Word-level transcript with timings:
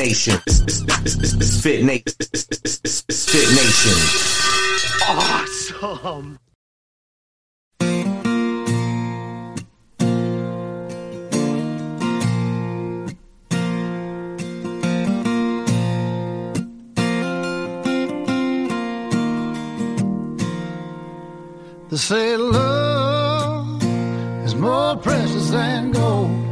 Nation. 0.00 0.40
Misfit 0.46 1.84
Nation. 1.84 2.14
Misfit 2.88 3.48
Nation. 3.60 3.98
Awesome. 5.06 6.38
They 21.90 21.96
say 21.98 22.36
love 22.38 23.84
is 24.46 24.54
more 24.54 24.96
precious 24.96 25.50
than 25.50 25.92
gold. 25.92 26.49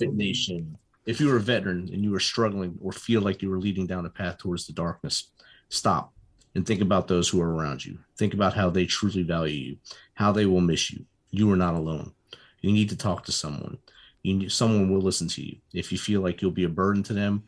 Misfit 0.00 0.16
Nation. 0.16 0.78
If 1.06 1.20
you 1.20 1.32
are 1.32 1.36
a 1.36 1.40
veteran 1.40 1.88
and 1.92 2.02
you 2.02 2.12
are 2.14 2.20
struggling 2.20 2.78
or 2.80 2.92
feel 2.92 3.20
like 3.20 3.42
you 3.42 3.52
are 3.52 3.58
leading 3.58 3.86
down 3.86 4.06
a 4.06 4.10
path 4.10 4.38
towards 4.38 4.66
the 4.66 4.72
darkness, 4.72 5.30
stop 5.68 6.14
and 6.54 6.66
think 6.66 6.80
about 6.80 7.06
those 7.06 7.28
who 7.28 7.42
are 7.42 7.54
around 7.54 7.84
you. 7.84 7.98
Think 8.16 8.32
about 8.32 8.54
how 8.54 8.70
they 8.70 8.86
truly 8.86 9.22
value 9.22 9.54
you, 9.54 9.76
how 10.14 10.32
they 10.32 10.46
will 10.46 10.62
miss 10.62 10.90
you. 10.90 11.04
You 11.30 11.52
are 11.52 11.56
not 11.56 11.74
alone. 11.74 12.14
You 12.60 12.72
need 12.72 12.88
to 12.90 12.96
talk 12.96 13.24
to 13.26 13.32
someone. 13.32 13.76
You 14.22 14.34
need, 14.34 14.52
someone 14.52 14.90
will 14.90 15.02
listen 15.02 15.28
to 15.28 15.42
you. 15.42 15.58
If 15.74 15.92
you 15.92 15.98
feel 15.98 16.22
like 16.22 16.40
you'll 16.40 16.50
be 16.50 16.64
a 16.64 16.68
burden 16.68 17.02
to 17.04 17.12
them 17.12 17.44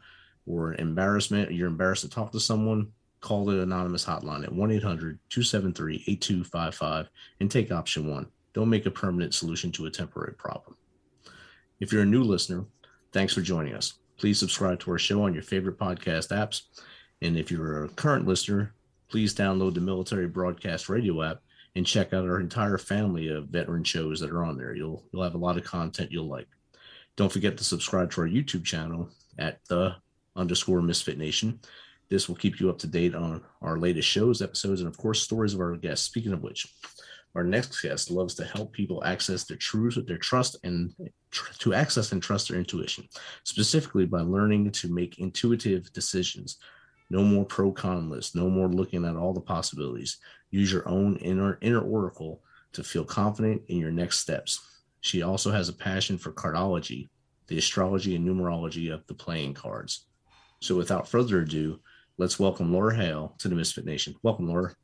or 0.47 0.75
embarrassment, 0.75 1.49
or 1.49 1.53
you're 1.53 1.69
embarrassed 1.69 2.03
to 2.03 2.11
talk 2.11 2.33
to 2.33 2.41
someone, 2.41 2.93
call 3.21 3.47
the 3.47 3.63
anonymous 3.63 4.05
hotline 4.05 4.45
at 4.45 4.51
1-800-273-8255 4.51 7.09
and 7.41 7.51
take 7.51 7.73
option 7.73 8.11
one. 8.11 8.27
Don't 8.53 8.71
make 8.71 8.87
a 8.87 8.91
permanent 8.91 9.35
solution 9.35 9.73
to 9.73 9.87
a 9.87 9.91
temporary 9.91 10.35
problem. 10.35 10.77
If 11.83 11.93
you're 11.93 12.03
a 12.03 12.07
new 12.07 12.23
listener, 12.23 12.65
thanks 13.11 13.35
for 13.35 13.41
joining 13.41 13.75
us. 13.75 13.95
Please 14.17 14.39
subscribe 14.39 14.79
to 14.81 14.93
our 14.93 15.01
show 15.01 15.25
on 15.25 15.35
your 15.35 15.43
favorite 15.43 15.81
podcast 15.81 16.29
apps. 16.29 16.63
And 17.23 17.37
if 17.37 17.51
you're 17.51 17.83
a 17.83 17.89
current 17.89 18.25
listener, 18.25 18.73
please 19.09 19.35
download 19.35 19.75
the 19.75 19.81
Military 19.81 20.29
Broadcast 20.29 20.89
Radio 20.89 21.21
app 21.25 21.41
and 21.75 21.85
check 21.85 22.13
out 22.13 22.29
our 22.29 22.39
entire 22.39 22.79
family 22.79 23.27
of 23.27 23.49
veteran 23.49 23.83
shows 23.83 24.21
that 24.21 24.31
are 24.31 24.45
on 24.45 24.57
there. 24.57 24.77
You'll 24.77 25.03
you'll 25.11 25.25
have 25.25 25.35
a 25.35 25.39
lot 25.39 25.57
of 25.57 25.65
content 25.65 26.13
you'll 26.13 26.29
like. 26.29 26.47
Don't 27.17 27.33
forget 27.33 27.59
to 27.59 27.65
subscribe 27.65 28.13
to 28.13 28.21
our 28.21 28.29
YouTube 28.29 28.65
channel 28.65 29.09
at 29.37 29.59
the 29.69 29.97
underscore 30.37 30.83
Misfit 30.83 31.19
Nation. 31.19 31.59
This 32.09 32.29
will 32.29 32.37
keep 32.37 32.61
you 32.61 32.71
up 32.71 32.79
to 32.79 32.87
date 32.87 33.17
on 33.17 33.43
our 33.61 33.77
latest 33.77 34.07
shows, 34.07 34.41
episodes, 34.41 34.83
and 34.83 34.89
of 34.89 34.97
course, 34.99 35.21
stories 35.21 35.53
of 35.53 35.59
our 35.59 35.75
guests. 35.75 36.07
Speaking 36.07 36.33
of 36.33 36.45
which, 36.45 36.73
our 37.35 37.45
next 37.45 37.81
guest 37.81 38.11
loves 38.11 38.35
to 38.35 38.45
help 38.45 38.73
people 38.73 39.03
access 39.05 39.45
their 39.45 39.57
truth, 39.57 39.99
their 40.07 40.19
trust, 40.19 40.57
and 40.65 40.95
tr- 41.31 41.53
to 41.61 41.75
access 41.75 42.13
and 42.13 42.23
trust 42.23 42.49
their 42.49 42.59
intuition, 42.59 43.09
specifically 43.45 44.05
by 44.05 44.21
learning 44.21 44.71
to 44.71 44.93
make 44.93 45.19
intuitive 45.19 45.93
decisions. 45.93 46.59
No 47.09 47.23
more 47.23 47.45
pro 47.45 47.73
con 47.73 48.11
lists, 48.11 48.35
no 48.35 48.51
more 48.51 48.69
looking 48.69 49.05
at 49.05 49.17
all 49.17 49.33
the 49.33 49.41
possibilities. 49.41 50.19
Use 50.51 50.71
your 50.71 50.87
own 50.89 51.17
inner 51.17 51.59
inner 51.63 51.81
oracle 51.81 52.43
to 52.73 52.85
feel 52.85 53.05
confident 53.05 53.63
in 53.69 53.79
your 53.79 53.91
next 53.91 54.19
steps. 54.19 54.61
She 55.01 55.23
also 55.23 55.51
has 55.51 55.69
a 55.69 55.75
passion 55.75 56.19
for 56.19 56.33
cardology, 56.33 57.09
the 57.49 57.59
astrology 57.59 58.15
and 58.15 58.27
numerology 58.27 58.93
of 58.93 59.07
the 59.07 59.15
playing 59.15 59.55
cards. 59.55 60.07
So, 60.61 60.77
without 60.77 61.09
further 61.09 61.41
ado, 61.41 61.81
let's 62.19 62.39
welcome 62.39 62.73
Laura 62.73 62.95
Haehl 62.95 63.39
to 63.39 63.49
the 63.49 63.55
Misfit 63.55 63.85
Nation. 63.87 64.15
Welcome, 64.23 64.49
Laura. 64.49 64.75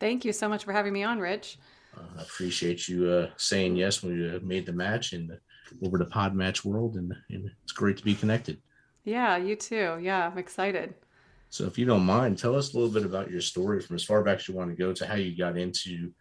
Thank 0.00 0.24
you 0.24 0.32
so 0.32 0.48
much 0.48 0.64
for 0.64 0.72
having 0.72 0.92
me 0.92 1.04
on, 1.04 1.20
Rich. 1.20 1.58
Uh, 1.96 2.02
I 2.18 2.22
appreciate 2.22 2.88
you 2.88 3.10
uh, 3.10 3.30
saying 3.36 3.76
yes 3.76 4.02
when 4.02 4.16
you 4.16 4.40
made 4.42 4.66
the 4.66 4.72
match 4.72 5.12
and 5.12 5.38
over 5.84 5.98
to 5.98 6.04
Pod 6.04 6.34
Match 6.34 6.64
World, 6.64 6.96
and, 6.96 7.14
and 7.30 7.50
it's 7.62 7.72
great 7.72 7.96
to 7.96 8.04
be 8.04 8.14
connected. 8.14 8.60
Yeah, 9.04 9.36
you 9.36 9.56
too. 9.56 9.98
Yeah, 10.00 10.28
I'm 10.28 10.38
excited. 10.38 10.94
So, 11.50 11.66
if 11.66 11.78
you 11.78 11.84
don't 11.84 12.04
mind, 12.04 12.38
tell 12.38 12.56
us 12.56 12.72
a 12.72 12.78
little 12.78 12.92
bit 12.92 13.04
about 13.04 13.30
your 13.30 13.40
story 13.40 13.80
from 13.80 13.96
as 13.96 14.04
far 14.04 14.22
back 14.22 14.38
as 14.38 14.48
you 14.48 14.54
want 14.54 14.70
to 14.70 14.76
go 14.76 14.92
to 14.92 15.06
how 15.06 15.14
you 15.14 15.36
got 15.36 15.58
into 15.58 16.12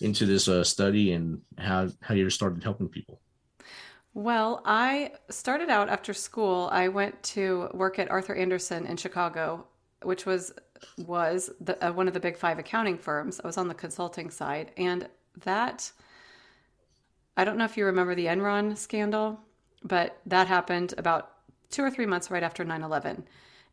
into 0.00 0.24
this 0.26 0.48
uh, 0.48 0.64
study 0.64 1.12
and 1.12 1.40
how 1.58 1.88
how 2.00 2.14
you 2.14 2.28
started 2.30 2.62
helping 2.62 2.88
people. 2.88 3.20
Well, 4.14 4.62
I 4.64 5.12
started 5.28 5.70
out 5.70 5.88
after 5.88 6.12
school. 6.12 6.68
I 6.72 6.88
went 6.88 7.22
to 7.22 7.68
work 7.72 7.98
at 7.98 8.10
Arthur 8.10 8.34
Andersen 8.34 8.86
in 8.86 8.96
Chicago, 8.96 9.66
which 10.02 10.26
was 10.26 10.52
was 11.06 11.50
the, 11.60 11.86
uh, 11.86 11.92
one 11.92 12.08
of 12.08 12.14
the 12.14 12.20
big 12.20 12.36
five 12.36 12.58
accounting 12.58 12.98
firms. 12.98 13.40
I 13.42 13.46
was 13.46 13.58
on 13.58 13.68
the 13.68 13.74
consulting 13.74 14.30
side, 14.30 14.72
and 14.76 15.08
that 15.44 15.92
I 17.36 17.44
don't 17.44 17.56
know 17.56 17.64
if 17.64 17.76
you 17.76 17.86
remember 17.86 18.14
the 18.14 18.26
Enron 18.26 18.76
scandal, 18.76 19.40
but 19.82 20.20
that 20.26 20.46
happened 20.46 20.94
about 20.98 21.32
two 21.70 21.82
or 21.82 21.90
three 21.90 22.06
months 22.06 22.30
right 22.30 22.42
after 22.42 22.64
9/11, 22.64 23.24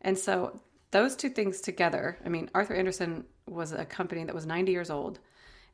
and 0.02 0.18
so 0.18 0.62
those 0.92 1.16
two 1.16 1.30
things 1.30 1.60
together. 1.60 2.18
I 2.26 2.30
mean, 2.30 2.50
Arthur 2.54 2.76
Andersen 2.76 3.26
was 3.46 3.74
a 3.74 3.86
company 3.86 4.24
that 4.24 4.36
was 4.36 4.46
90 4.46 4.72
years 4.72 4.90
old, 4.90 5.20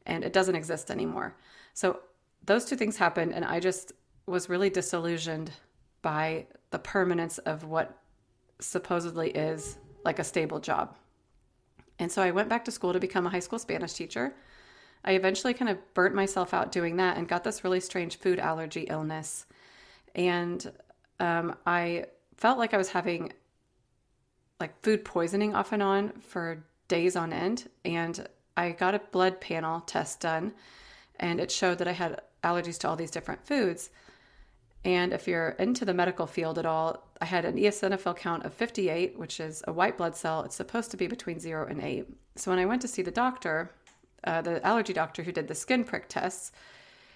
and 0.05 0.23
it 0.23 0.33
doesn't 0.33 0.55
exist 0.55 0.89
anymore. 0.89 1.35
So 1.73 1.99
those 2.43 2.65
two 2.65 2.75
things 2.75 2.97
happened, 2.97 3.33
and 3.33 3.45
I 3.45 3.59
just 3.59 3.91
was 4.25 4.49
really 4.49 4.69
disillusioned 4.69 5.51
by 6.01 6.47
the 6.71 6.79
permanence 6.79 7.37
of 7.39 7.63
what 7.63 7.99
supposedly 8.59 9.29
is 9.31 9.77
like 10.03 10.19
a 10.19 10.23
stable 10.23 10.59
job. 10.59 10.97
And 11.99 12.11
so 12.11 12.21
I 12.21 12.31
went 12.31 12.49
back 12.49 12.65
to 12.65 12.71
school 12.71 12.93
to 12.93 12.99
become 12.99 13.27
a 13.27 13.29
high 13.29 13.39
school 13.39 13.59
Spanish 13.59 13.93
teacher. 13.93 14.35
I 15.05 15.13
eventually 15.13 15.53
kind 15.53 15.69
of 15.69 15.77
burnt 15.93 16.15
myself 16.15 16.53
out 16.53 16.71
doing 16.71 16.97
that 16.97 17.17
and 17.17 17.27
got 17.27 17.43
this 17.43 17.63
really 17.63 17.79
strange 17.79 18.17
food 18.17 18.39
allergy 18.39 18.81
illness. 18.89 19.45
And 20.15 20.71
um, 21.19 21.55
I 21.65 22.05
felt 22.37 22.57
like 22.57 22.73
I 22.73 22.77
was 22.77 22.89
having 22.89 23.33
like 24.59 24.81
food 24.81 25.03
poisoning 25.03 25.53
off 25.55 25.71
and 25.71 25.83
on 25.83 26.11
for 26.19 26.63
days 26.87 27.15
on 27.15 27.33
end. 27.33 27.69
And 27.83 28.27
I 28.55 28.71
got 28.71 28.95
a 28.95 28.99
blood 28.99 29.41
panel 29.41 29.81
test 29.81 30.21
done, 30.21 30.53
and 31.19 31.39
it 31.39 31.51
showed 31.51 31.79
that 31.79 31.87
I 31.87 31.91
had 31.91 32.21
allergies 32.43 32.77
to 32.79 32.89
all 32.89 32.95
these 32.95 33.11
different 33.11 33.45
foods. 33.45 33.89
And 34.85 35.13
if 35.13 35.27
you're 35.27 35.49
into 35.59 35.85
the 35.85 35.93
medical 35.93 36.27
field 36.27 36.59
at 36.59 36.65
all, 36.65 37.07
I 37.21 37.25
had 37.25 37.45
an 37.45 37.55
eosinophil 37.55 38.17
count 38.17 38.43
of 38.43 38.53
58, 38.53 39.17
which 39.17 39.39
is 39.39 39.63
a 39.65 39.73
white 39.73 39.97
blood 39.97 40.15
cell. 40.15 40.43
It's 40.43 40.55
supposed 40.55 40.91
to 40.91 40.97
be 40.97 41.07
between 41.07 41.39
zero 41.39 41.65
and 41.65 41.81
eight. 41.81 42.07
So 42.35 42.51
when 42.51 42.59
I 42.59 42.65
went 42.65 42.81
to 42.81 42.87
see 42.87 43.01
the 43.01 43.11
doctor, 43.11 43.71
uh, 44.23 44.41
the 44.41 44.65
allergy 44.65 44.93
doctor 44.93 45.23
who 45.23 45.31
did 45.31 45.47
the 45.47 45.55
skin 45.55 45.83
prick 45.83 46.07
tests, 46.07 46.51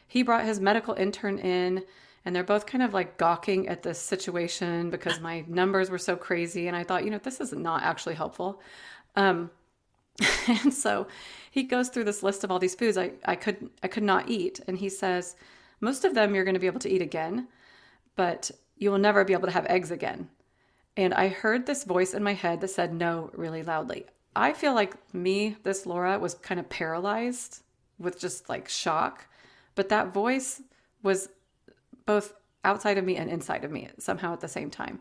he 0.08 0.24
brought 0.24 0.46
his 0.46 0.60
medical 0.60 0.94
intern 0.94 1.38
in, 1.40 1.84
and 2.26 2.36
they're 2.36 2.44
both 2.44 2.66
kind 2.66 2.84
of 2.84 2.94
like 2.94 3.18
gawking 3.18 3.68
at 3.68 3.84
this 3.84 4.00
situation 4.00 4.90
because 4.90 5.20
my 5.20 5.44
numbers 5.48 5.90
were 5.90 5.98
so 5.98 6.16
crazy. 6.16 6.68
And 6.68 6.76
I 6.76 6.84
thought, 6.84 7.06
you 7.06 7.12
know, 7.12 7.20
this 7.20 7.40
is 7.40 7.54
not 7.54 7.84
actually 7.84 8.16
helpful. 8.16 8.62
Um, 9.16 9.50
and 10.48 10.74
so 10.74 11.08
he 11.52 11.64
goes 11.64 11.90
through 11.90 12.06
this 12.06 12.24
list 12.24 12.44
of 12.44 12.52
all 12.52 12.60
these 12.60 12.76
foods 12.76 12.98
I, 12.98 13.12
I 13.26 13.36
could 13.36 13.70
I 13.84 13.88
could 13.88 14.04
not 14.04 14.30
eat. 14.30 14.60
And 14.68 14.78
he 14.78 14.90
says, 14.90 15.36
most 15.80 16.06
of 16.06 16.16
them 16.16 16.34
you're 16.34 16.44
going 16.44 16.56
to 16.56 16.60
be 16.60 16.68
able 16.68 16.80
to 16.80 16.90
eat 16.90 17.02
again 17.02 17.48
but 18.18 18.52
you 18.76 18.92
will 18.92 18.98
never 18.98 19.24
be 19.24 19.32
able 19.32 19.48
to 19.48 19.54
have 19.54 19.66
eggs 19.68 19.92
again. 19.92 20.28
And 20.98 21.14
I 21.14 21.30
heard 21.30 21.66
this 21.66 21.86
voice 21.86 22.14
in 22.14 22.24
my 22.24 22.34
head 22.34 22.60
that 22.60 22.70
said 22.70 22.94
no 22.94 23.30
really 23.34 23.64
loudly. 23.64 24.08
I 24.38 24.54
feel 24.54 24.74
like 24.74 24.96
me, 25.14 25.58
this 25.64 25.86
Laura, 25.86 26.20
was 26.20 26.36
kind 26.36 26.60
of 26.60 26.70
paralyzed 26.70 27.62
with 28.00 28.20
just 28.20 28.50
like 28.50 28.70
shock. 28.70 29.28
But 29.76 29.90
that 29.90 30.14
voice 30.14 30.62
was 31.04 31.30
both 32.06 32.34
outside 32.64 32.98
of 32.98 33.06
me 33.06 33.16
and 33.16 33.30
inside 33.30 33.64
of 33.64 33.72
me 33.72 33.90
somehow 33.98 34.34
at 34.34 34.42
the 34.42 34.48
same 34.48 34.70
time. 34.70 35.00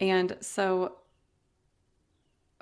And 0.00 0.36
so 0.40 0.96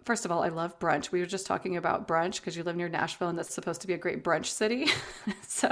first 0.06 0.24
of 0.24 0.30
all, 0.30 0.42
I 0.42 0.48
love 0.48 0.78
brunch. 0.78 1.10
We 1.10 1.20
were 1.20 1.26
just 1.26 1.46
talking 1.46 1.76
about 1.76 2.06
brunch 2.08 2.36
because 2.36 2.56
you 2.56 2.62
live 2.62 2.76
near 2.76 2.88
Nashville 2.88 3.28
and 3.28 3.38
that's 3.38 3.52
supposed 3.52 3.80
to 3.80 3.86
be 3.86 3.92
a 3.92 3.98
great 3.98 4.22
brunch 4.22 4.46
city. 4.46 4.86
so 5.42 5.68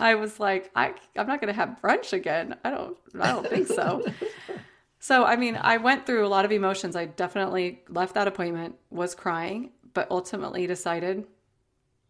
I 0.00 0.16
was 0.16 0.40
like, 0.40 0.70
I, 0.74 0.94
I'm 1.16 1.26
not 1.26 1.40
going 1.40 1.52
to 1.52 1.58
have 1.58 1.78
brunch 1.82 2.12
again. 2.12 2.56
I 2.64 2.70
don't, 2.70 2.96
I 3.18 3.28
don't 3.28 3.48
think 3.48 3.68
so. 3.68 4.04
so, 5.04 5.26
I 5.26 5.36
mean, 5.36 5.58
I 5.60 5.76
went 5.76 6.06
through 6.06 6.24
a 6.24 6.28
lot 6.28 6.46
of 6.46 6.50
emotions. 6.50 6.96
I 6.96 7.04
definitely 7.04 7.82
left 7.90 8.14
that 8.14 8.26
appointment, 8.26 8.76
was 8.88 9.14
crying, 9.14 9.72
but 9.92 10.10
ultimately 10.10 10.66
decided 10.66 11.26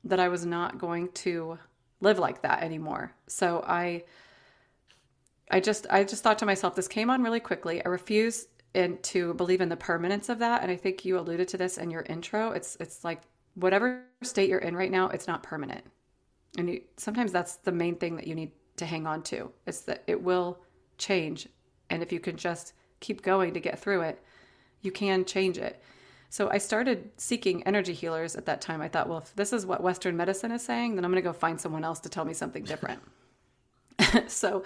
that 0.04 0.20
I 0.20 0.28
was 0.28 0.46
not 0.46 0.78
going 0.78 1.08
to 1.24 1.58
live 2.00 2.20
like 2.20 2.42
that 2.42 2.62
anymore. 2.62 3.12
So 3.26 3.64
I, 3.66 4.04
I 5.50 5.58
just, 5.58 5.88
I 5.90 6.04
just 6.04 6.22
thought 6.22 6.38
to 6.38 6.46
myself, 6.46 6.76
this 6.76 6.86
came 6.86 7.10
on 7.10 7.24
really 7.24 7.40
quickly. 7.40 7.84
I 7.84 7.88
refuse 7.88 8.46
and 8.76 9.02
to 9.02 9.34
believe 9.34 9.60
in 9.60 9.70
the 9.70 9.76
permanence 9.76 10.28
of 10.28 10.40
that 10.40 10.62
and 10.62 10.68
i 10.68 10.74
think 10.74 11.04
you 11.04 11.16
alluded 11.16 11.46
to 11.46 11.56
this 11.56 11.78
in 11.78 11.92
your 11.92 12.02
intro 12.08 12.50
it's 12.50 12.76
it's 12.80 13.04
like 13.04 13.22
whatever 13.54 14.02
state 14.22 14.48
you're 14.48 14.58
in 14.58 14.74
right 14.74 14.90
now 14.90 15.08
it's 15.10 15.28
not 15.28 15.44
permanent 15.44 15.84
and 16.58 16.68
you, 16.68 16.80
sometimes 16.96 17.30
that's 17.30 17.54
the 17.58 17.70
main 17.70 17.94
thing 17.94 18.16
that 18.16 18.26
you 18.26 18.34
need 18.34 18.50
to 18.76 18.84
hang 18.84 19.06
on 19.06 19.22
to 19.22 19.48
is 19.64 19.82
that 19.82 20.02
it 20.08 20.20
will 20.20 20.58
change 20.98 21.48
and 21.88 22.02
if 22.02 22.10
you 22.10 22.18
can 22.18 22.36
just 22.36 22.72
keep 23.04 23.22
going 23.22 23.54
to 23.54 23.60
get 23.60 23.78
through 23.78 24.00
it 24.00 24.22
you 24.82 24.90
can 24.90 25.24
change 25.24 25.58
it 25.58 25.82
so 26.30 26.48
i 26.50 26.58
started 26.58 27.10
seeking 27.16 27.62
energy 27.64 27.92
healers 27.92 28.34
at 28.36 28.46
that 28.46 28.60
time 28.60 28.80
i 28.80 28.88
thought 28.88 29.08
well 29.08 29.18
if 29.18 29.34
this 29.34 29.52
is 29.52 29.66
what 29.66 29.82
western 29.82 30.16
medicine 30.16 30.50
is 30.50 30.62
saying 30.62 30.94
then 30.94 31.04
i'm 31.04 31.10
going 31.10 31.22
to 31.22 31.28
go 31.28 31.32
find 31.32 31.60
someone 31.60 31.84
else 31.84 32.00
to 32.00 32.08
tell 32.08 32.24
me 32.24 32.34
something 32.34 32.64
different 32.64 33.00
so 34.26 34.62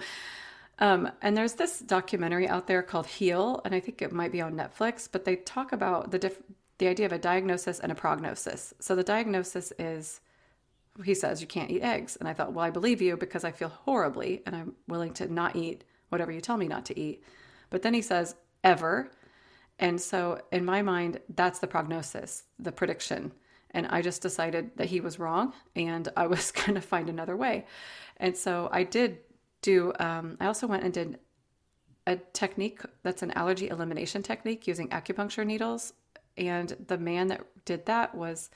um, 0.79 1.11
and 1.21 1.35
there's 1.35 1.53
this 1.53 1.79
documentary 1.79 2.47
out 2.47 2.67
there 2.67 2.81
called 2.81 3.05
Heal, 3.05 3.61
and 3.65 3.75
I 3.75 3.81
think 3.81 4.01
it 4.01 4.13
might 4.13 4.31
be 4.31 4.41
on 4.41 4.55
Netflix, 4.55 5.09
but 5.11 5.25
they 5.25 5.35
talk 5.35 5.73
about 5.73 6.11
the 6.11 6.19
diff- 6.19 6.41
the 6.77 6.87
idea 6.87 7.05
of 7.05 7.11
a 7.11 7.17
diagnosis 7.17 7.79
and 7.79 7.91
a 7.91 7.95
prognosis. 7.95 8.73
So 8.79 8.95
the 8.95 9.03
diagnosis 9.03 9.73
is 9.77 10.21
he 11.03 11.13
says 11.13 11.41
you 11.41 11.47
can't 11.47 11.69
eat 11.69 11.81
eggs, 11.81 12.15
and 12.15 12.29
I 12.29 12.33
thought, 12.33 12.53
well, 12.53 12.65
I 12.65 12.69
believe 12.69 13.01
you 13.01 13.17
because 13.17 13.43
I 13.43 13.51
feel 13.51 13.69
horribly, 13.69 14.41
and 14.45 14.55
I'm 14.55 14.75
willing 14.87 15.13
to 15.15 15.31
not 15.31 15.57
eat 15.57 15.83
whatever 16.07 16.31
you 16.31 16.39
tell 16.39 16.57
me 16.57 16.67
not 16.67 16.85
to 16.85 16.99
eat. 16.99 17.23
But 17.69 17.81
then 17.81 17.93
he 17.93 18.01
says 18.01 18.35
ever, 18.63 19.11
and 19.79 19.99
so 19.99 20.41
in 20.51 20.65
my 20.65 20.81
mind, 20.81 21.19
that's 21.35 21.59
the 21.59 21.67
prognosis, 21.67 22.43
the 22.59 22.71
prediction. 22.71 23.31
And 23.71 23.87
I 23.87 24.01
just 24.01 24.21
decided 24.21 24.71
that 24.77 24.87
he 24.87 24.99
was 24.99 25.19
wrong, 25.19 25.53
and 25.75 26.09
I 26.17 26.27
was 26.27 26.51
going 26.59 26.75
to 26.75 26.81
find 26.81 27.09
another 27.09 27.37
way. 27.37 27.65
And 28.17 28.35
so 28.35 28.69
I 28.71 28.83
did 28.83 29.19
do 29.61 29.93
um, 29.99 30.37
I 30.39 30.45
also 30.45 30.67
went 30.67 30.83
and 30.83 30.93
did 30.93 31.19
a 32.07 32.15
technique 32.33 32.81
that's 33.03 33.21
an 33.21 33.31
allergy 33.31 33.67
elimination 33.67 34.23
technique 34.23 34.67
using 34.67 34.89
acupuncture 34.89 35.45
needles. 35.45 35.93
And 36.37 36.75
the 36.87 36.97
man 36.97 37.27
that 37.27 37.41
did 37.65 37.85
that 37.85 38.15
was 38.15 38.49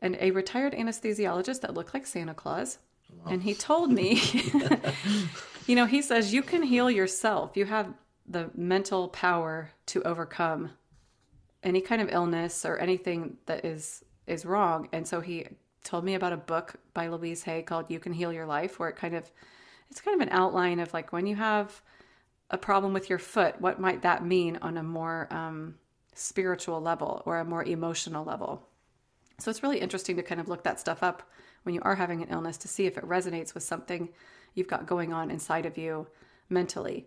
an, 0.00 0.16
a 0.20 0.30
retired 0.30 0.74
anesthesiologist 0.74 1.62
that 1.62 1.74
looked 1.74 1.94
like 1.94 2.06
Santa 2.06 2.34
Claus. 2.34 2.78
Wow. 3.12 3.32
And 3.32 3.42
he 3.42 3.54
told 3.54 3.90
me, 3.90 4.20
you 5.66 5.74
know, 5.74 5.86
he 5.86 6.02
says, 6.02 6.32
you 6.32 6.42
can 6.42 6.62
heal 6.62 6.90
yourself. 6.90 7.56
You 7.56 7.64
have 7.64 7.92
the 8.28 8.50
mental 8.54 9.08
power 9.08 9.70
to 9.86 10.02
overcome 10.02 10.70
any 11.62 11.80
kind 11.80 12.00
of 12.00 12.08
illness 12.12 12.64
or 12.64 12.76
anything 12.78 13.36
that 13.46 13.64
is 13.64 14.04
is 14.26 14.44
wrong. 14.44 14.88
And 14.92 15.08
so 15.08 15.20
he 15.20 15.46
told 15.84 16.04
me 16.04 16.14
about 16.14 16.32
a 16.32 16.36
book 16.36 16.74
by 16.92 17.08
Louise 17.08 17.42
Hay 17.44 17.62
called 17.62 17.86
You 17.88 17.98
Can 17.98 18.12
Heal 18.12 18.32
Your 18.32 18.46
Life, 18.46 18.78
where 18.78 18.90
it 18.90 18.96
kind 18.96 19.14
of 19.14 19.30
it's 19.90 20.00
kind 20.00 20.20
of 20.20 20.26
an 20.26 20.32
outline 20.32 20.80
of 20.80 20.92
like 20.92 21.12
when 21.12 21.26
you 21.26 21.36
have 21.36 21.82
a 22.50 22.58
problem 22.58 22.92
with 22.92 23.08
your 23.08 23.18
foot, 23.18 23.60
what 23.60 23.80
might 23.80 24.02
that 24.02 24.24
mean 24.24 24.58
on 24.62 24.76
a 24.76 24.82
more 24.82 25.28
um, 25.30 25.74
spiritual 26.14 26.80
level 26.80 27.22
or 27.24 27.38
a 27.38 27.44
more 27.44 27.64
emotional 27.64 28.24
level? 28.24 28.66
So 29.38 29.50
it's 29.50 29.62
really 29.62 29.80
interesting 29.80 30.16
to 30.16 30.22
kind 30.22 30.40
of 30.40 30.48
look 30.48 30.64
that 30.64 30.80
stuff 30.80 31.02
up 31.02 31.22
when 31.62 31.74
you 31.74 31.80
are 31.84 31.94
having 31.94 32.22
an 32.22 32.28
illness 32.30 32.56
to 32.58 32.68
see 32.68 32.86
if 32.86 32.98
it 32.98 33.04
resonates 33.04 33.54
with 33.54 33.62
something 33.62 34.08
you've 34.54 34.68
got 34.68 34.86
going 34.86 35.12
on 35.12 35.30
inside 35.30 35.64
of 35.64 35.78
you 35.78 36.06
mentally 36.48 37.06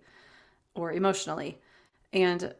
or 0.75 0.91
emotionally. 0.91 1.59
And 2.13 2.53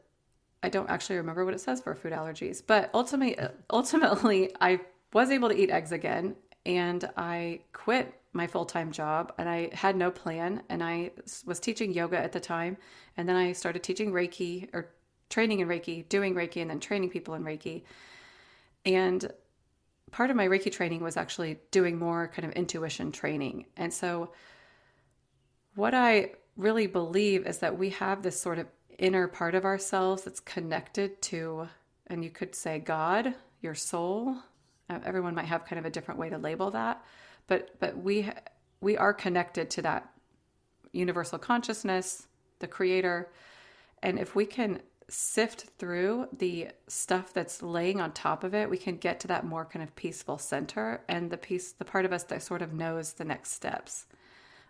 I 0.64 0.70
don't 0.70 0.90
actually 0.90 1.18
remember 1.18 1.44
what 1.46 1.54
it 1.54 1.62
says 1.62 1.82
for 1.82 1.96
food 1.96 2.14
allergies, 2.14 2.62
but 2.66 2.90
ultimately, 2.94 3.38
ultimately, 3.72 4.52
I 4.62 4.80
was 5.14 5.32
able 5.32 5.50
to 5.50 5.58
eat 5.58 5.70
eggs 5.70 5.92
again, 5.92 6.36
and 6.66 7.10
I 7.18 7.62
quit 7.74 8.14
my 8.34 8.48
full 8.48 8.66
time 8.66 8.92
job 8.92 9.34
and 9.38 9.50
I 9.50 9.70
had 9.74 9.96
no 9.96 10.10
plan. 10.12 10.64
And 10.70 10.84
I 10.84 11.12
was 11.46 11.60
teaching 11.60 11.94
yoga 11.94 12.18
at 12.18 12.32
the 12.32 12.40
time. 12.40 12.78
And 13.18 13.28
then 13.28 13.36
I 13.36 13.52
started 13.52 13.84
teaching 13.84 14.12
Reiki 14.12 14.70
or 14.74 14.90
training 15.30 15.60
in 15.60 15.68
Reiki, 15.68 16.08
doing 16.08 16.34
Reiki, 16.34 16.62
and 16.62 16.70
then 16.70 16.80
training 16.80 17.10
people 17.10 17.34
in 17.34 17.44
Reiki. 17.44 17.84
And 18.86 19.32
part 20.12 20.30
of 20.30 20.36
my 20.36 20.48
Reiki 20.48 20.72
training 20.72 21.02
was 21.02 21.18
actually 21.18 21.60
doing 21.72 21.98
more 21.98 22.30
kind 22.30 22.46
of 22.46 22.54
intuition 22.54 23.12
training. 23.12 23.66
And 23.78 23.94
so, 23.94 24.32
what 25.76 25.94
I 25.94 26.32
really 26.62 26.88
believe 26.88 27.46
is 27.46 27.60
that 27.60 27.78
we 27.78 27.90
have 27.90 28.22
this 28.22 28.40
sort 28.40 28.60
of 28.60 28.68
inner 28.98 29.28
part 29.28 29.56
of 29.56 29.66
ourselves 29.66 30.24
that's 30.24 30.40
connected 30.40 31.22
to, 31.24 31.68
and 32.08 32.24
you 32.24 32.30
could 32.30 32.56
say 32.56 32.80
God, 32.80 33.34
your 33.62 33.76
soul. 33.76 34.36
Uh, 34.90 35.00
Everyone 35.06 35.36
might 35.36 35.46
have 35.46 35.66
kind 35.66 35.80
of 35.80 35.86
a 35.86 35.90
different 35.90 36.20
way 36.20 36.30
to 36.30 36.38
label 36.38 36.72
that, 36.72 37.04
but 37.48 37.80
but 37.80 37.98
we 37.98 38.30
we 38.80 38.98
are 38.98 39.14
connected 39.14 39.70
to 39.72 39.82
that 39.82 40.10
universal 40.92 41.40
consciousness, 41.40 42.28
the 42.60 42.68
creator. 42.68 43.32
And 44.04 44.20
if 44.20 44.36
we 44.36 44.46
can 44.46 44.82
sift 45.08 45.66
through 45.78 46.28
the 46.38 46.70
stuff 46.88 47.34
that's 47.34 47.62
laying 47.62 48.00
on 48.00 48.12
top 48.12 48.44
of 48.44 48.54
it, 48.54 48.70
we 48.70 48.78
can 48.78 48.96
get 48.98 49.20
to 49.20 49.28
that 49.28 49.46
more 49.46 49.66
kind 49.66 49.84
of 49.84 49.96
peaceful 49.96 50.38
center 50.38 51.02
and 51.08 51.30
the 51.30 51.38
piece 51.38 51.74
the 51.74 51.86
part 51.86 52.06
of 52.06 52.14
us 52.14 52.24
that 52.24 52.42
sort 52.42 52.62
of 52.62 52.74
knows 52.74 53.14
the 53.14 53.26
next 53.26 53.52
steps 53.52 54.06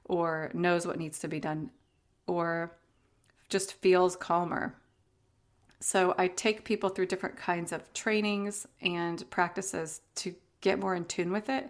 or 0.05 0.49
knows 0.53 0.87
what 0.87 0.97
needs 0.97 1.19
to 1.19 1.27
be 1.27 1.39
done 1.39 1.69
or 2.31 2.71
just 3.49 3.73
feels 3.73 4.15
calmer. 4.15 4.73
So 5.81 6.15
I 6.17 6.29
take 6.29 6.63
people 6.63 6.87
through 6.87 7.07
different 7.07 7.35
kinds 7.35 7.73
of 7.73 7.91
trainings 7.93 8.65
and 8.81 9.29
practices 9.29 9.99
to 10.15 10.33
get 10.61 10.79
more 10.79 10.95
in 10.95 11.03
tune 11.05 11.31
with 11.31 11.49
it. 11.49 11.69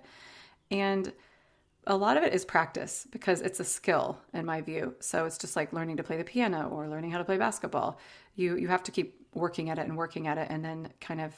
And 0.70 1.12
a 1.88 1.98
lot 1.98 2.16
of 2.16 2.24
it 2.24 2.32
is 2.32 2.46
practice 2.46 3.08
because 3.10 3.42
it's 3.42 3.60
a 3.60 3.64
skill 3.64 4.20
in 4.36 4.46
my 4.46 4.62
view. 4.62 4.94
So 5.00 5.26
it's 5.26 5.40
just 5.40 5.56
like 5.56 5.74
learning 5.74 5.98
to 5.98 6.04
play 6.04 6.18
the 6.18 6.24
piano 6.24 6.70
or 6.70 6.88
learning 6.88 7.10
how 7.10 7.18
to 7.18 7.26
play 7.26 7.38
basketball. 7.38 8.00
You 8.36 8.56
you 8.56 8.68
have 8.68 8.84
to 8.84 8.92
keep 8.92 9.16
working 9.34 9.72
at 9.72 9.80
it 9.80 9.88
and 9.88 9.98
working 9.98 10.28
at 10.28 10.38
it, 10.38 10.48
and 10.52 10.64
then 10.64 10.90
kind 11.00 11.22
of 11.22 11.34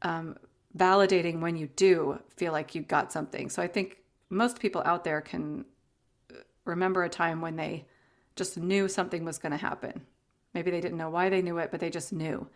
um, 0.00 0.38
validating 0.74 1.40
when 1.40 1.56
you 1.56 1.66
do 1.76 2.18
feel 2.36 2.52
like 2.52 2.74
you 2.74 2.80
got 2.80 3.12
something. 3.12 3.50
So 3.50 3.60
I 3.60 3.66
think 3.66 3.98
most 4.30 4.58
people 4.60 4.82
out 4.86 5.04
there 5.04 5.20
can 5.20 5.66
remember 6.64 7.02
a 7.02 7.08
time 7.10 7.42
when 7.42 7.56
they 7.56 7.84
just 8.38 8.56
knew 8.56 8.88
something 8.88 9.24
was 9.24 9.38
going 9.38 9.52
to 9.52 9.58
happen. 9.58 10.02
Maybe 10.54 10.70
they 10.70 10.80
didn't 10.80 10.98
know 10.98 11.10
why 11.10 11.28
they 11.28 11.42
knew 11.42 11.58
it, 11.58 11.70
but 11.70 11.80
they 11.80 11.90
just 11.90 12.12
knew. 12.12 12.48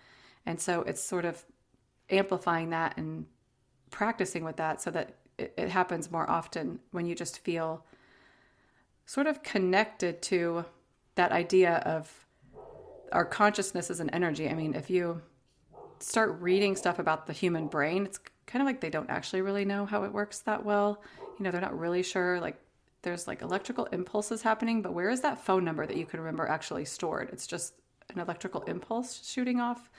And 0.47 0.61
so 0.61 0.83
it's 0.83 1.03
sort 1.03 1.25
of 1.25 1.45
amplifying 2.11 2.71
that 2.71 2.97
and 2.97 3.27
practicing 3.91 4.45
with 4.45 4.57
that 4.57 4.81
so 4.81 4.91
that 4.91 5.17
it, 5.39 5.55
it 5.57 5.69
happens 5.69 6.11
more 6.11 6.29
often 6.29 6.81
when 6.91 7.07
you 7.07 7.15
just 7.15 7.39
feel 7.41 7.85
sort 9.07 9.27
of 9.27 9.43
connected 9.43 10.23
to 10.23 10.65
that 11.17 11.33
idea 11.33 11.75
of 11.85 12.11
our 13.13 13.25
consciousness 13.25 13.91
as 13.91 14.01
an 14.01 14.11
energy. 14.11 14.49
I 14.49 14.55
mean, 14.55 14.75
if 14.75 14.89
you 14.89 15.21
start 15.99 16.41
reading 16.41 16.77
stuff 16.77 16.99
about 16.99 17.27
the 17.27 17.33
human 17.33 17.69
brain, 17.69 18.07
it's 18.07 18.19
kind 18.47 18.63
of 18.63 18.67
like 18.67 18.81
they 18.81 18.91
don't 18.91 19.11
actually 19.11 19.43
really 19.43 19.65
know 19.65 19.87
how 19.87 20.05
it 20.05 20.13
works 20.13 20.41
that 20.41 20.65
well. 20.65 21.03
You 21.39 21.45
know, 21.45 21.51
they're 21.51 21.61
not 21.61 21.79
really 21.79 22.03
sure. 22.03 22.41
Like, 22.41 22.59
there's 23.03 23.27
like 23.27 23.43
electrical 23.43 23.87
impulses 23.87 24.43
happening, 24.43 24.83
but 24.83 24.95
where 24.95 25.11
is 25.11 25.21
that 25.21 25.45
phone 25.45 25.65
number 25.65 25.87
that 25.87 25.97
you 25.97 26.07
can 26.07 26.21
remember 26.21 26.47
actually 26.47 26.85
stored? 26.85 27.31
It's 27.33 27.47
just 27.47 27.75
an 28.15 28.21
electrical 28.21 28.63
impulse 28.63 29.27
shooting 29.27 29.61
off. 29.61 29.91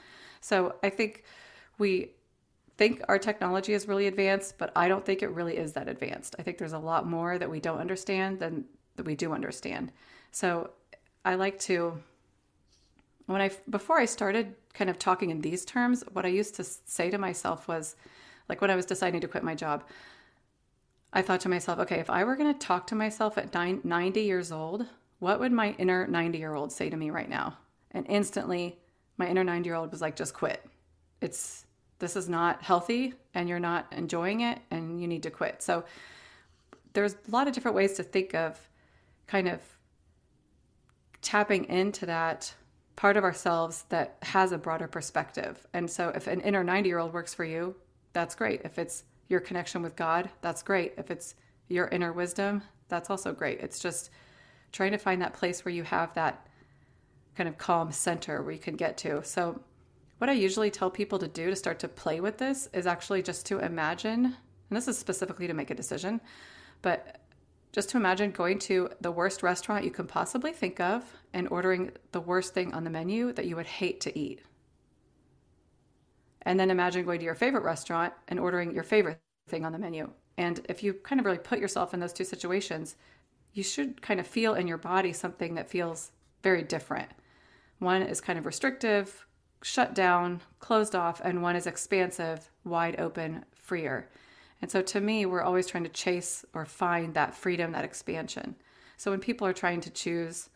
So 0.42 0.76
I 0.84 0.90
think 0.90 1.24
we 1.78 2.12
think 2.78 3.02
our 3.08 3.20
technology 3.20 3.74
is 3.74 3.88
really 3.88 4.08
advanced, 4.08 4.58
but 4.58 4.72
I 4.76 4.88
don't 4.88 5.06
think 5.06 5.22
it 5.22 5.30
really 5.32 5.58
is 5.58 5.74
that 5.74 5.88
advanced. 5.88 6.36
I 6.40 6.44
think 6.44 6.58
there's 6.58 6.74
a 6.74 6.80
lot 6.80 7.08
more 7.08 7.38
that 7.38 7.50
we 7.50 7.60
don't 7.60 7.80
understand 7.80 8.40
than 8.40 8.66
that 8.96 9.06
we 9.06 9.16
do 9.16 9.34
understand. 9.34 9.92
So 10.32 10.72
I 11.26 11.36
like 11.36 11.60
to 11.62 12.00
when 13.26 13.42
I 13.42 13.52
before 13.70 14.00
I 14.00 14.06
started 14.06 14.56
kind 14.74 14.90
of 14.90 15.00
talking 15.00 15.30
in 15.30 15.42
these 15.42 15.66
terms, 15.66 16.04
what 16.14 16.26
I 16.26 16.30
used 16.30 16.56
to 16.56 16.64
say 16.64 17.10
to 17.10 17.18
myself 17.18 17.68
was 17.68 17.96
like 18.50 18.60
when 18.60 18.72
I 18.72 18.76
was 18.76 18.86
deciding 18.86 19.22
to 19.22 19.28
quit 19.28 19.44
my 19.44 19.56
job, 19.56 19.84
I 21.14 21.22
thought 21.22 21.42
to 21.42 21.50
myself, 21.50 21.80
okay, 21.80 22.00
if 22.00 22.10
I 22.10 22.24
were 22.24 22.36
going 22.36 22.52
to 22.52 22.60
talk 22.60 22.88
to 22.88 22.96
myself 22.96 23.38
at 23.38 23.54
90 23.54 24.22
years 24.22 24.52
old, 24.52 24.88
what 25.20 25.40
would 25.40 25.52
my 25.52 25.76
inner 25.78 26.08
90 26.08 26.38
year 26.40 26.56
old 26.56 26.72
say 26.72 26.90
to 26.90 26.98
me 26.98 27.12
right 27.12 27.30
now? 27.30 27.58
And 27.92 28.06
instantly, 28.10 28.80
my 29.18 29.28
inner 29.28 29.44
90 29.44 29.68
year 29.68 29.76
old 29.76 29.92
was 29.92 30.02
like, 30.02 30.16
just 30.16 30.34
quit. 30.34 30.66
It's 31.22 31.66
this 32.00 32.16
is 32.16 32.28
not 32.28 32.64
healthy 32.64 33.14
and 33.34 33.48
you're 33.48 33.60
not 33.60 33.88
enjoying 33.92 34.42
it 34.42 34.60
and 34.72 35.00
you 35.00 35.08
need 35.08 35.24
to 35.24 35.30
quit. 35.30 35.62
So 35.62 35.86
there's 36.94 37.14
a 37.14 37.32
lot 37.32 37.48
of 37.48 37.54
different 37.54 37.78
ways 37.78 37.94
to 37.94 38.04
think 38.04 38.34
of 38.34 38.60
kind 39.28 39.48
of 39.48 39.62
tapping 41.22 41.66
into 41.66 42.08
that 42.08 42.54
part 42.96 43.18
of 43.18 43.24
ourselves 43.24 43.86
that 43.90 44.18
has 44.24 44.52
a 44.52 44.58
broader 44.58 44.88
perspective. 44.88 45.66
And 45.74 45.90
so 45.90 46.10
if 46.10 46.28
an 46.28 46.42
inner 46.42 46.64
90 46.64 46.90
year 46.90 47.00
old 47.00 47.14
works 47.14 47.34
for 47.34 47.46
you, 47.46 47.76
that's 48.12 48.36
great. 48.36 48.62
If 48.66 48.78
it's 48.78 49.04
your 49.34 49.42
connection 49.42 49.82
with 49.82 49.96
God, 49.96 50.30
that's 50.42 50.64
great. 50.64 50.94
If 50.98 51.12
it's 51.12 51.36
your 51.68 51.88
inner 51.88 52.14
wisdom, 52.14 52.62
that's 52.88 53.10
also 53.10 53.34
great. 53.34 53.60
It's 53.60 53.80
just 53.80 54.12
trying 54.72 54.92
to 54.92 54.98
find 54.98 55.22
that 55.22 55.34
place 55.34 55.66
where 55.66 55.74
you 55.74 55.84
have 55.84 56.14
that 56.14 56.48
kind 57.36 57.50
of 57.50 57.58
calm 57.58 57.92
center 57.92 58.44
where 58.44 58.54
you 58.54 58.60
can 58.60 58.76
get 58.76 58.96
to. 59.00 59.24
So 59.24 59.60
what 60.20 60.30
I 60.30 60.34
usually 60.34 60.70
tell 60.70 60.92
people 60.92 61.18
to 61.20 61.28
do 61.28 61.50
to 61.50 61.56
start 61.56 61.80
to 61.80 61.88
play 61.88 62.22
with 62.22 62.38
this 62.38 62.70
is 62.74 62.86
actually 62.86 63.24
just 63.24 63.46
to 63.48 63.58
imagine, 63.58 64.26
and 64.26 64.78
this 64.78 64.88
is 64.88 64.98
specifically 64.98 65.48
to 65.48 65.54
make 65.54 65.72
a 65.72 65.76
decision, 65.76 66.22
but 66.84 67.18
just 67.72 67.90
to 67.90 67.98
imagine 67.98 68.30
going 68.30 68.60
to 68.60 68.90
the 69.02 69.12
worst 69.12 69.42
restaurant 69.42 69.84
you 69.84 69.90
can 69.90 70.06
possibly 70.06 70.54
think 70.54 70.80
of 70.80 71.04
and 71.34 71.48
ordering 71.50 71.92
the 72.12 72.22
worst 72.22 72.54
thing 72.54 72.72
on 72.74 72.84
the 72.84 72.92
menu 72.92 73.34
that 73.34 73.46
you 73.46 73.56
would 73.56 73.66
hate 73.66 74.00
to 74.02 74.18
eat. 74.18 74.42
And 76.44 76.60
then 76.60 76.70
imagine 76.70 77.06
going 77.06 77.20
to 77.20 77.26
your 77.26 77.36
favorite 77.36 77.64
restaurant 77.64 78.14
and 78.28 78.40
ordering 78.40 78.74
your 78.74 78.84
favorite 78.84 79.20
thing 79.48 79.66
on 79.66 79.72
the 79.72 79.80
menu. 79.80 80.10
And 80.38 80.66
if 80.70 80.84
you 80.84 80.94
kind 80.94 81.20
of 81.20 81.26
really 81.26 81.38
put 81.38 81.60
yourself 81.60 81.94
in 81.94 82.00
those 82.00 82.14
two 82.14 82.26
situations, 82.26 82.96
you 83.54 83.64
should 83.64 84.02
kind 84.02 84.20
of 84.20 84.28
feel 84.28 84.56
in 84.56 84.68
your 84.68 84.78
body 84.78 85.14
something 85.14 85.56
that 85.56 85.70
feels 85.70 86.12
very 86.42 86.64
different. 86.64 87.10
One 87.80 88.02
is 88.02 88.22
kind 88.22 88.40
of 88.40 88.46
restrictive, 88.46 89.26
shut 89.62 89.94
down, 89.94 90.42
closed 90.60 90.96
off, 90.96 91.22
and 91.24 91.42
one 91.42 91.56
is 91.56 91.68
expansive, 91.68 92.50
wide 92.64 93.00
open, 93.00 93.46
freer. 93.54 94.10
And 94.62 94.72
so 94.72 94.82
to 94.82 95.02
me, 95.02 95.26
we're 95.26 95.42
always 95.42 95.68
trying 95.68 95.84
to 95.84 95.90
chase 95.90 96.46
or 96.54 96.66
find 96.66 97.14
that 97.14 97.36
freedom, 97.36 97.72
that 97.74 97.86
expansion. 97.86 98.56
So 98.98 99.12
when 99.12 99.20
people 99.20 99.46
are 99.46 99.54
trying 99.54 99.82
to 99.82 99.90
choose, 99.90 100.50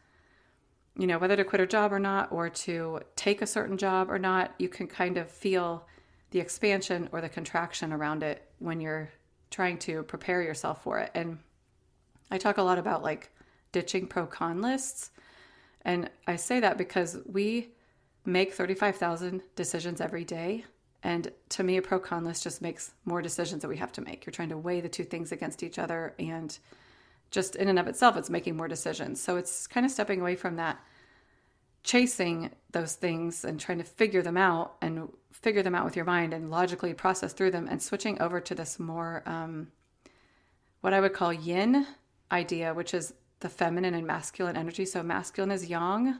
you 0.97 1.05
know, 1.05 1.19
whether 1.19 1.35
to 1.35 1.43
quit 1.43 1.61
a 1.61 1.67
job 1.67 1.93
or 1.93 1.99
not, 1.99 2.31
or 2.31 2.49
to 2.49 3.01
take 3.15 3.41
a 3.41 3.47
certain 3.47 3.77
job 3.77 4.09
or 4.09 4.17
not, 4.17 4.53
you 4.57 4.67
can 4.67 4.87
kind 4.87 5.17
of 5.17 5.29
feel 5.29 5.85
the 6.31 6.39
expansion 6.39 7.07
or 7.11 7.21
the 7.21 7.29
contraction 7.29 7.93
around 7.93 8.23
it 8.23 8.49
when 8.59 8.81
you're 8.81 9.09
trying 9.51 9.77
to 9.77 10.03
prepare 10.03 10.41
yourself 10.41 10.83
for 10.83 10.99
it. 10.99 11.11
And 11.13 11.37
I 12.31 12.37
talk 12.37 12.57
a 12.57 12.63
lot 12.63 12.79
about 12.79 13.03
like 13.03 13.29
ditching 13.71 14.07
pro 14.07 14.25
con 14.25 14.61
lists. 14.61 15.11
And 15.83 16.09
I 16.25 16.35
say 16.35 16.59
that 16.59 16.77
because 16.77 17.17
we 17.25 17.69
make 18.25 18.53
35,000 18.53 19.41
decisions 19.55 20.01
every 20.01 20.25
day. 20.25 20.65
And 21.03 21.31
to 21.49 21.63
me, 21.63 21.77
a 21.77 21.81
pro 21.81 21.99
con 21.99 22.25
list 22.25 22.43
just 22.43 22.61
makes 22.61 22.93
more 23.05 23.21
decisions 23.21 23.61
that 23.61 23.69
we 23.69 23.77
have 23.77 23.93
to 23.93 24.01
make. 24.01 24.25
You're 24.25 24.33
trying 24.33 24.49
to 24.49 24.57
weigh 24.57 24.81
the 24.81 24.89
two 24.89 25.03
things 25.03 25.31
against 25.31 25.63
each 25.63 25.79
other. 25.79 26.15
And 26.19 26.57
just 27.31 27.55
in 27.55 27.67
and 27.67 27.79
of 27.79 27.87
itself, 27.87 28.17
it's 28.17 28.29
making 28.29 28.55
more 28.55 28.67
decisions. 28.67 29.21
So 29.21 29.37
it's 29.37 29.67
kind 29.67 29.85
of 29.85 29.91
stepping 29.91 30.21
away 30.21 30.35
from 30.35 30.55
that 30.55 30.79
chasing 31.87 32.51
those 32.73 32.95
things 32.95 33.45
and 33.45 33.61
trying 33.61 33.77
to 33.77 33.83
figure 33.83 34.21
them 34.21 34.35
out 34.35 34.75
and 34.81 35.07
figure 35.31 35.63
them 35.63 35.73
out 35.73 35.85
with 35.85 35.95
your 35.95 36.03
mind 36.03 36.33
and 36.33 36.51
logically 36.51 36.93
process 36.93 37.31
through 37.31 37.49
them 37.49 37.65
and 37.69 37.81
switching 37.81 38.21
over 38.21 38.41
to 38.41 38.53
this 38.53 38.77
more 38.77 39.23
um, 39.25 39.69
what 40.81 40.93
I 40.93 40.99
would 40.99 41.13
call 41.13 41.31
yin 41.31 41.87
idea, 42.29 42.73
which 42.73 42.93
is 42.93 43.13
the 43.39 43.47
feminine 43.47 43.93
and 43.93 44.05
masculine 44.05 44.57
energy. 44.57 44.85
So 44.85 45.01
masculine 45.01 45.51
is 45.51 45.69
yang 45.69 46.19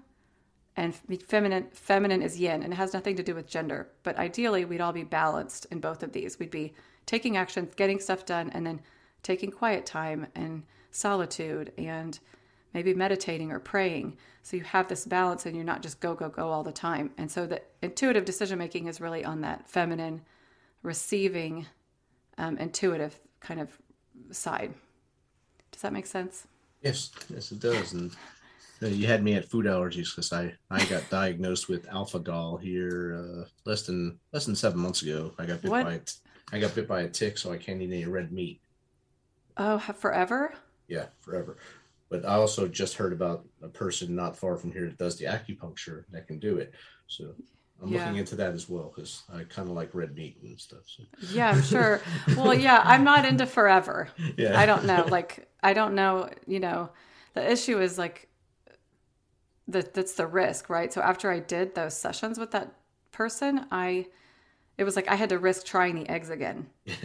and 0.78 0.96
feminine 0.96 1.68
feminine 1.74 2.22
is 2.22 2.40
yin 2.40 2.64
and 2.64 2.72
it 2.72 2.78
has 2.78 2.94
nothing 2.94 3.18
to 3.18 3.24
do 3.24 3.36
with 3.36 3.50
gender. 3.50 3.90
But 4.04 4.18
ideally 4.18 4.64
we'd 4.64 4.80
all 4.80 4.94
be 4.94 5.04
balanced 5.04 5.66
in 5.70 5.82
both 5.82 6.02
of 6.02 6.14
these. 6.14 6.40
We'd 6.40 6.50
be 6.50 6.74
taking 7.06 7.36
action, 7.36 7.70
getting 7.76 8.00
stuff 8.00 8.26
done, 8.26 8.52
and 8.52 8.66
then 8.66 8.80
taking 9.22 9.52
quiet 9.52 9.86
time 9.86 10.28
and 10.34 10.64
solitude 10.98 11.72
and 11.77 12.20
maybe 12.74 12.94
meditating 12.94 13.51
or 13.51 13.60
praying. 13.60 14.18
So 14.44 14.58
you 14.58 14.63
have 14.63 14.88
this 14.88 15.06
balance 15.06 15.46
and 15.46 15.56
you're 15.56 15.66
not 15.66 15.82
just 15.82 16.00
go, 16.00 16.16
go, 16.16 16.30
go 16.30 16.50
all 16.50 16.63
the 16.63 16.72
time. 16.72 17.12
And 17.18 17.32
so 17.32 17.46
the 17.46 17.62
intuitive 17.82 18.25
decision 18.25 18.58
making 18.58 18.88
is 18.88 19.00
really 19.00 19.24
on 19.24 19.42
that 19.42 19.70
feminine, 19.70 20.22
receiving, 20.84 21.66
um, 22.38 22.58
intuitive 22.58 23.20
kind 23.39 23.60
of 23.60 23.70
side. 24.32 24.74
Does 25.72 25.82
that 25.82 25.94
make 25.94 26.08
sense? 26.08 26.48
Yes, 26.82 27.12
yes, 27.30 27.51
it 27.51 27.60
does. 27.60 27.94
And 27.94 28.12
uh, 28.82 28.88
you 28.88 29.08
had 29.08 29.24
me 29.24 29.34
at 29.34 29.50
food 29.50 29.66
allergies 29.66 30.16
because 30.16 30.32
I 30.32 30.54
I 30.70 30.86
got 30.86 31.10
diagnosed 31.10 31.68
with 31.68 31.88
alpha 31.89 32.20
gal 32.20 32.58
here 32.58 33.16
uh, 33.18 33.46
less 33.66 33.84
than 33.84 34.20
less 34.32 34.46
than 34.46 34.56
seven 34.56 34.80
months 34.80 35.01
ago. 35.01 35.32
I 35.38 35.46
got 35.46 35.62
bit 35.62 35.72
What? 35.72 35.86
by 35.86 35.94
a 35.94 36.01
I 36.54 36.60
got 36.60 36.75
bit 36.75 36.88
by 36.88 37.01
a 37.01 37.10
tick, 37.10 37.38
so 37.38 37.51
I 37.51 37.58
can't 37.58 37.82
eat 37.82 37.92
any 37.92 38.06
red 38.06 38.32
meat. 38.32 38.62
Oh, 39.58 39.80
forever? 39.80 40.54
Yeah, 40.88 41.08
forever. 41.22 41.58
But 42.10 42.25
I 42.25 42.36
also 42.36 42.67
just 42.67 42.96
heard 42.96 43.12
about 43.13 43.46
a 43.62 43.67
person 43.67 44.15
not 44.15 44.38
far 44.38 44.56
from 44.58 44.72
here 44.72 44.86
that 44.86 44.98
does 44.98 45.17
the 45.17 45.25
acupuncture 45.25 46.06
that 46.12 46.27
can 46.27 46.39
do 46.39 46.58
it. 46.58 46.74
So 47.08 47.36
I'm 47.82 47.89
Yeah. 47.89 47.94
looking 47.94 48.15
into 48.15 48.36
that 48.38 48.53
as 48.53 48.70
well 48.70 48.91
because 48.96 49.24
I 49.34 49.44
kind 49.44 49.70
of 49.70 49.75
like 49.75 49.94
red 49.94 50.15
meat 50.15 50.38
and 50.41 50.60
stuff. 50.60 50.84
So 50.86 51.03
Yeah, 51.20 51.51
I'm 51.51 51.62
sure. 51.62 52.03
well, 52.36 52.53
yeah, 52.53 52.84
I'm 52.86 53.03
not 53.03 53.25
into 53.25 53.46
forever. 53.46 54.10
yeah, 54.38 54.53
I 54.53 54.65
don't 54.65 54.86
know. 54.86 55.08
Like, 55.10 55.48
I 55.63 55.74
don't 55.74 55.96
know. 55.96 56.29
You 56.46 56.60
know, 56.60 56.89
the 57.34 57.50
issue 57.51 57.79
is 57.82 57.98
like, 57.98 58.27
that 59.67 59.94
that's 59.94 60.13
the 60.13 60.27
risk, 60.27 60.70
right? 60.70 60.94
So 60.94 61.01
after 61.01 61.32
I 61.32 61.39
did 61.39 61.75
those 61.75 61.96
sessions 61.98 62.39
with 62.39 62.51
that 62.51 62.74
person, 63.12 63.65
I 63.72 64.08
it 64.78 64.84
was 64.84 64.96
like 64.96 65.08
I 65.08 65.16
had 65.16 65.30
to 65.30 65.40
risk 65.40 65.66
trying 65.66 65.96
the 65.96 66.10
eggs 66.10 66.30
again. 66.30 66.68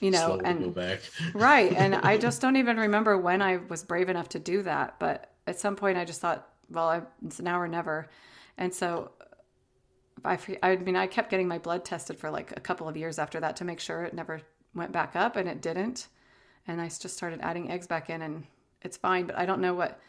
You 0.00 0.10
know, 0.10 0.38
and 0.44 0.74
back. 0.74 1.00
right, 1.34 1.72
and 1.72 1.94
I 1.94 2.18
just 2.26 2.42
don't 2.42 2.56
even 2.56 2.76
remember 2.76 3.16
when 3.16 3.40
I 3.40 3.58
was 3.68 3.82
brave 3.82 4.10
enough 4.10 4.28
to 4.30 4.38
do 4.38 4.60
that, 4.62 4.98
but 4.98 5.32
at 5.46 5.58
some 5.58 5.76
point 5.76 5.96
I 5.96 6.04
just 6.04 6.20
thought, 6.20 6.46
well, 6.68 6.88
I, 6.88 7.02
it's 7.24 7.40
now 7.40 7.58
or 7.58 7.68
never. 7.68 8.08
And 8.58 8.74
so 8.74 9.12
I, 10.24 10.38
I 10.62 10.76
mean, 10.76 10.96
I 10.96 11.06
kept 11.06 11.30
getting 11.30 11.48
my 11.48 11.58
blood 11.58 11.84
tested 11.84 12.18
for 12.18 12.28
like 12.28 12.52
a 12.56 12.60
couple 12.60 12.88
of 12.88 12.96
years 12.96 13.18
after 13.18 13.40
that 13.40 13.56
to 13.56 13.64
make 13.64 13.80
sure 13.80 14.04
it 14.04 14.12
never 14.12 14.42
went 14.74 14.92
back 14.92 15.16
up 15.16 15.36
and 15.36 15.48
it 15.48 15.62
didn't. 15.62 16.08
And 16.66 16.80
I 16.80 16.88
just 16.88 17.16
started 17.16 17.40
adding 17.42 17.70
eggs 17.70 17.86
back 17.86 18.10
in 18.10 18.20
and 18.20 18.44
it's 18.82 18.96
fine, 18.96 19.26
but 19.26 19.38
I 19.38 19.46
don't 19.46 19.60
know 19.60 19.74
what 19.74 20.00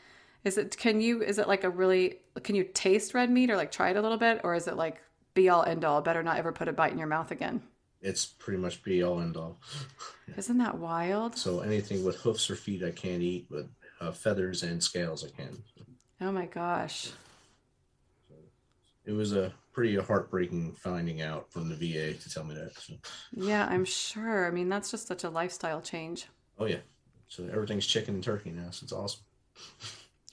is 0.43 0.57
it 0.57 0.77
can 0.77 1.01
you 1.01 1.21
is 1.23 1.39
it 1.39 1.47
like 1.47 1.63
a 1.63 1.69
really 1.69 2.19
can 2.43 2.55
you 2.55 2.63
taste 2.63 3.13
red 3.13 3.29
meat 3.29 3.49
or 3.49 3.57
like 3.57 3.71
try 3.71 3.89
it 3.89 3.97
a 3.97 4.01
little 4.01 4.17
bit 4.17 4.41
or 4.43 4.55
is 4.55 4.67
it 4.67 4.75
like 4.75 5.01
be 5.35 5.49
all 5.49 5.63
end 5.63 5.85
all 5.85 6.01
better 6.01 6.23
not 6.23 6.37
ever 6.37 6.51
put 6.51 6.67
a 6.67 6.73
bite 6.73 6.91
in 6.91 6.97
your 6.97 7.07
mouth 7.07 7.29
again? 7.29 7.61
It's 8.01 8.25
pretty 8.25 8.57
much 8.59 8.81
be 8.83 9.03
all 9.03 9.19
end 9.21 9.37
all. 9.37 9.59
Isn't 10.37 10.57
that 10.57 10.77
wild? 10.77 11.37
So 11.37 11.59
anything 11.59 12.03
with 12.03 12.15
hoofs 12.17 12.49
or 12.49 12.55
feet 12.55 12.83
I 12.83 12.91
can't 12.91 13.21
eat, 13.21 13.47
but 13.51 13.67
uh, 14.01 14.11
feathers 14.11 14.63
and 14.63 14.81
scales 14.83 15.23
I 15.23 15.29
can. 15.29 15.61
Oh 16.21 16.31
my 16.31 16.45
gosh. 16.47 17.09
It 19.05 19.11
was 19.11 19.33
a 19.33 19.53
pretty 19.71 19.95
heartbreaking 19.97 20.71
finding 20.73 21.21
out 21.21 21.51
from 21.51 21.69
the 21.69 21.75
VA 21.75 22.13
to 22.17 22.29
tell 22.29 22.43
me 22.43 22.55
that. 22.55 22.75
So, 22.79 22.93
Yeah, 23.33 23.67
I'm 23.69 23.85
sure. 23.85 24.47
I 24.47 24.51
mean, 24.51 24.67
that's 24.69 24.89
just 24.89 25.07
such 25.07 25.23
a 25.23 25.29
lifestyle 25.29 25.81
change. 25.81 26.25
oh 26.57 26.65
yeah, 26.65 26.79
so 27.27 27.47
everything's 27.51 27.85
chicken 27.85 28.15
and 28.15 28.23
turkey 28.23 28.49
now. 28.51 28.71
So 28.71 28.83
it's 28.85 28.93
awesome. 28.93 29.21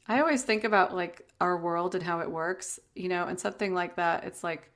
I 0.08 0.20
always 0.20 0.42
think 0.42 0.64
about 0.64 0.94
like 0.94 1.28
our 1.40 1.56
world 1.58 1.94
and 1.94 2.02
how 2.02 2.20
it 2.20 2.30
works, 2.30 2.80
you 2.94 3.08
know, 3.08 3.26
and 3.26 3.38
something 3.38 3.74
like 3.74 3.96
that. 3.96 4.24
It's 4.24 4.42
like, 4.42 4.71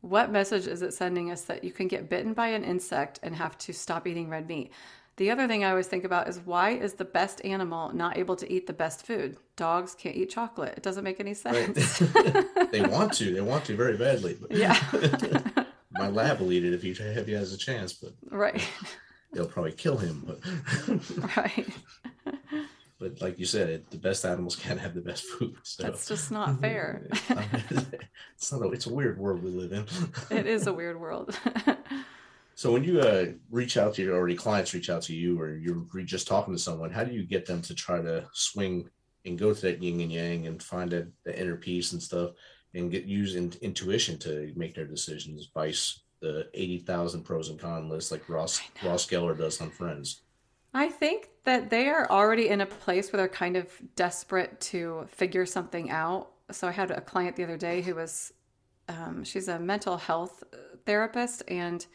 what 0.00 0.30
message 0.30 0.66
is 0.66 0.82
it 0.82 0.94
sending 0.94 1.30
us 1.30 1.42
that 1.42 1.64
you 1.64 1.72
can 1.72 1.88
get 1.88 2.08
bitten 2.08 2.32
by 2.32 2.48
an 2.48 2.64
insect 2.64 3.18
and 3.22 3.34
have 3.36 3.56
to 3.58 3.72
stop 3.72 4.06
eating 4.06 4.28
red 4.28 4.48
meat? 4.48 4.72
The 5.16 5.30
other 5.30 5.48
thing 5.48 5.64
I 5.64 5.70
always 5.70 5.86
think 5.86 6.04
about 6.04 6.28
is 6.28 6.38
why 6.40 6.70
is 6.72 6.94
the 6.94 7.04
best 7.04 7.42
animal 7.44 7.90
not 7.94 8.18
able 8.18 8.36
to 8.36 8.52
eat 8.52 8.66
the 8.66 8.74
best 8.74 9.06
food? 9.06 9.38
Dogs 9.56 9.94
can't 9.94 10.14
eat 10.14 10.28
chocolate. 10.28 10.74
It 10.76 10.82
doesn't 10.82 11.04
make 11.04 11.20
any 11.20 11.34
Right. 11.44 11.74
sense. 11.76 11.98
they 12.70 12.82
want 12.82 13.14
to. 13.14 13.32
They 13.32 13.40
want 13.40 13.64
to 13.64 13.76
very 13.76 13.96
badly. 13.96 14.36
But 14.38 14.50
yeah. 14.52 14.76
my 15.92 16.08
lab 16.08 16.40
will 16.40 16.52
eat 16.52 16.64
it 16.64 16.74
if 16.74 16.82
he 16.82 16.90
if 16.90 17.26
he 17.26 17.32
has 17.32 17.54
a 17.54 17.56
chance, 17.56 17.94
but 17.94 18.12
right. 18.30 18.62
they'll 19.32 19.46
probably 19.46 19.72
kill 19.72 19.96
him. 19.96 20.22
But 20.26 21.36
Right. 21.36 21.66
But 23.06 23.20
like 23.22 23.38
you 23.38 23.44
said, 23.44 23.68
it, 23.68 23.90
the 23.90 23.96
best 23.96 24.24
animals 24.24 24.56
can't 24.64 24.80
have 24.80 24.94
the 24.94 25.00
best 25.00 25.24
food. 25.24 25.56
So 25.62 25.84
That's 25.84 26.08
just 26.08 26.30
not 26.30 26.60
fair. 26.60 27.06
it's 28.34 28.52
not. 28.52 28.62
A, 28.62 28.70
it's 28.70 28.86
a 28.86 28.92
weird 28.92 29.18
world 29.18 29.42
we 29.42 29.50
live 29.50 29.72
in. 29.72 29.86
it 30.36 30.46
is 30.46 30.66
a 30.66 30.72
weird 30.72 31.00
world. 31.00 31.38
So 32.56 32.72
when 32.72 32.84
you 32.84 33.00
uh, 33.00 33.26
reach 33.50 33.76
out 33.76 33.94
to 33.94 34.02
your 34.02 34.16
already 34.16 34.34
clients 34.34 34.72
reach 34.72 34.88
out 34.88 35.02
to 35.02 35.14
you, 35.14 35.38
or 35.38 35.56
you're 35.56 35.84
just 36.04 36.26
talking 36.26 36.54
to 36.54 36.58
someone, 36.58 36.90
how 36.90 37.04
do 37.04 37.12
you 37.12 37.22
get 37.22 37.44
them 37.44 37.60
to 37.62 37.74
try 37.74 38.00
to 38.00 38.26
swing 38.32 38.88
and 39.26 39.38
go 39.38 39.52
to 39.52 39.60
that 39.60 39.82
yin 39.82 40.00
and 40.00 40.10
yang 40.10 40.46
and 40.46 40.62
find 40.62 40.90
that 40.90 41.06
the 41.24 41.38
inner 41.38 41.56
peace 41.56 41.92
and 41.92 42.02
stuff, 42.02 42.30
and 42.74 42.90
get 42.90 43.04
use 43.04 43.34
in, 43.34 43.52
intuition 43.60 44.18
to 44.20 44.52
make 44.56 44.74
their 44.74 44.86
decisions, 44.86 45.50
vice 45.52 46.00
the 46.20 46.48
eighty 46.54 46.78
thousand 46.78 47.24
pros 47.24 47.50
and 47.50 47.60
cons 47.60 47.90
list 47.90 48.10
like 48.10 48.26
Ross 48.28 48.62
Ross 48.82 49.06
Geller 49.06 49.36
does 49.36 49.60
on 49.60 49.70
Friends. 49.70 50.22
I 50.76 50.90
think 50.90 51.30
that 51.44 51.70
they 51.70 51.88
are 51.88 52.06
already 52.10 52.48
in 52.48 52.60
a 52.60 52.66
place 52.66 53.10
where 53.10 53.16
they're 53.16 53.28
kind 53.28 53.56
of 53.56 53.70
desperate 53.94 54.60
to 54.72 55.06
figure 55.08 55.46
something 55.46 55.90
out. 55.90 56.32
So 56.50 56.68
I 56.68 56.72
had 56.72 56.90
a 56.90 57.00
client 57.00 57.34
the 57.36 57.44
other 57.44 57.56
day 57.56 57.80
who 57.80 57.94
was, 57.94 58.34
um, 58.86 59.24
she's 59.24 59.48
a 59.48 59.58
mental 59.58 59.96
health 59.96 60.44
therapist, 60.84 61.42
and 61.48 61.86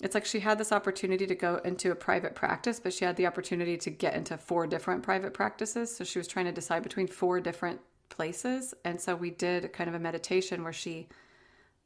it's 0.00 0.14
like 0.14 0.24
she 0.24 0.38
had 0.38 0.56
this 0.56 0.70
opportunity 0.70 1.26
to 1.26 1.34
go 1.34 1.56
into 1.64 1.90
a 1.90 1.96
private 1.96 2.36
practice, 2.36 2.78
but 2.78 2.92
she 2.92 3.04
had 3.04 3.16
the 3.16 3.26
opportunity 3.26 3.76
to 3.78 3.90
get 3.90 4.14
into 4.14 4.38
four 4.38 4.68
different 4.68 5.02
private 5.02 5.34
practices. 5.34 5.96
So 5.96 6.04
she 6.04 6.20
was 6.20 6.28
trying 6.28 6.46
to 6.46 6.52
decide 6.52 6.84
between 6.84 7.08
four 7.08 7.40
different 7.40 7.80
places. 8.08 8.72
And 8.84 9.00
so 9.00 9.16
we 9.16 9.30
did 9.30 9.72
kind 9.72 9.88
of 9.88 9.94
a 9.94 9.98
meditation 9.98 10.62
where 10.62 10.72
she 10.72 11.08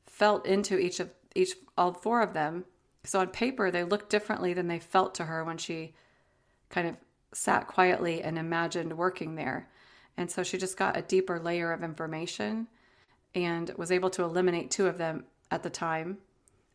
felt 0.04 0.44
into 0.44 0.78
each 0.78 1.00
of 1.00 1.10
each 1.34 1.54
all 1.78 1.94
four 1.94 2.20
of 2.20 2.34
them. 2.34 2.66
So 3.04 3.20
on 3.20 3.28
paper 3.28 3.70
they 3.70 3.84
looked 3.84 4.10
differently 4.10 4.52
than 4.52 4.68
they 4.68 4.78
felt 4.78 5.14
to 5.16 5.24
her 5.24 5.44
when 5.44 5.58
she 5.58 5.94
kind 6.68 6.88
of 6.88 6.96
sat 7.32 7.66
quietly 7.66 8.22
and 8.22 8.38
imagined 8.38 8.96
working 8.96 9.34
there. 9.34 9.68
And 10.16 10.30
so 10.30 10.42
she 10.42 10.58
just 10.58 10.76
got 10.76 10.96
a 10.96 11.02
deeper 11.02 11.38
layer 11.38 11.72
of 11.72 11.82
information 11.82 12.66
and 13.34 13.70
was 13.76 13.92
able 13.92 14.10
to 14.10 14.24
eliminate 14.24 14.70
two 14.70 14.86
of 14.86 14.98
them 14.98 15.24
at 15.50 15.62
the 15.62 15.70
time. 15.70 16.18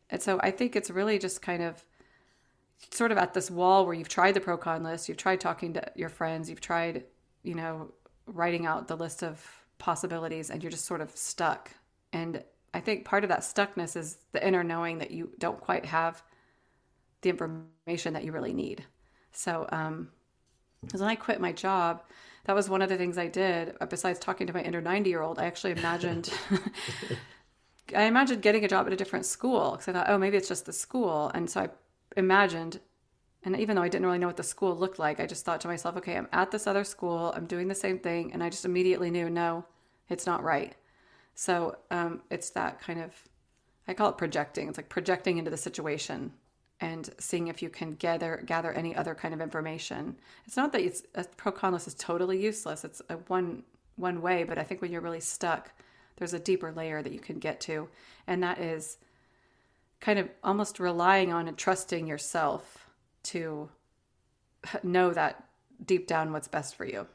And 0.10 0.22
so 0.22 0.40
I 0.42 0.52
think 0.52 0.76
it's 0.76 0.90
really 0.90 1.20
just 1.20 1.42
kind 1.42 1.62
of 1.62 1.84
sort 2.92 3.12
of 3.12 3.18
at 3.18 3.34
this 3.34 3.50
wall 3.50 3.86
where 3.86 3.96
you've 3.96 4.10
tried 4.10 4.34
the 4.34 4.40
pro 4.40 4.58
con 4.58 4.84
list, 4.84 5.08
you've 5.08 5.18
tried 5.18 5.42
talking 5.42 5.74
to 5.74 5.84
your 5.96 6.10
friends, 6.10 6.50
you've 6.50 6.62
tried, 6.62 7.04
you 7.44 7.56
know, 7.56 7.92
writing 8.28 8.66
out 8.66 8.88
the 8.88 8.98
list 8.98 9.24
of 9.24 9.46
possibilities, 9.78 10.50
and 10.50 10.64
you're 10.64 10.72
just 10.72 10.86
sort 10.86 11.02
of 11.02 11.12
stuck. 11.12 11.72
And 12.12 12.44
I 12.74 12.80
think 12.80 13.06
part 13.06 13.24
of 13.24 13.30
that 13.30 13.42
stuckness 13.42 13.96
is 13.96 14.18
the 14.32 14.46
inner 14.46 14.64
knowing 14.64 14.98
that 15.00 15.12
you 15.12 15.32
don't 15.40 15.60
quite 15.62 15.86
have 15.86 16.24
the 17.22 17.30
information 17.30 18.14
that 18.14 18.24
you 18.24 18.32
really 18.32 18.54
need. 18.54 18.86
So, 19.32 19.68
um, 19.72 20.10
when 20.92 21.04
I 21.04 21.16
quit 21.16 21.42
my 21.42 21.52
job, 21.52 22.04
that 22.46 22.56
was 22.56 22.70
one 22.70 22.82
of 22.82 22.90
the 22.90 22.98
things 22.98 23.18
I 23.18 23.28
did. 23.28 23.76
uh, 23.82 23.86
Besides 23.86 24.20
talking 24.20 24.48
to 24.48 24.54
my 24.54 24.62
inner 24.62 24.82
90 24.82 25.10
year 25.10 25.22
old, 25.22 25.40
I 25.40 25.46
actually 25.46 25.74
imagined, 25.74 26.32
I 27.96 28.04
imagined 28.04 28.42
getting 28.42 28.64
a 28.66 28.68
job 28.68 28.88
at 28.88 28.94
a 28.94 28.98
different 28.98 29.26
school 29.26 29.72
because 29.72 29.88
I 29.88 29.94
thought, 29.94 30.10
oh, 30.10 30.18
maybe 30.18 30.38
it's 30.38 30.48
just 30.48 30.66
the 30.66 30.74
school. 30.74 31.32
And 31.34 31.50
so 31.50 31.62
I 31.62 31.70
imagined, 32.18 32.80
and 33.44 33.58
even 33.60 33.76
though 33.76 33.84
I 33.84 33.90
didn't 33.90 34.06
really 34.06 34.20
know 34.20 34.28
what 34.28 34.38
the 34.38 34.44
school 34.44 34.76
looked 34.76 35.00
like, 35.00 35.20
I 35.20 35.28
just 35.28 35.46
thought 35.46 35.62
to 35.62 35.68
myself, 35.68 35.98
okay, 35.98 36.18
I'm 36.18 36.30
at 36.34 36.52
this 36.52 36.68
other 36.68 36.84
school, 36.84 37.34
I'm 37.36 37.46
doing 37.46 37.68
the 37.68 37.76
same 37.76 38.00
thing. 38.00 38.34
And 38.34 38.44
I 38.44 38.50
just 38.50 38.66
immediately 38.66 39.12
knew, 39.12 39.30
no, 39.30 39.66
it's 40.10 40.26
not 40.26 40.44
right. 40.44 40.76
So 41.36 41.78
um, 41.92 42.22
it's 42.30 42.52
that 42.52 42.80
kind 42.80 43.02
of, 43.02 43.14
I 43.88 43.94
call 43.94 44.10
it 44.10 44.18
projecting. 44.18 44.68
It's 44.68 44.78
like 44.78 44.90
projecting 44.90 45.38
into 45.38 45.52
the 45.52 45.58
situation 45.58 46.32
and 46.80 47.10
seeing 47.18 47.48
if 47.48 47.62
you 47.62 47.70
can 47.70 47.96
gather 47.96 48.44
gather 48.46 48.72
any 48.74 48.96
other 48.96 49.16
kind 49.16 49.34
of 49.34 49.42
information. 49.42 50.18
It's 50.46 50.58
not 50.58 50.72
that 50.74 50.82
it's 50.82 51.04
a 51.16 51.24
pro 51.24 51.52
con 51.52 51.74
list 51.74 51.88
is 51.88 51.96
totally 51.96 52.42
useless. 52.42 52.84
It's 52.84 53.02
a 53.10 53.16
one 53.28 53.64
one 53.96 54.22
way, 54.22 54.44
but 54.44 54.58
I 54.58 54.64
think 54.64 54.82
when 54.82 54.92
you're 54.92 55.02
really 55.02 55.20
stuck, 55.20 55.72
there's 56.18 56.34
a 56.34 56.40
deeper 56.40 56.72
layer 56.72 57.02
that 57.02 57.14
you 57.14 57.20
can 57.20 57.40
get 57.40 57.62
to, 57.62 57.88
and 58.28 58.44
that 58.44 58.60
is 58.60 58.98
kind 60.02 60.20
of 60.20 60.30
almost 60.44 60.80
relying 60.80 61.32
on 61.32 61.48
and 61.48 61.58
trusting 61.58 62.06
yourself 62.06 62.90
to 63.24 63.70
know 64.84 65.14
that 65.14 65.46
deep 65.86 66.08
down 66.08 66.34
what's 66.34 66.48
best 66.48 66.76
for 66.76 66.86
you. 66.86 67.08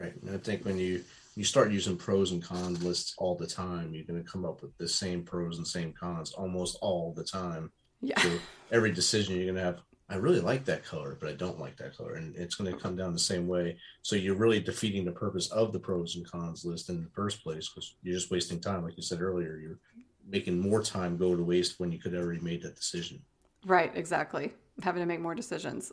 Right. 0.00 0.14
And 0.22 0.34
I 0.34 0.38
think 0.38 0.64
when 0.64 0.78
you 0.78 1.04
you 1.36 1.44
start 1.44 1.70
using 1.70 1.96
pros 1.96 2.32
and 2.32 2.42
cons 2.42 2.82
lists 2.82 3.14
all 3.18 3.36
the 3.36 3.46
time, 3.46 3.92
you're 3.92 4.06
going 4.06 4.22
to 4.22 4.28
come 4.28 4.46
up 4.46 4.62
with 4.62 4.76
the 4.78 4.88
same 4.88 5.22
pros 5.22 5.58
and 5.58 5.66
same 5.66 5.92
cons 5.92 6.32
almost 6.32 6.78
all 6.80 7.12
the 7.12 7.22
time. 7.22 7.70
Yeah. 8.00 8.18
So 8.20 8.30
every 8.72 8.90
decision 8.90 9.36
you're 9.36 9.44
going 9.44 9.56
to 9.56 9.62
have, 9.62 9.80
I 10.08 10.16
really 10.16 10.40
like 10.40 10.64
that 10.64 10.84
color, 10.84 11.18
but 11.20 11.28
I 11.28 11.34
don't 11.34 11.58
like 11.58 11.76
that 11.76 11.94
color. 11.94 12.14
And 12.14 12.34
it's 12.36 12.54
going 12.54 12.72
to 12.72 12.78
come 12.80 12.96
down 12.96 13.12
the 13.12 13.18
same 13.18 13.46
way. 13.46 13.76
So 14.00 14.16
you're 14.16 14.34
really 14.34 14.60
defeating 14.60 15.04
the 15.04 15.12
purpose 15.12 15.48
of 15.52 15.74
the 15.74 15.78
pros 15.78 16.16
and 16.16 16.28
cons 16.28 16.64
list 16.64 16.88
in 16.88 17.02
the 17.02 17.10
first 17.10 17.42
place 17.42 17.68
because 17.68 17.94
you're 18.02 18.14
just 18.14 18.30
wasting 18.30 18.58
time. 18.58 18.82
Like 18.82 18.96
you 18.96 19.02
said 19.02 19.20
earlier, 19.20 19.58
you're 19.58 19.78
making 20.26 20.58
more 20.58 20.82
time 20.82 21.18
go 21.18 21.36
to 21.36 21.42
waste 21.42 21.78
when 21.78 21.92
you 21.92 21.98
could 21.98 22.14
have 22.14 22.22
already 22.22 22.40
made 22.40 22.62
that 22.62 22.76
decision. 22.76 23.20
Right, 23.66 23.92
exactly. 23.94 24.54
Having 24.82 25.02
to 25.02 25.06
make 25.06 25.20
more 25.20 25.34
decisions. 25.34 25.92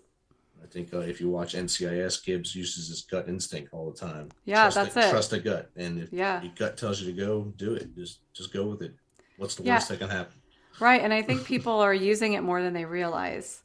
I 0.63 0.67
think 0.67 0.93
uh, 0.93 0.99
if 0.99 1.19
you 1.19 1.30
watch 1.30 1.56
NCIS, 1.56 2.17
Gibbs 2.17 2.56
uses 2.56 2.88
his 2.88 3.04
gut 3.04 3.28
instinct 3.28 3.73
all 3.73 3.91
the 3.91 3.97
time. 3.99 4.30
Yeah, 4.45 4.69
Trust 4.69 4.76
that's 4.76 4.95
the, 4.95 5.02
it. 5.02 5.10
Trust 5.10 5.30
the 5.32 5.39
gut, 5.39 5.69
and 5.76 5.99
if 6.02 6.10
Yeah. 6.12 6.41
your 6.41 6.52
gut 6.56 6.78
tells 6.78 7.02
you 7.02 7.12
to 7.13 7.17
go, 7.26 7.54
do 7.58 7.73
it. 7.73 7.95
Just 7.95 8.21
just 8.34 8.54
go 8.54 8.65
with 8.67 8.82
it. 8.82 8.93
What's 9.38 9.56
the 9.56 9.63
Yeah. 9.63 9.76
worst 9.76 9.89
that 9.89 9.99
can 9.99 10.10
happen? 10.10 10.34
Right, 10.80 11.02
and 11.02 11.13
I 11.13 11.21
think 11.21 11.43
people 11.45 11.80
are 11.80 11.93
using 11.93 12.34
it 12.34 12.41
more 12.41 12.62
than 12.62 12.73
they 12.73 12.86
realize, 12.86 13.63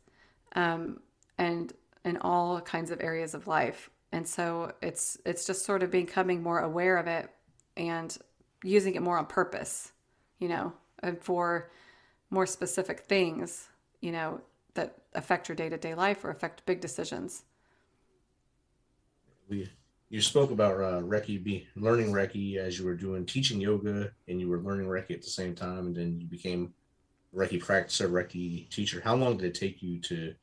um, 0.55 1.01
and 1.39 1.73
in 2.05 2.19
all 2.19 2.61
kinds 2.61 2.91
of 2.91 3.01
areas 3.01 3.35
of 3.35 3.47
life. 3.47 3.91
And 4.13 4.27
so 4.27 4.73
it's 4.83 5.19
it's 5.27 5.47
just 5.47 5.65
sort 5.65 5.83
of 5.83 5.91
becoming 5.91 6.43
more 6.43 6.61
aware 6.61 6.97
of 6.97 7.07
it 7.07 7.31
and 7.77 8.17
using 8.63 8.95
it 8.95 9.03
more 9.03 9.19
on 9.19 9.27
purpose, 9.27 9.93
you 10.39 10.49
know, 10.49 10.73
and 11.03 11.23
for 11.23 11.71
more 12.31 12.47
specific 12.47 13.01
things, 13.01 13.69
you 14.01 14.13
know, 14.13 14.41
that 14.79 14.95
affect 15.15 15.49
your 15.49 15.57
day 15.57 15.69
to 15.69 15.77
day 15.77 15.95
life 15.95 16.25
or 16.25 16.31
affect 16.31 16.65
big 16.67 16.81
decisions. 16.81 17.45
We 19.49 19.71
you 20.09 20.23
spoke 20.23 20.51
about 20.51 20.77
uh, 20.77 21.01
Reiki, 21.03 21.43
be 21.43 21.67
learning 21.77 22.13
Reiki 22.13 22.57
as 22.57 22.79
you 22.79 22.87
were 22.87 22.95
doing 22.95 23.27
teaching 23.27 23.61
yoga, 23.61 24.11
and 24.27 24.41
you 24.41 24.49
were 24.49 24.59
learning 24.59 24.87
Reiki 24.87 25.11
at 25.11 25.23
the 25.23 25.31
same 25.31 25.55
time, 25.55 25.89
and 25.89 25.97
then 25.97 26.19
you 26.19 26.27
became 26.27 26.73
Reiki 27.35 27.63
practicer, 27.63 28.11
Reiki 28.11 28.71
teacher. 28.71 29.03
How 29.05 29.17
long 29.17 29.37
did 29.37 29.47
it 29.47 29.55
take 29.55 29.83
you 29.83 30.01
to 30.01 30.35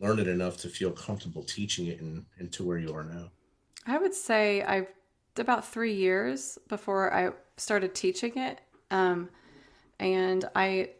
learn 0.00 0.18
it 0.18 0.28
enough 0.28 0.56
to 0.58 0.68
feel 0.68 0.92
comfortable 0.92 1.42
teaching 1.42 1.88
it 1.88 2.00
and, 2.00 2.24
and 2.38 2.50
to 2.52 2.64
where 2.64 2.78
you 2.78 2.94
are 2.94 3.04
now? 3.04 3.30
I 3.86 3.98
would 3.98 4.14
say 4.14 4.62
I've 4.62 4.88
about 5.36 5.66
three 5.66 5.94
years 5.94 6.58
before 6.68 7.12
I 7.12 7.30
started 7.56 7.94
teaching 7.94 8.36
it. 8.36 8.60
Um, 8.90 9.30
and 9.98 10.44
I 10.54 10.90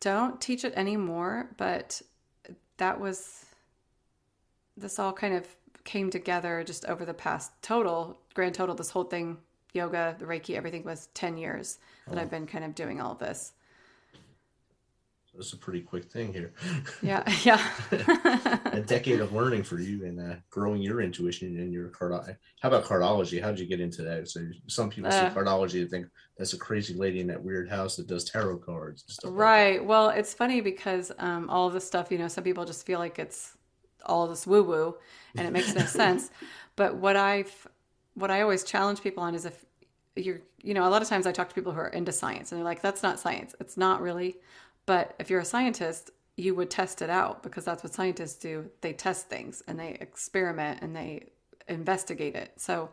don't 0.00 0.40
teach 0.40 0.64
it 0.64 0.74
anymore, 0.76 1.50
but 1.56 2.00
that 2.80 2.98
was, 2.98 3.44
this 4.76 4.98
all 4.98 5.12
kind 5.12 5.34
of 5.34 5.46
came 5.84 6.10
together 6.10 6.64
just 6.64 6.84
over 6.86 7.04
the 7.04 7.14
past 7.14 7.52
total, 7.62 8.18
grand 8.34 8.54
total, 8.54 8.74
this 8.74 8.90
whole 8.90 9.04
thing, 9.04 9.36
yoga, 9.72 10.16
the 10.18 10.24
Reiki, 10.24 10.56
everything 10.56 10.82
was 10.82 11.08
10 11.14 11.36
years 11.36 11.78
that 12.08 12.18
I've 12.18 12.26
oh. 12.26 12.30
been 12.30 12.46
kind 12.46 12.64
of 12.64 12.74
doing 12.74 13.00
all 13.00 13.14
this. 13.14 13.52
That's 15.34 15.52
a 15.52 15.56
pretty 15.56 15.80
quick 15.80 16.04
thing 16.10 16.32
here. 16.32 16.52
Yeah. 17.02 17.22
Yeah. 17.44 17.64
a 18.72 18.80
decade 18.80 19.20
of 19.20 19.32
learning 19.32 19.62
for 19.62 19.78
you 19.78 20.04
and 20.04 20.20
uh, 20.20 20.34
growing 20.50 20.82
your 20.82 21.00
intuition 21.00 21.56
and 21.58 21.72
your 21.72 21.88
card. 21.88 22.12
How 22.60 22.68
about 22.68 22.84
cardology? 22.84 23.40
How 23.40 23.48
did 23.50 23.60
you 23.60 23.66
get 23.66 23.80
into 23.80 24.02
that? 24.02 24.28
So 24.28 24.40
some 24.66 24.90
people 24.90 25.10
see 25.10 25.18
Uh. 25.18 25.30
cardology 25.32 25.80
and 25.82 25.90
think 25.90 26.06
that's 26.36 26.52
a 26.52 26.58
crazy 26.58 26.94
lady 26.94 27.20
in 27.20 27.26
that 27.28 27.42
weird 27.42 27.70
house 27.70 27.96
that 27.96 28.06
does 28.08 28.24
tarot 28.24 28.58
cards. 28.58 29.02
And 29.02 29.10
stuff 29.12 29.30
like. 29.30 29.40
Right. 29.40 29.84
Well, 29.84 30.10
it's 30.10 30.34
funny 30.34 30.60
because 30.60 31.12
um, 31.18 31.48
all 31.48 31.68
of 31.68 31.72
this 31.74 31.86
stuff, 31.86 32.10
you 32.10 32.18
know, 32.18 32.28
some 32.28 32.44
people 32.44 32.64
just 32.64 32.84
feel 32.84 32.98
like 32.98 33.18
it's 33.18 33.56
all 34.06 34.26
this 34.26 34.46
woo 34.46 34.62
woo 34.64 34.96
and 35.36 35.46
it 35.46 35.52
makes 35.52 35.74
no 35.74 35.82
sense. 35.86 36.30
But 36.76 36.96
what 36.96 37.16
I've, 37.16 37.68
what 38.14 38.30
I 38.30 38.40
always 38.42 38.64
challenge 38.64 39.00
people 39.00 39.22
on 39.22 39.34
is 39.34 39.44
if 39.44 39.64
you're, 40.16 40.40
you 40.62 40.74
know, 40.74 40.86
a 40.86 40.90
lot 40.90 41.02
of 41.02 41.08
times 41.08 41.26
I 41.26 41.32
talk 41.32 41.48
to 41.48 41.54
people 41.54 41.72
who 41.72 41.78
are 41.80 41.88
into 41.88 42.10
science 42.12 42.50
and 42.50 42.58
they're 42.58 42.64
like, 42.64 42.82
that's 42.82 43.02
not 43.02 43.20
science. 43.20 43.54
It's 43.60 43.76
not 43.76 44.02
really. 44.02 44.36
But 44.86 45.14
if 45.18 45.30
you're 45.30 45.40
a 45.40 45.44
scientist, 45.44 46.10
you 46.36 46.54
would 46.54 46.70
test 46.70 47.02
it 47.02 47.10
out 47.10 47.42
because 47.42 47.64
that's 47.64 47.82
what 47.82 47.92
scientists 47.92 48.36
do. 48.36 48.70
They 48.80 48.92
test 48.92 49.28
things 49.28 49.62
and 49.66 49.78
they 49.78 49.96
experiment 50.00 50.80
and 50.82 50.96
they 50.96 51.30
investigate 51.68 52.34
it. 52.34 52.52
So, 52.56 52.90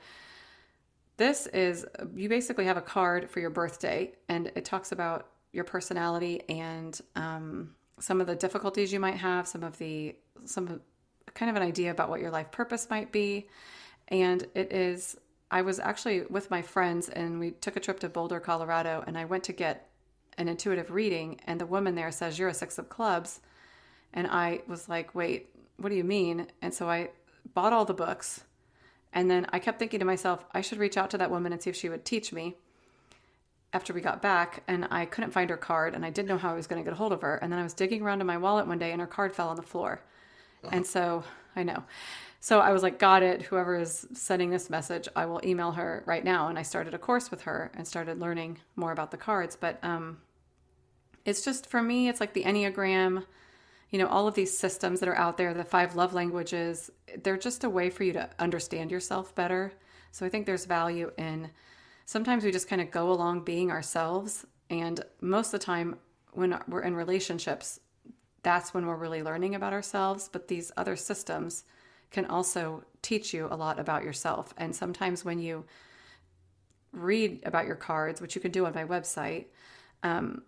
this 1.17 1.47
is 1.47 1.83
you 2.15 2.29
basically 2.29 2.65
have 2.65 2.77
a 2.77 2.81
card 2.81 3.29
for 3.29 3.39
your 3.39 3.49
birthday, 3.49 4.13
and 4.29 4.51
it 4.55 4.65
talks 4.65 4.91
about 4.91 5.27
your 5.51 5.63
personality 5.63 6.43
and 6.47 6.99
um, 7.15 7.73
some 7.99 8.21
of 8.21 8.27
the 8.27 8.35
difficulties 8.35 8.93
you 8.93 8.99
might 8.99 9.15
have, 9.15 9.47
some 9.47 9.63
of 9.63 9.77
the 9.79 10.15
some 10.45 10.79
kind 11.33 11.49
of 11.49 11.55
an 11.55 11.63
idea 11.63 11.91
about 11.91 12.09
what 12.09 12.21
your 12.21 12.31
life 12.31 12.51
purpose 12.51 12.89
might 12.89 13.11
be. 13.11 13.47
And 14.09 14.45
it 14.55 14.71
is, 14.71 15.17
I 15.51 15.61
was 15.61 15.79
actually 15.79 16.21
with 16.29 16.49
my 16.49 16.61
friends, 16.61 17.09
and 17.09 17.39
we 17.39 17.51
took 17.51 17.75
a 17.75 17.79
trip 17.79 17.99
to 18.01 18.09
Boulder, 18.09 18.39
Colorado, 18.39 19.03
and 19.05 19.17
I 19.17 19.25
went 19.25 19.43
to 19.45 19.53
get 19.53 19.89
an 20.37 20.47
intuitive 20.47 20.91
reading, 20.91 21.39
and 21.45 21.59
the 21.59 21.65
woman 21.65 21.95
there 21.95 22.11
says 22.11 22.37
you're 22.37 22.49
a 22.49 22.53
six 22.53 22.77
of 22.77 22.89
clubs, 22.89 23.41
and 24.13 24.27
I 24.27 24.61
was 24.67 24.87
like, 24.89 25.13
wait, 25.15 25.49
what 25.77 25.89
do 25.89 25.95
you 25.95 26.03
mean? 26.03 26.47
And 26.61 26.73
so 26.73 26.89
I 26.89 27.09
bought 27.53 27.73
all 27.73 27.85
the 27.85 27.93
books. 27.93 28.43
And 29.13 29.29
then 29.31 29.47
I 29.49 29.59
kept 29.59 29.79
thinking 29.79 29.99
to 29.99 30.05
myself, 30.05 30.45
I 30.53 30.61
should 30.61 30.79
reach 30.79 30.97
out 30.97 31.09
to 31.11 31.17
that 31.17 31.31
woman 31.31 31.53
and 31.53 31.61
see 31.61 31.69
if 31.69 31.75
she 31.75 31.89
would 31.89 32.05
teach 32.05 32.33
me 32.33 32.55
after 33.73 33.93
we 33.93 34.01
got 34.01 34.21
back. 34.21 34.63
And 34.67 34.87
I 34.91 35.05
couldn't 35.05 35.31
find 35.31 35.49
her 35.49 35.57
card 35.57 35.95
and 35.95 36.05
I 36.05 36.09
didn't 36.09 36.29
know 36.29 36.37
how 36.37 36.51
I 36.51 36.55
was 36.55 36.67
going 36.67 36.81
to 36.81 36.83
get 36.83 36.93
a 36.93 36.97
hold 36.97 37.13
of 37.13 37.21
her. 37.21 37.35
And 37.35 37.51
then 37.51 37.59
I 37.59 37.63
was 37.63 37.73
digging 37.73 38.01
around 38.01 38.21
in 38.21 38.27
my 38.27 38.37
wallet 38.37 38.67
one 38.67 38.79
day 38.79 38.91
and 38.91 39.01
her 39.01 39.07
card 39.07 39.33
fell 39.33 39.49
on 39.49 39.55
the 39.55 39.61
floor. 39.61 40.01
And 40.71 40.85
so 40.85 41.23
I 41.55 41.63
know. 41.63 41.83
So 42.39 42.59
I 42.59 42.71
was 42.71 42.83
like, 42.83 42.99
got 42.99 43.23
it. 43.23 43.41
Whoever 43.43 43.79
is 43.79 44.07
sending 44.13 44.49
this 44.49 44.69
message, 44.69 45.07
I 45.15 45.25
will 45.25 45.41
email 45.43 45.71
her 45.71 46.03
right 46.05 46.23
now. 46.23 46.47
And 46.47 46.59
I 46.59 46.61
started 46.61 46.93
a 46.93 46.99
course 46.99 47.31
with 47.31 47.41
her 47.41 47.71
and 47.75 47.87
started 47.87 48.19
learning 48.19 48.59
more 48.75 48.91
about 48.91 49.11
the 49.11 49.17
cards. 49.17 49.55
But 49.55 49.79
um, 49.83 50.17
it's 51.27 51.45
just 51.45 51.67
for 51.67 51.83
me, 51.83 52.09
it's 52.09 52.19
like 52.19 52.33
the 52.33 52.43
Enneagram 52.43 53.23
you 53.89 53.99
know, 53.99 54.07
all 54.07 54.27
of 54.27 54.35
these 54.35 54.57
systems 54.57 54.99
that 54.99 55.09
are 55.09 55.15
out 55.15 55.37
there, 55.37 55.53
the 55.53 55.63
five 55.63 55.95
love 55.95 56.13
languages, 56.13 56.91
they're 57.23 57.37
just 57.37 57.63
a 57.63 57.69
way 57.69 57.89
for 57.89 58.03
you 58.03 58.13
to 58.13 58.29
understand 58.39 58.91
yourself 58.91 59.33
better. 59.33 59.71
So 60.11 60.25
I 60.25 60.29
think 60.29 60.45
there's 60.45 60.65
value 60.65 61.11
in 61.17 61.51
sometimes 62.05 62.43
we 62.43 62.51
just 62.51 62.67
kind 62.67 62.81
of 62.81 62.91
go 62.91 63.11
along 63.11 63.43
being 63.43 63.71
ourselves. 63.71 64.45
And 64.69 65.03
most 65.21 65.53
of 65.53 65.59
the 65.59 65.65
time, 65.65 65.97
when 66.33 66.59
we're 66.67 66.81
in 66.81 66.95
relationships, 66.95 67.79
that's 68.43 68.73
when 68.73 68.85
we're 68.85 68.95
really 68.95 69.23
learning 69.23 69.55
about 69.55 69.73
ourselves. 69.73 70.29
But 70.31 70.47
these 70.47 70.71
other 70.75 70.95
systems 70.95 71.63
can 72.11 72.25
also 72.25 72.83
teach 73.01 73.33
you 73.33 73.47
a 73.49 73.55
lot 73.55 73.79
about 73.79 74.03
yourself. 74.03 74.53
And 74.57 74.75
sometimes 74.75 75.23
when 75.23 75.39
you 75.39 75.65
read 76.91 77.41
about 77.45 77.67
your 77.67 77.75
cards, 77.75 78.21
which 78.21 78.35
you 78.35 78.41
can 78.41 78.51
do 78.51 78.65
on 78.65 78.73
my 78.73 78.85
website, 78.85 79.45
um, 80.03 80.43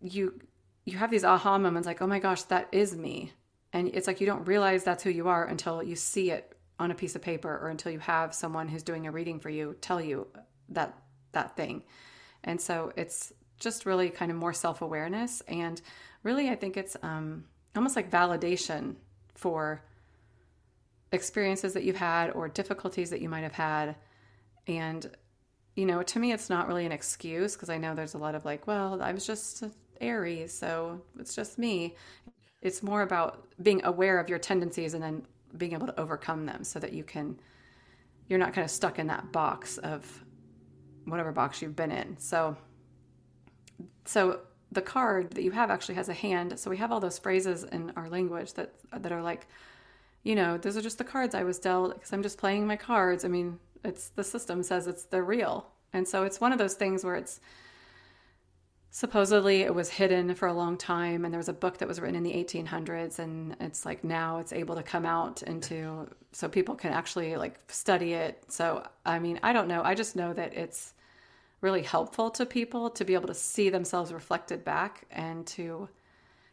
you 0.00 0.40
you 0.84 0.96
have 0.96 1.10
these 1.10 1.24
aha 1.24 1.58
moments 1.58 1.86
like, 1.86 2.00
oh 2.00 2.06
my 2.06 2.18
gosh, 2.18 2.42
that 2.44 2.68
is 2.72 2.96
me. 2.96 3.32
And 3.72 3.88
it's 3.88 4.06
like 4.06 4.20
you 4.20 4.26
don't 4.26 4.46
realize 4.46 4.84
that's 4.84 5.02
who 5.02 5.10
you 5.10 5.28
are 5.28 5.44
until 5.44 5.82
you 5.82 5.96
see 5.96 6.30
it 6.30 6.54
on 6.78 6.90
a 6.90 6.94
piece 6.94 7.14
of 7.14 7.20
paper 7.20 7.50
or 7.50 7.68
until 7.68 7.92
you 7.92 7.98
have 7.98 8.34
someone 8.34 8.68
who's 8.68 8.82
doing 8.82 9.06
a 9.06 9.10
reading 9.10 9.38
for 9.40 9.50
you 9.50 9.76
tell 9.80 10.00
you 10.00 10.26
that 10.70 10.96
that 11.32 11.56
thing. 11.56 11.82
And 12.44 12.60
so 12.60 12.92
it's 12.96 13.32
just 13.58 13.84
really 13.84 14.08
kind 14.08 14.30
of 14.30 14.36
more 14.36 14.52
self-awareness 14.52 15.42
and 15.48 15.82
really 16.22 16.48
I 16.48 16.54
think 16.54 16.76
it's 16.76 16.96
um 17.02 17.44
almost 17.74 17.96
like 17.96 18.10
validation 18.10 18.96
for 19.34 19.82
experiences 21.12 21.74
that 21.74 21.84
you've 21.84 21.96
had 21.96 22.30
or 22.30 22.48
difficulties 22.48 23.10
that 23.10 23.20
you 23.20 23.28
might 23.28 23.42
have 23.42 23.52
had 23.52 23.96
and 24.66 25.10
you 25.74 25.86
know 25.86 26.02
to 26.02 26.18
me 26.18 26.32
it's 26.32 26.50
not 26.50 26.68
really 26.68 26.84
an 26.84 26.92
excuse 26.92 27.54
because 27.54 27.70
i 27.70 27.78
know 27.78 27.94
there's 27.94 28.14
a 28.14 28.18
lot 28.18 28.34
of 28.34 28.44
like 28.44 28.66
well 28.66 29.00
i 29.00 29.12
was 29.12 29.26
just 29.26 29.64
aries 30.00 30.56
so 30.56 31.00
it's 31.18 31.34
just 31.34 31.58
me. 31.58 31.96
It's 32.60 32.82
more 32.82 33.02
about 33.02 33.46
being 33.62 33.84
aware 33.84 34.18
of 34.18 34.28
your 34.28 34.38
tendencies 34.38 34.94
and 34.94 35.02
then 35.02 35.24
being 35.56 35.72
able 35.72 35.86
to 35.86 36.00
overcome 36.00 36.46
them 36.46 36.64
so 36.64 36.78
that 36.78 36.92
you 36.92 37.04
can 37.04 37.38
you're 38.28 38.38
not 38.38 38.52
kind 38.52 38.64
of 38.64 38.70
stuck 38.70 38.98
in 38.98 39.06
that 39.06 39.32
box 39.32 39.78
of 39.78 40.24
whatever 41.06 41.32
box 41.32 41.62
you've 41.62 41.76
been 41.76 41.90
in. 41.90 42.16
So 42.18 42.56
so 44.04 44.40
the 44.70 44.82
card 44.82 45.30
that 45.30 45.42
you 45.42 45.50
have 45.52 45.70
actually 45.70 45.94
has 45.94 46.08
a 46.08 46.14
hand. 46.14 46.58
So 46.58 46.68
we 46.68 46.76
have 46.76 46.92
all 46.92 47.00
those 47.00 47.18
phrases 47.18 47.64
in 47.64 47.92
our 47.96 48.08
language 48.08 48.54
that 48.54 48.74
that 48.92 49.12
are 49.12 49.22
like 49.22 49.46
you 50.24 50.34
know 50.34 50.58
those 50.58 50.76
are 50.76 50.82
just 50.82 50.98
the 50.98 51.04
cards 51.04 51.34
i 51.34 51.44
was 51.44 51.60
dealt 51.60 51.94
because 51.94 52.12
i'm 52.12 52.22
just 52.22 52.38
playing 52.38 52.66
my 52.66 52.76
cards. 52.76 53.24
I 53.24 53.28
mean 53.28 53.58
it's 53.84 54.08
the 54.10 54.24
system 54.24 54.62
says 54.62 54.86
it's 54.86 55.04
they're 55.04 55.24
real. 55.24 55.68
And 55.92 56.06
so 56.06 56.24
it's 56.24 56.40
one 56.40 56.52
of 56.52 56.58
those 56.58 56.74
things 56.74 57.04
where 57.04 57.14
it's 57.14 57.40
supposedly 58.90 59.62
it 59.62 59.74
was 59.74 59.90
hidden 59.90 60.34
for 60.34 60.48
a 60.48 60.52
long 60.52 60.76
time 60.76 61.24
and 61.24 61.32
there 61.32 61.38
was 61.38 61.48
a 61.48 61.54
book 61.54 61.78
that 61.78 61.88
was 61.88 62.00
written 62.00 62.16
in 62.16 62.22
the 62.22 62.32
1800s 62.32 63.18
and 63.18 63.56
it's 63.60 63.84
like 63.84 64.02
now 64.02 64.38
it's 64.38 64.52
able 64.52 64.74
to 64.74 64.82
come 64.82 65.04
out 65.04 65.42
into 65.42 66.08
so 66.32 66.48
people 66.48 66.74
can 66.74 66.92
actually 66.92 67.36
like 67.36 67.58
study 67.68 68.14
it. 68.14 68.44
So 68.48 68.86
i 69.04 69.18
mean 69.18 69.38
i 69.42 69.52
don't 69.52 69.68
know. 69.68 69.82
I 69.82 69.94
just 69.94 70.16
know 70.16 70.32
that 70.32 70.54
it's 70.54 70.94
really 71.60 71.82
helpful 71.82 72.30
to 72.30 72.46
people 72.46 72.88
to 72.90 73.04
be 73.04 73.14
able 73.14 73.26
to 73.28 73.34
see 73.34 73.68
themselves 73.68 74.12
reflected 74.12 74.64
back 74.64 75.04
and 75.10 75.46
to 75.48 75.88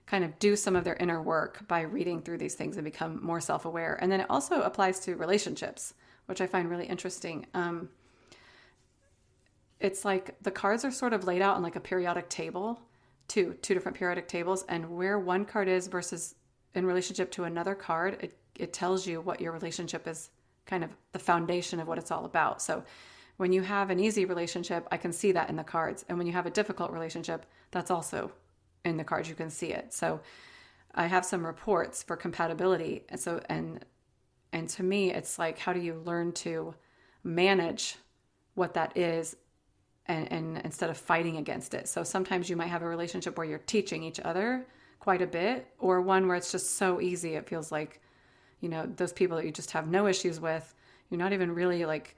kind 0.08 0.24
of 0.24 0.38
do 0.40 0.56
some 0.56 0.76
of 0.76 0.84
their 0.84 0.96
inner 0.96 1.22
work 1.22 1.68
by 1.68 1.82
reading 1.82 2.22
through 2.22 2.38
these 2.38 2.56
things 2.56 2.76
and 2.78 2.84
become 2.86 3.24
more 3.24 3.42
self-aware. 3.42 3.98
And 4.02 4.12
then 4.12 4.20
it 4.20 4.28
also 4.30 4.62
applies 4.62 5.00
to 5.02 5.16
relationships 5.16 5.94
which 6.26 6.42
i 6.42 6.48
find 6.48 6.70
really 6.70 6.86
interesting. 6.86 7.46
Um, 7.54 7.90
it's 9.86 10.04
like 10.04 10.36
the 10.42 10.50
cards 10.50 10.84
are 10.84 10.90
sort 10.90 11.14
of 11.14 11.26
laid 11.26 11.44
out 11.44 11.56
on 11.56 11.62
like 11.62 11.76
a 11.76 11.80
periodic 11.80 12.28
table 12.28 12.80
two 13.28 13.54
two 13.62 13.76
different 13.76 13.96
periodic 13.96 14.28
tables 14.28 14.66
and 14.68 14.90
where 14.90 15.20
one 15.20 15.46
card 15.46 15.68
is 15.68 15.88
versus 15.88 16.34
in 16.74 16.86
relationship 16.86 17.30
to 17.32 17.44
another 17.44 17.76
card 17.76 18.18
it, 18.20 18.36
it 18.56 18.74
tells 18.74 19.06
you 19.06 19.22
what 19.22 19.40
your 19.40 19.52
relationship 19.52 20.08
is 20.08 20.32
kind 20.66 20.84
of 20.84 20.90
the 21.12 21.20
foundation 21.20 21.80
of 21.80 21.88
what 21.88 22.00
it's 22.00 22.10
all 22.10 22.26
about. 22.26 22.62
So 22.62 22.84
when 23.38 23.54
you 23.54 23.62
have 23.62 23.92
an 23.92 24.00
easy 24.00 24.26
relationship 24.26 24.88
i 24.92 24.98
can 24.98 25.14
see 25.14 25.32
that 25.34 25.50
in 25.50 25.56
the 25.56 25.64
cards. 25.64 26.04
And 26.10 26.18
when 26.18 26.26
you 26.26 26.34
have 26.34 26.48
a 26.48 26.52
difficult 26.52 26.92
relationship 26.92 27.46
that's 27.70 27.92
also 27.92 28.32
in 28.84 28.98
the 28.98 29.04
cards 29.04 29.30
you 29.30 29.36
can 29.36 29.52
see 29.52 29.72
it. 29.72 29.94
So 29.94 30.20
i 30.96 31.06
have 31.06 31.26
some 31.26 31.46
reports 31.46 32.02
for 32.02 32.16
compatibility. 32.16 33.04
And 33.10 33.20
so 33.20 33.40
and 33.50 33.86
and 34.52 34.68
to 34.70 34.84
me 34.84 35.12
it's 35.12 35.38
like 35.38 35.60
how 35.60 35.74
do 35.74 35.80
you 35.80 36.02
learn 36.06 36.32
to 36.32 36.74
manage 37.24 37.98
what 38.56 38.74
that 38.74 38.98
is 38.98 39.36
and, 40.08 40.32
and 40.32 40.62
instead 40.64 40.90
of 40.90 40.98
fighting 40.98 41.38
against 41.38 41.74
it. 41.74 41.88
So 41.88 42.04
sometimes 42.04 42.50
you 42.50 42.56
might 42.56 42.68
have 42.68 42.84
a 42.84 42.88
relationship 42.88 43.38
where 43.38 43.48
you're 43.48 43.60
teaching 43.60 44.04
each 44.04 44.20
other 44.20 44.66
quite 45.00 45.22
a 45.22 45.28
bit, 45.28 45.68
or 45.80 46.02
one 46.02 46.28
where 46.28 46.38
it's 46.38 46.52
just 46.52 46.78
so 46.78 47.00
easy. 47.02 47.36
It 47.36 47.48
feels 47.48 47.72
like, 47.72 48.02
you 48.60 48.70
know, 48.70 48.86
those 48.96 49.14
people 49.14 49.38
that 49.38 49.46
you 49.46 49.52
just 49.52 49.72
have 49.72 49.88
no 49.88 50.08
issues 50.08 50.40
with. 50.40 50.74
You're 51.10 51.20
not 51.20 51.34
even 51.34 51.54
really 51.54 51.86
like 51.86 52.16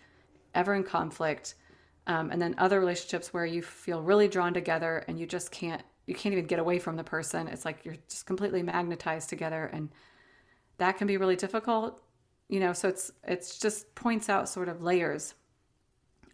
ever 0.56 0.74
in 0.74 0.84
conflict. 0.84 1.56
Um, 2.08 2.32
and 2.32 2.42
then 2.42 2.56
other 2.58 2.80
relationships 2.80 3.34
where 3.34 3.46
you 3.46 3.62
feel 3.62 4.02
really 4.02 4.30
drawn 4.30 4.54
together 4.54 5.04
and 5.08 5.20
you 5.20 5.26
just 5.26 5.52
can't, 5.52 5.82
you 6.06 6.16
can't 6.16 6.32
even 6.32 6.46
get 6.46 6.60
away 6.60 6.80
from 6.80 6.96
the 6.96 7.04
person. 7.04 7.50
It's 7.50 7.66
like 7.66 7.84
you're 7.84 7.98
just 8.08 8.26
completely 8.26 8.64
magnetized 8.64 9.28
together, 9.28 9.70
and 9.74 9.90
that 10.78 10.98
can 10.98 11.06
be 11.06 11.18
really 11.18 11.36
difficult. 11.36 12.02
You 12.48 12.62
know, 12.62 12.72
so 12.72 12.88
it's 12.88 13.12
it's 13.26 13.60
just 13.60 13.94
points 13.94 14.30
out 14.30 14.48
sort 14.48 14.70
of 14.70 14.82
layers 14.82 15.34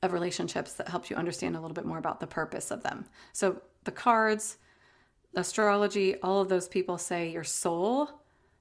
of 0.03 0.13
relationships 0.13 0.73
that 0.73 0.89
helps 0.89 1.09
you 1.09 1.15
understand 1.15 1.55
a 1.55 1.59
little 1.59 1.73
bit 1.73 1.85
more 1.85 1.97
about 1.97 2.19
the 2.19 2.27
purpose 2.27 2.69
of 2.69 2.83
them. 2.83 3.05
So 3.31 3.61
the 3.85 3.91
cards, 3.91 4.57
astrology, 5.35 6.19
all 6.21 6.41
of 6.41 6.49
those 6.49 6.67
people 6.67 6.97
say 6.97 7.29
your 7.29 7.43
soul 7.43 8.09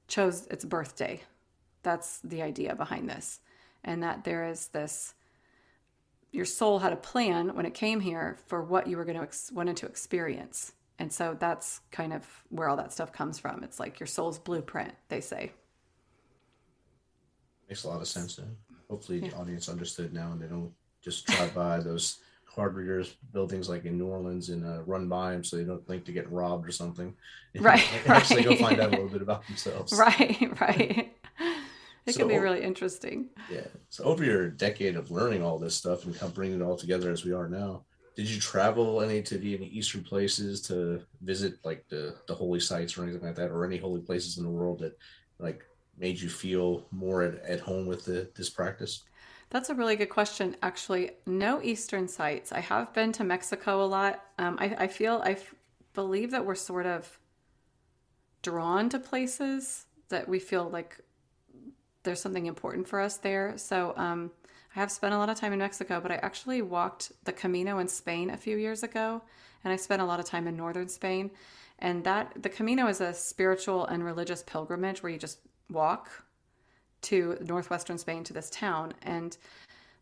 chose 0.09 0.47
its 0.47 0.65
birthday. 0.65 1.21
That's 1.83 2.21
the 2.21 2.43
idea 2.43 2.75
behind 2.77 3.11
this. 3.11 3.41
And 3.85 4.03
that 4.03 4.25
there 4.25 4.49
is 4.49 4.69
this 4.69 5.15
your 6.31 6.45
soul 6.47 6.79
had 6.79 6.95
a 6.95 6.97
plan 6.97 7.55
when 7.55 7.67
it 7.67 7.75
came 7.75 8.01
here 8.01 8.39
for 8.47 8.63
what 8.63 8.87
you 8.87 8.97
were 8.97 9.05
going 9.05 9.19
to 9.19 9.23
ex- 9.23 9.53
wanted 9.53 9.77
to 9.77 9.87
experience. 9.87 10.73
And 10.99 11.13
so 11.13 11.37
that's 11.39 11.81
kind 11.91 12.13
of 12.15 12.27
where 12.49 12.69
all 12.69 12.77
that 12.77 12.93
stuff 12.93 13.13
comes 13.13 13.39
from. 13.39 13.63
It's 13.63 13.79
like 13.79 14.01
your 14.01 14.07
soul's 14.07 14.39
blueprint, 14.39 14.95
they 15.09 15.21
say. 15.21 15.53
Makes 17.69 17.85
a 17.85 17.89
lot 17.89 18.01
of 18.01 18.09
sense. 18.09 18.41
Hopefully, 18.89 19.21
the 19.21 19.35
audience 19.35 19.69
understood 19.69 20.15
now, 20.15 20.33
and 20.33 20.41
they 20.41 20.47
don't 20.47 20.73
just 21.03 21.27
drive 21.27 21.55
by 21.55 21.81
those 21.81 22.19
card 22.55 22.75
readers 22.75 23.17
buildings 23.33 23.69
like 23.69 23.85
in 23.85 23.99
New 23.99 24.07
Orleans 24.07 24.51
and 24.51 24.65
uh, 24.65 24.83
run 24.83 25.09
by 25.09 25.33
them 25.33 25.45
so 25.45 25.57
they 25.57 25.65
don't 25.65 25.87
think 25.87 26.05
to 26.05 26.13
get 26.13 26.31
robbed 26.31 26.69
or 26.69 26.73
something. 26.73 27.15
Right, 27.61 27.87
Actually, 28.07 28.45
go 28.45 28.57
find 28.57 28.81
out 28.81 28.89
a 28.89 28.93
little 28.93 29.11
bit 29.11 29.21
about 29.21 29.47
themselves. 29.47 29.93
Right, 29.93 30.59
right. 30.59 31.13
It 32.05 32.17
can 32.17 32.27
be 32.27 32.37
really 32.37 32.63
interesting. 32.63 33.29
Yeah. 33.49 33.67
So 33.89 34.03
over 34.03 34.25
your 34.25 34.49
decade 34.49 34.97
of 34.97 35.13
learning 35.13 35.45
all 35.45 35.57
this 35.57 35.77
stuff 35.77 36.05
and 36.05 36.13
kind 36.15 36.31
of 36.31 36.35
bringing 36.35 36.61
it 36.61 36.65
all 36.65 36.77
together 36.77 37.13
as 37.13 37.25
we 37.25 37.33
are 37.33 37.49
now, 37.49 37.85
did 38.17 38.29
you 38.29 38.41
travel 38.41 39.03
any 39.03 39.23
to 39.23 39.39
the 39.39 39.55
any 39.55 39.67
Eastern 39.67 40.03
places 40.03 40.61
to 40.63 41.03
visit 41.21 41.59
like 41.63 41.87
the 41.89 42.17
the 42.27 42.35
holy 42.35 42.59
sites 42.59 42.99
or 42.99 43.05
anything 43.05 43.23
like 43.23 43.37
that, 43.37 43.51
or 43.51 43.65
any 43.65 43.77
holy 43.77 44.01
places 44.01 44.39
in 44.39 44.43
the 44.43 44.51
world 44.51 44.81
that 44.81 44.99
like 45.39 45.65
made 45.97 46.21
you 46.21 46.29
feel 46.29 46.87
more 46.91 47.23
at, 47.23 47.35
at 47.45 47.61
home 47.61 47.87
with 47.87 48.05
the, 48.05 48.29
this 48.35 48.51
practice? 48.51 49.05
That's 49.53 49.69
a 49.69 49.75
really 49.75 49.97
good 49.97 50.09
question. 50.09 50.57
Actually, 50.63 51.11
no 51.27 51.61
Eastern 51.63 52.09
sites. 52.09 52.53
I 52.53 52.61
have 52.61 52.95
been 52.95 53.13
to 53.13 53.23
Mexico 53.23 53.85
a 53.85 53.85
lot. 53.85 54.25
Um, 54.39 54.57
I, 54.59 54.75
I 54.79 54.87
feel, 54.87 55.21
I 55.23 55.33
f- 55.33 55.55
believe 55.93 56.31
that 56.31 56.47
we're 56.47 56.55
sort 56.55 56.87
of 56.87 57.19
drawn 58.41 58.89
to 58.89 58.99
places 58.99 59.85
that 60.09 60.27
we 60.27 60.39
feel 60.39 60.71
like 60.71 61.01
there's 62.03 62.19
something 62.19 62.47
important 62.47 62.89
for 62.89 62.99
us 62.99 63.19
there. 63.19 63.53
So 63.59 63.93
um, 63.99 64.31
I 64.75 64.81
have 64.81 64.91
spent 64.91 65.13
a 65.13 65.19
lot 65.19 65.29
of 65.29 65.39
time 65.39 65.53
in 65.53 65.59
Mexico, 65.59 66.01
but 66.01 66.11
I 66.11 66.15
actually 66.17 66.63
walked 66.63 67.13
the 67.25 67.33
Camino 67.33 67.79
in 67.79 67.89
Spain 67.89 68.31
a 68.31 68.39
few 68.39 68.57
years 68.57 68.83
ago, 68.83 69.21
and 69.65 69.71
I 69.71 69.77
spent 69.77 70.01
a 70.01 70.07
lot 70.07 70.19
of 70.19 70.25
time 70.25 70.49
in 70.49 70.57
northern 70.57 70.89
Spain. 70.89 71.31
And 71.79 72.05
that 72.05 72.43
the 72.43 72.49
Camino 72.49 72.87
is 72.87 73.03
a 73.03 73.13
spiritual 73.13 73.85
and 73.85 74.03
religious 74.03 74.43
pilgrimage 74.43 75.03
where 75.03 75.13
you 75.13 75.19
just 75.19 75.41
walk 75.69 76.09
to 77.03 77.39
northwestern 77.43 77.99
Spain 77.99 78.25
to 78.25 78.33
this 78.33 78.51
town. 78.51 78.95
And 79.03 79.37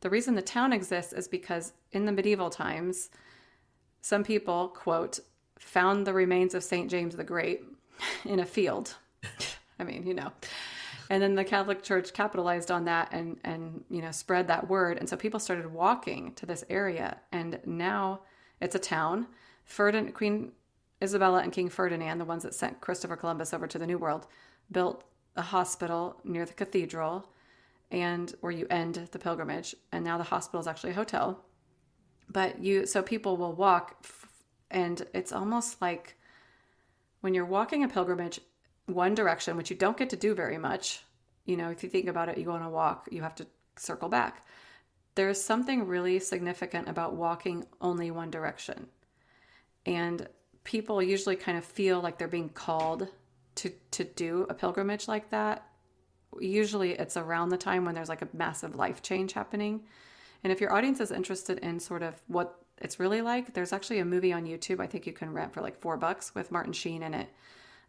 the 0.00 0.10
reason 0.10 0.34
the 0.34 0.42
town 0.42 0.72
exists 0.72 1.12
is 1.12 1.28
because 1.28 1.72
in 1.92 2.04
the 2.04 2.12
medieval 2.12 2.50
times, 2.50 3.10
some 4.00 4.24
people, 4.24 4.68
quote, 4.68 5.20
found 5.58 6.06
the 6.06 6.14
remains 6.14 6.54
of 6.54 6.64
St. 6.64 6.90
James 6.90 7.16
the 7.16 7.24
Great 7.24 7.64
in 8.24 8.40
a 8.40 8.46
field. 8.46 8.94
I 9.78 9.84
mean, 9.84 10.06
you 10.06 10.14
know. 10.14 10.32
And 11.10 11.20
then 11.20 11.34
the 11.34 11.44
Catholic 11.44 11.82
Church 11.82 12.12
capitalized 12.12 12.70
on 12.70 12.84
that 12.84 13.08
and 13.10 13.38
and 13.42 13.84
you 13.90 14.00
know 14.00 14.12
spread 14.12 14.46
that 14.46 14.68
word. 14.68 14.96
And 14.96 15.08
so 15.08 15.16
people 15.16 15.40
started 15.40 15.66
walking 15.66 16.34
to 16.34 16.46
this 16.46 16.64
area. 16.70 17.18
And 17.32 17.58
now 17.66 18.20
it's 18.60 18.76
a 18.76 18.78
town. 18.78 19.26
Ferdinand, 19.64 20.12
Queen 20.12 20.52
Isabella 21.02 21.40
and 21.40 21.52
King 21.52 21.68
Ferdinand, 21.68 22.18
the 22.18 22.24
ones 22.24 22.42
that 22.42 22.54
sent 22.54 22.80
Christopher 22.80 23.16
Columbus 23.16 23.52
over 23.52 23.66
to 23.66 23.78
the 23.78 23.86
New 23.86 23.98
World, 23.98 24.26
built 24.70 25.04
hospital 25.42 26.20
near 26.24 26.44
the 26.44 26.52
cathedral 26.52 27.26
and 27.90 28.34
where 28.40 28.52
you 28.52 28.66
end 28.70 29.08
the 29.10 29.18
pilgrimage. 29.18 29.74
And 29.92 30.04
now 30.04 30.18
the 30.18 30.24
hospital 30.24 30.60
is 30.60 30.66
actually 30.66 30.90
a 30.90 30.94
hotel. 30.94 31.44
But 32.28 32.62
you, 32.62 32.86
so 32.86 33.02
people 33.02 33.36
will 33.36 33.52
walk, 33.52 34.06
and 34.70 35.04
it's 35.12 35.32
almost 35.32 35.82
like 35.82 36.16
when 37.20 37.34
you're 37.34 37.44
walking 37.44 37.82
a 37.82 37.88
pilgrimage 37.88 38.40
one 38.86 39.14
direction, 39.14 39.56
which 39.56 39.70
you 39.70 39.76
don't 39.76 39.96
get 39.96 40.10
to 40.10 40.16
do 40.16 40.34
very 40.34 40.58
much. 40.58 41.02
You 41.44 41.56
know, 41.56 41.70
if 41.70 41.82
you 41.82 41.88
think 41.88 42.06
about 42.06 42.28
it, 42.28 42.38
you 42.38 42.44
go 42.44 42.52
on 42.52 42.62
a 42.62 42.70
walk, 42.70 43.08
you 43.10 43.22
have 43.22 43.34
to 43.36 43.46
circle 43.76 44.08
back. 44.08 44.46
There's 45.14 45.42
something 45.42 45.86
really 45.86 46.18
significant 46.20 46.88
about 46.88 47.14
walking 47.14 47.66
only 47.80 48.10
one 48.10 48.30
direction. 48.30 48.86
And 49.86 50.28
people 50.64 51.02
usually 51.02 51.36
kind 51.36 51.58
of 51.58 51.64
feel 51.64 52.00
like 52.00 52.18
they're 52.18 52.28
being 52.28 52.48
called 52.50 53.08
to 53.56 53.70
to 53.90 54.04
do 54.04 54.46
a 54.48 54.54
pilgrimage 54.54 55.08
like 55.08 55.30
that. 55.30 55.66
Usually 56.38 56.92
it's 56.92 57.16
around 57.16 57.48
the 57.48 57.56
time 57.56 57.84
when 57.84 57.94
there's 57.94 58.08
like 58.08 58.22
a 58.22 58.28
massive 58.32 58.74
life 58.76 59.02
change 59.02 59.32
happening. 59.32 59.82
And 60.42 60.52
if 60.52 60.60
your 60.60 60.72
audience 60.72 61.00
is 61.00 61.10
interested 61.10 61.58
in 61.58 61.80
sort 61.80 62.02
of 62.02 62.14
what 62.28 62.56
it's 62.78 62.98
really 62.98 63.20
like, 63.20 63.52
there's 63.52 63.72
actually 63.72 63.98
a 63.98 64.04
movie 64.04 64.32
on 64.32 64.46
YouTube 64.46 64.80
I 64.80 64.86
think 64.86 65.06
you 65.06 65.12
can 65.12 65.32
rent 65.32 65.52
for 65.52 65.60
like 65.60 65.80
four 65.80 65.96
bucks 65.96 66.34
with 66.34 66.50
Martin 66.50 66.72
Sheen 66.72 67.02
in 67.02 67.14
it 67.14 67.28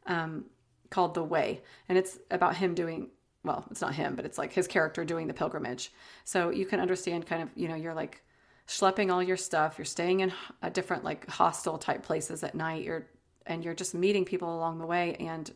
um, 0.06 0.46
called 0.90 1.14
The 1.14 1.24
Way. 1.24 1.62
And 1.88 1.98
it's 1.98 2.20
about 2.30 2.58
him 2.58 2.76
doing, 2.76 3.10
well, 3.44 3.66
it's 3.72 3.82
not 3.82 3.96
him, 3.96 4.16
but 4.16 4.26
it's 4.26 4.38
like 4.38 4.52
his 4.52 4.68
character 4.68 5.06
doing 5.06 5.28
the 5.28 5.34
pilgrimage. 5.34 5.92
So 6.26 6.50
you 6.50 6.66
can 6.66 6.80
understand 6.80 7.26
kind 7.26 7.42
of, 7.42 7.50
you 7.56 7.68
know, 7.68 7.76
you're 7.76 7.94
like 7.94 8.22
schlepping 8.68 9.12
all 9.12 9.24
your 9.24 9.38
stuff, 9.38 9.78
you're 9.78 9.86
staying 9.86 10.20
in 10.20 10.34
a 10.62 10.70
different 10.70 11.04
like 11.04 11.30
hostel 11.30 11.78
type 11.78 12.04
places 12.04 12.44
at 12.44 12.56
night, 12.56 12.84
you're, 12.84 13.08
and 13.46 13.64
you're 13.64 13.74
just 13.74 13.94
meeting 13.94 14.26
people 14.26 14.56
along 14.56 14.80
the 14.80 14.86
way 14.86 15.16
and 15.20 15.52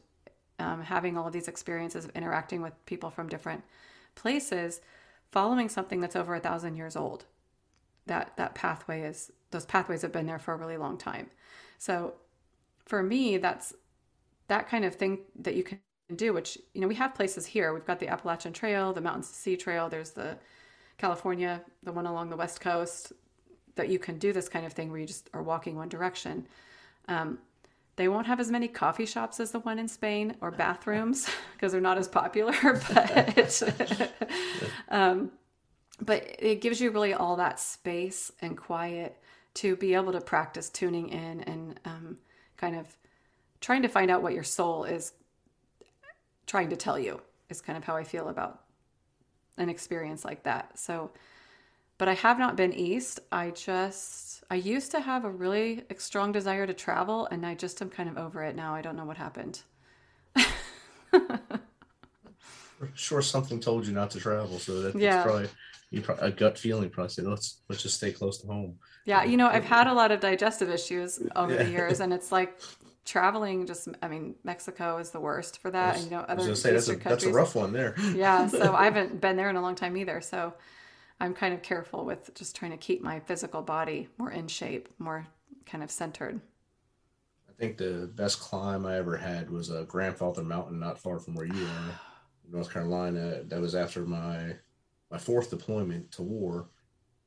um, 0.60 0.82
having 0.82 1.18
all 1.18 1.28
of 1.28 1.34
these 1.34 1.48
experiences 1.48 2.06
of 2.06 2.12
interacting 2.12 2.62
with 2.62 2.74
people 2.86 3.10
from 3.10 3.28
different 3.28 3.64
places, 4.16 4.82
following 5.32 5.70
something 5.70 6.00
that's 6.00 6.16
over 6.16 6.36
a 6.36 6.40
thousand 6.40 6.76
years 6.76 6.96
old. 6.96 7.26
That 8.08 8.34
that 8.38 8.54
pathway 8.54 9.02
is 9.02 9.32
those 9.52 9.66
pathways 9.66 10.04
have 10.04 10.12
been 10.12 10.28
there 10.28 10.40
for 10.40 10.54
a 10.54 10.58
really 10.58 10.78
long 10.78 10.98
time. 10.98 11.30
So 11.80 12.14
for 12.86 13.02
me, 13.02 13.38
that's 13.38 13.74
that 14.48 14.70
kind 14.70 14.86
of 14.86 14.96
thing 14.96 15.20
that 15.40 15.56
you 15.56 15.64
can 15.64 15.80
do. 16.16 16.34
Which 16.34 16.58
you 16.74 16.82
know 16.82 16.88
we 16.88 16.96
have 16.96 17.16
places 17.16 17.48
here. 17.48 17.74
We've 17.74 17.86
got 17.86 18.00
the 18.00 18.08
Appalachian 18.08 18.54
Trail, 18.54 18.94
the 18.94 19.02
Mountains 19.02 19.30
to 19.30 19.36
Sea 19.36 19.58
Trail. 19.58 19.90
There's 19.90 20.12
the 20.12 20.38
California, 20.98 21.62
the 21.84 21.92
one 21.92 22.06
along 22.06 22.30
the 22.30 22.38
west 22.38 22.62
coast 22.62 23.12
that 23.76 23.90
you 23.90 24.00
can 24.00 24.18
do 24.18 24.32
this 24.32 24.48
kind 24.48 24.66
of 24.66 24.74
thing 24.74 24.90
where 24.90 25.00
you 25.00 25.08
just 25.08 25.30
are 25.34 25.44
walking 25.44 25.76
one 25.76 25.90
direction. 25.90 26.48
Um, 27.08 27.40
they 27.98 28.08
won't 28.08 28.28
have 28.28 28.40
as 28.40 28.52
many 28.52 28.68
coffee 28.68 29.06
shops 29.06 29.40
as 29.40 29.52
the 29.52 29.60
one 29.60 29.80
in 29.80 29.88
Spain 29.88 30.36
or 30.42 30.52
bathrooms 30.52 31.30
because 31.54 31.72
they're 31.72 31.82
not 31.82 31.98
as 31.98 32.08
popular, 32.08 32.54
but 32.94 34.14
um, 34.90 35.32
but 36.02 36.36
it 36.40 36.62
gives 36.62 36.82
you 36.82 36.92
really 36.92 37.14
all 37.14 37.38
that 37.38 37.60
space 37.60 38.32
and 38.42 38.58
quiet 38.58 39.18
to 39.56 39.76
be 39.78 39.94
able 39.94 40.12
to 40.12 40.22
practice 40.22 40.70
tuning 40.70 41.10
in 41.10 41.42
and 41.42 41.80
um, 41.86 42.18
kind 42.58 42.76
of 42.76 42.88
trying 43.62 43.82
to 43.82 43.88
find 43.88 44.12
out 44.12 44.22
what 44.22 44.34
your 44.34 44.44
soul 44.44 44.84
is 44.84 45.14
trying 46.46 46.70
to 46.70 46.76
tell 46.76 47.00
you 47.00 47.22
is 47.50 47.62
kind 47.62 47.78
of 47.78 47.84
how 47.84 47.96
I 47.96 48.04
feel 48.04 48.30
about 48.30 48.62
an 49.58 49.70
experience 49.70 50.26
like 50.26 50.44
that. 50.44 50.78
So, 50.78 51.12
but 51.98 52.08
I 52.08 52.14
have 52.14 52.40
not 52.40 52.56
been 52.56 52.74
east. 52.74 53.20
I 53.32 53.52
just 53.52 54.44
I 54.50 54.56
used 54.56 54.92
to 54.92 55.00
have 55.00 55.26
a 55.26 55.30
really 55.32 55.84
strong 55.98 56.32
desire 56.32 56.68
to 56.68 56.74
travel, 56.74 57.28
and 57.32 57.46
I 57.46 57.56
just 57.56 57.82
am 57.82 57.90
kind 57.90 58.10
of 58.10 58.18
over 58.18 58.44
it 58.44 58.56
now. 58.56 58.74
I 58.76 58.82
don't 58.82 58.96
know 58.96 59.06
what 59.06 59.18
happened. 59.18 59.62
Sure, 62.94 63.22
something 63.22 63.60
told 63.60 63.88
you 63.88 63.94
not 63.94 64.12
to 64.12 64.20
travel, 64.20 64.60
so 64.60 64.82
that's 64.82 64.96
Yeah. 64.96 65.24
probably 65.24 65.50
you 65.92 66.02
pro- 66.02 66.18
a 66.18 66.30
gut 66.30 66.58
feeling. 66.58 66.90
Probably 66.90 67.10
said, 67.10 67.26
let's 67.26 67.62
let's 67.70 67.82
just 67.82 67.96
stay 67.96 68.12
close 68.12 68.40
to 68.42 68.48
home. 68.48 68.78
Yeah, 69.06 69.24
you 69.24 69.38
know, 69.38 69.48
I've 69.48 69.64
had 69.64 69.88
a 69.88 69.94
lot 69.94 70.12
of 70.12 70.20
digestive 70.20 70.70
issues 70.70 71.20
over 71.36 71.56
the 71.56 71.70
years, 71.70 72.02
and 72.02 72.12
it's 72.14 72.32
like 72.32 72.60
traveling. 73.06 73.66
Just, 73.66 73.88
I 74.02 74.08
mean, 74.10 74.36
Mexico 74.44 74.98
is 74.98 75.12
the 75.12 75.22
worst 75.22 75.62
for 75.62 75.72
that, 75.72 75.96
and 75.96 76.06
you 76.06 76.12
know, 76.12 76.26
I 76.28 76.34
was 76.34 76.46
other 76.46 76.56
say 76.56 76.72
that's 76.74 76.90
a 76.90 76.96
that's 76.98 77.24
a 77.24 77.32
rough 77.32 77.56
one 77.56 77.72
there. 77.72 77.96
yeah, 78.14 78.48
so 78.48 78.76
I 78.76 78.86
haven't 78.86 79.22
been 79.22 79.38
there 79.38 79.50
in 79.50 79.56
a 79.56 79.62
long 79.62 79.76
time 79.76 79.96
either. 79.96 80.20
So 80.20 80.54
I'm 81.20 81.34
kind 81.34 81.54
of 81.54 81.62
careful 81.62 82.06
with 82.06 82.34
just 82.36 82.56
trying 82.56 82.72
to 82.72 82.78
keep 82.78 83.02
my 83.02 83.20
physical 83.22 83.62
body 83.62 84.10
more 84.18 84.32
in 84.32 84.48
shape, 84.48 84.90
more 85.00 85.28
kind 85.66 85.84
of 85.84 85.90
centered. 85.90 86.42
I 87.50 87.54
think 87.54 87.78
the 87.78 88.12
best 88.14 88.40
climb 88.40 88.86
I 88.86 88.98
ever 88.98 89.16
had 89.16 89.50
was 89.50 89.70
a 89.70 89.86
Grandfather 89.86 90.44
Mountain, 90.44 90.80
not 90.80 91.00
far 91.00 91.20
from 91.20 91.36
where 91.36 91.46
you 91.46 91.66
are, 91.66 92.00
North 92.52 92.72
Carolina. 92.72 93.44
That 93.44 93.62
was 93.62 93.76
after 93.76 94.06
my 94.06 94.56
my 95.10 95.18
fourth 95.18 95.50
deployment 95.50 96.12
to 96.14 96.24
war. 96.24 96.68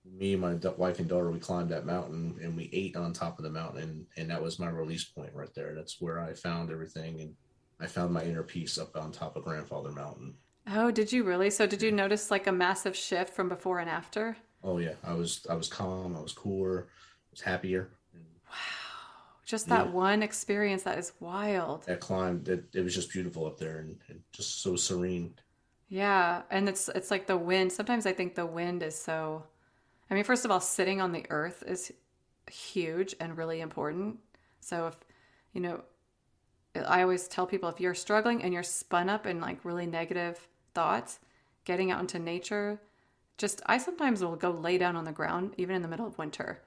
Me 0.04 0.34
and 0.34 0.42
my 0.42 0.54
wife 0.76 0.98
and 0.98 1.08
daughter, 1.08 1.30
we 1.30 1.38
climbed 1.38 1.70
that 1.70 1.86
mountain 1.86 2.36
and 2.42 2.56
we 2.56 2.68
ate 2.72 2.96
on 2.96 3.12
top 3.12 3.38
of 3.38 3.44
the 3.44 3.50
mountain, 3.50 3.82
and, 3.82 4.06
and 4.16 4.30
that 4.30 4.42
was 4.42 4.58
my 4.58 4.68
release 4.68 5.04
point 5.04 5.32
right 5.34 5.54
there. 5.54 5.74
That's 5.74 6.00
where 6.00 6.20
I 6.20 6.34
found 6.34 6.70
everything, 6.70 7.20
and 7.20 7.34
I 7.80 7.86
found 7.86 8.12
my 8.12 8.22
inner 8.22 8.42
peace 8.42 8.78
up 8.78 8.96
on 8.96 9.12
top 9.12 9.36
of 9.36 9.44
Grandfather 9.44 9.92
Mountain. 9.92 10.34
Oh, 10.68 10.92
did 10.92 11.12
you 11.12 11.24
really? 11.24 11.50
So 11.50 11.66
did 11.66 11.82
you 11.82 11.90
notice 11.90 12.30
like 12.30 12.46
a 12.46 12.52
massive 12.52 12.94
shift 12.94 13.34
from 13.34 13.48
before 13.48 13.80
and 13.80 13.90
after? 13.90 14.36
Oh 14.62 14.78
yeah, 14.78 14.94
I 15.02 15.14
was 15.14 15.44
I 15.50 15.54
was 15.54 15.66
calm, 15.68 16.16
I 16.16 16.20
was 16.20 16.32
cooler, 16.32 16.86
I 16.88 17.28
was 17.32 17.40
happier. 17.40 17.90
Wow. 18.50 18.54
Just 19.44 19.68
that 19.68 19.88
Yeah. 19.88 19.92
one 19.92 20.22
experience 20.22 20.82
that 20.82 20.98
is 20.98 21.12
wild. 21.20 21.86
that 21.86 22.00
climb, 22.00 22.44
it, 22.46 22.68
it 22.74 22.82
was 22.82 22.94
just 22.94 23.10
beautiful 23.12 23.46
up 23.46 23.58
there, 23.58 23.78
and, 23.78 23.98
and 24.08 24.20
just 24.32 24.62
so 24.62 24.76
serene. 24.76 25.34
Yeah, 25.88 26.42
and 26.50 26.68
it's 26.68 26.88
it's 26.90 27.10
like 27.10 27.26
the 27.26 27.36
wind. 27.36 27.72
Sometimes 27.72 28.04
I 28.06 28.12
think 28.12 28.34
the 28.34 28.46
wind 28.46 28.82
is 28.82 28.94
so 28.96 29.44
I 30.10 30.14
mean, 30.14 30.24
first 30.24 30.44
of 30.44 30.50
all, 30.50 30.60
sitting 30.60 31.00
on 31.00 31.12
the 31.12 31.26
earth 31.30 31.64
is 31.66 31.92
huge 32.50 33.14
and 33.20 33.36
really 33.38 33.60
important. 33.60 34.18
So 34.60 34.88
if 34.88 34.96
you 35.52 35.60
know, 35.62 35.84
I 36.86 37.02
always 37.02 37.28
tell 37.28 37.46
people 37.46 37.68
if 37.68 37.80
you're 37.80 37.94
struggling 37.94 38.42
and 38.42 38.54
you're 38.54 38.62
spun 38.62 39.08
up 39.10 39.26
in 39.26 39.40
like 39.40 39.64
really 39.64 39.86
negative 39.86 40.48
thoughts, 40.78 41.18
getting 41.64 41.90
out 41.90 42.00
into 42.00 42.18
nature 42.18 42.80
just 43.38 43.62
I 43.66 43.78
sometimes 43.78 44.22
will 44.22 44.36
go 44.36 44.50
lay 44.50 44.76
down 44.76 44.96
on 44.96 45.04
the 45.04 45.12
ground 45.12 45.54
even 45.56 45.76
in 45.76 45.82
the 45.82 45.88
middle 45.88 46.06
of 46.06 46.18
winter. 46.18 46.60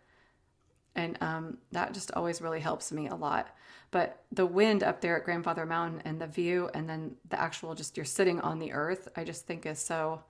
And 0.95 1.17
um, 1.21 1.58
that 1.71 1.93
just 1.93 2.12
always 2.13 2.41
really 2.41 2.60
helps 2.60 2.91
me 2.91 3.08
a 3.08 3.15
lot. 3.15 3.56
But 3.91 4.24
the 4.32 4.45
wind 4.45 4.84
up 4.84 5.02
there 5.02 5.17
at 5.17 5.26
Grandfather 5.26 5.65
Mountain 5.65 6.02
and 6.06 6.19
the 6.19 6.28
view, 6.28 6.69
and 6.74 6.89
then 6.89 7.15
the 7.30 7.39
actual 7.39 7.76
just 7.76 7.95
you're 7.95 8.06
sitting 8.06 8.41
on 8.41 8.60
the 8.60 8.71
earth, 8.71 9.08
I 9.15 9.24
just 9.24 9.45
think 9.45 9.65
is 9.65 9.80
so 9.80 10.24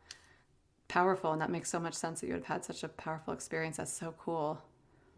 powerful. 0.87 1.31
And 1.31 1.41
that 1.41 1.49
makes 1.49 1.69
so 1.69 1.79
much 1.79 1.93
sense 1.93 2.21
that 2.21 2.27
you 2.27 2.33
would 2.33 2.43
have 2.43 2.55
had 2.55 2.65
such 2.65 2.83
a 2.83 2.89
powerful 2.89 3.33
experience. 3.33 3.77
That's 3.77 3.93
so 3.93 4.13
cool. 4.19 4.61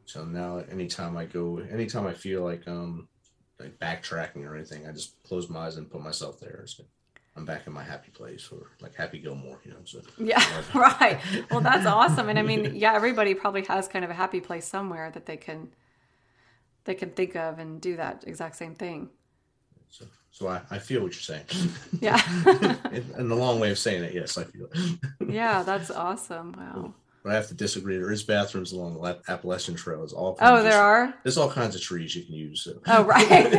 So 0.05 0.23
now, 0.25 0.57
anytime 0.69 1.17
I 1.17 1.25
go, 1.25 1.59
anytime 1.71 2.05
I 2.05 2.13
feel 2.13 2.43
like 2.43 2.67
um 2.67 3.07
like 3.59 3.79
backtracking 3.79 4.45
or 4.45 4.55
anything, 4.55 4.87
I 4.87 4.91
just 4.91 5.21
close 5.23 5.49
my 5.49 5.67
eyes 5.67 5.77
and 5.77 5.89
put 5.89 6.01
myself 6.01 6.39
there. 6.39 6.65
I'm 7.35 7.45
back 7.45 7.65
in 7.65 7.73
my 7.73 7.83
happy 7.83 8.11
place, 8.11 8.49
or 8.51 8.67
like 8.79 8.93
Happy 8.95 9.17
Gilmore, 9.19 9.59
you 9.65 9.71
know. 9.71 9.77
So 9.85 10.01
Yeah, 10.17 10.43
right. 10.75 11.19
Well, 11.49 11.61
that's 11.61 11.85
awesome. 11.87 12.29
And 12.29 12.37
I 12.37 12.43
mean, 12.43 12.75
yeah, 12.75 12.93
everybody 12.93 13.33
probably 13.33 13.63
has 13.65 13.87
kind 13.87 14.05
of 14.05 14.11
a 14.11 14.13
happy 14.13 14.39
place 14.39 14.65
somewhere 14.67 15.09
that 15.11 15.25
they 15.25 15.37
can 15.37 15.69
they 16.85 16.93
can 16.93 17.09
think 17.11 17.35
of 17.35 17.59
and 17.59 17.81
do 17.81 17.95
that 17.97 18.23
exact 18.27 18.55
same 18.57 18.75
thing. 18.75 19.09
so, 19.89 20.05
so 20.31 20.47
I, 20.47 20.61
I 20.69 20.77
feel 20.79 21.01
what 21.01 21.13
you're 21.13 21.21
saying. 21.21 21.45
Yeah. 22.01 22.21
in, 22.91 23.05
in 23.17 23.29
the 23.29 23.35
long 23.35 23.59
way 23.59 23.71
of 23.71 23.79
saying 23.79 24.03
it, 24.03 24.13
yes, 24.13 24.37
I 24.37 24.43
feel 24.43 24.67
it. 24.71 24.99
yeah, 25.29 25.63
that's 25.63 25.89
awesome. 25.89 26.53
Wow. 26.57 26.93
But 27.23 27.31
I 27.31 27.35
have 27.35 27.47
to 27.47 27.53
disagree. 27.53 27.97
There 27.97 28.11
is 28.11 28.21
bathrooms 28.21 28.73
along 28.73 28.95
the 29.01 29.19
Appalachian 29.29 29.75
Trail. 29.75 29.99
There's 29.99 30.11
all 30.13 30.31
Oh, 30.39 30.45
kinds 30.45 30.57
of- 30.59 30.63
there 30.65 30.81
are? 30.81 31.13
There's 31.23 31.37
all 31.37 31.49
kinds 31.49 31.73
of 31.75 31.81
trees 31.81 32.13
you 32.15 32.23
can 32.25 32.35
use. 32.35 32.61
So. 32.65 32.73
Oh, 32.85 33.03
right. 33.05 33.49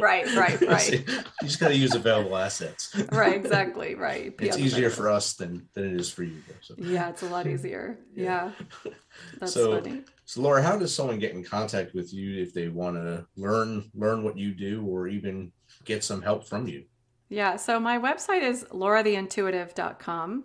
Right, 0.00 0.26
right, 0.34 0.60
right. 0.68 0.92
you 0.92 1.24
just 1.42 1.60
got 1.60 1.68
to 1.68 1.76
use 1.76 1.94
available 1.94 2.36
assets. 2.36 2.94
Right, 3.12 3.34
exactly. 3.36 3.94
Right. 3.94 4.34
It's 4.40 4.58
easier 4.58 4.90
for 4.90 5.08
us 5.08 5.34
than 5.34 5.68
than 5.74 5.84
it 5.94 6.00
is 6.00 6.10
for 6.10 6.24
you. 6.24 6.42
So, 6.60 6.74
Yeah, 6.78 7.10
it's 7.10 7.22
a 7.22 7.28
lot 7.28 7.46
easier. 7.46 7.98
Yeah. 8.14 8.52
That's 9.40 9.52
So- 9.52 9.80
funny. 9.80 10.02
so 10.24 10.40
Laura, 10.42 10.62
how 10.62 10.76
does 10.78 10.94
someone 10.94 11.18
get 11.18 11.32
in 11.32 11.44
contact 11.44 11.94
with 11.94 12.12
you 12.12 12.40
if 12.42 12.52
they 12.54 12.68
want 12.68 12.96
to 12.96 13.26
learn 13.36 13.90
learn 13.94 14.22
what 14.24 14.36
you 14.38 14.54
do 14.54 14.84
or 14.86 15.08
even 15.08 15.52
get 15.84 16.02
some 16.04 16.22
help 16.22 16.46
from 16.46 16.66
you? 16.68 16.84
Yeah, 17.30 17.56
so 17.56 17.80
my 17.80 17.98
website 17.98 18.42
is 18.42 18.64
lauratheintuitive.com. 18.70 20.44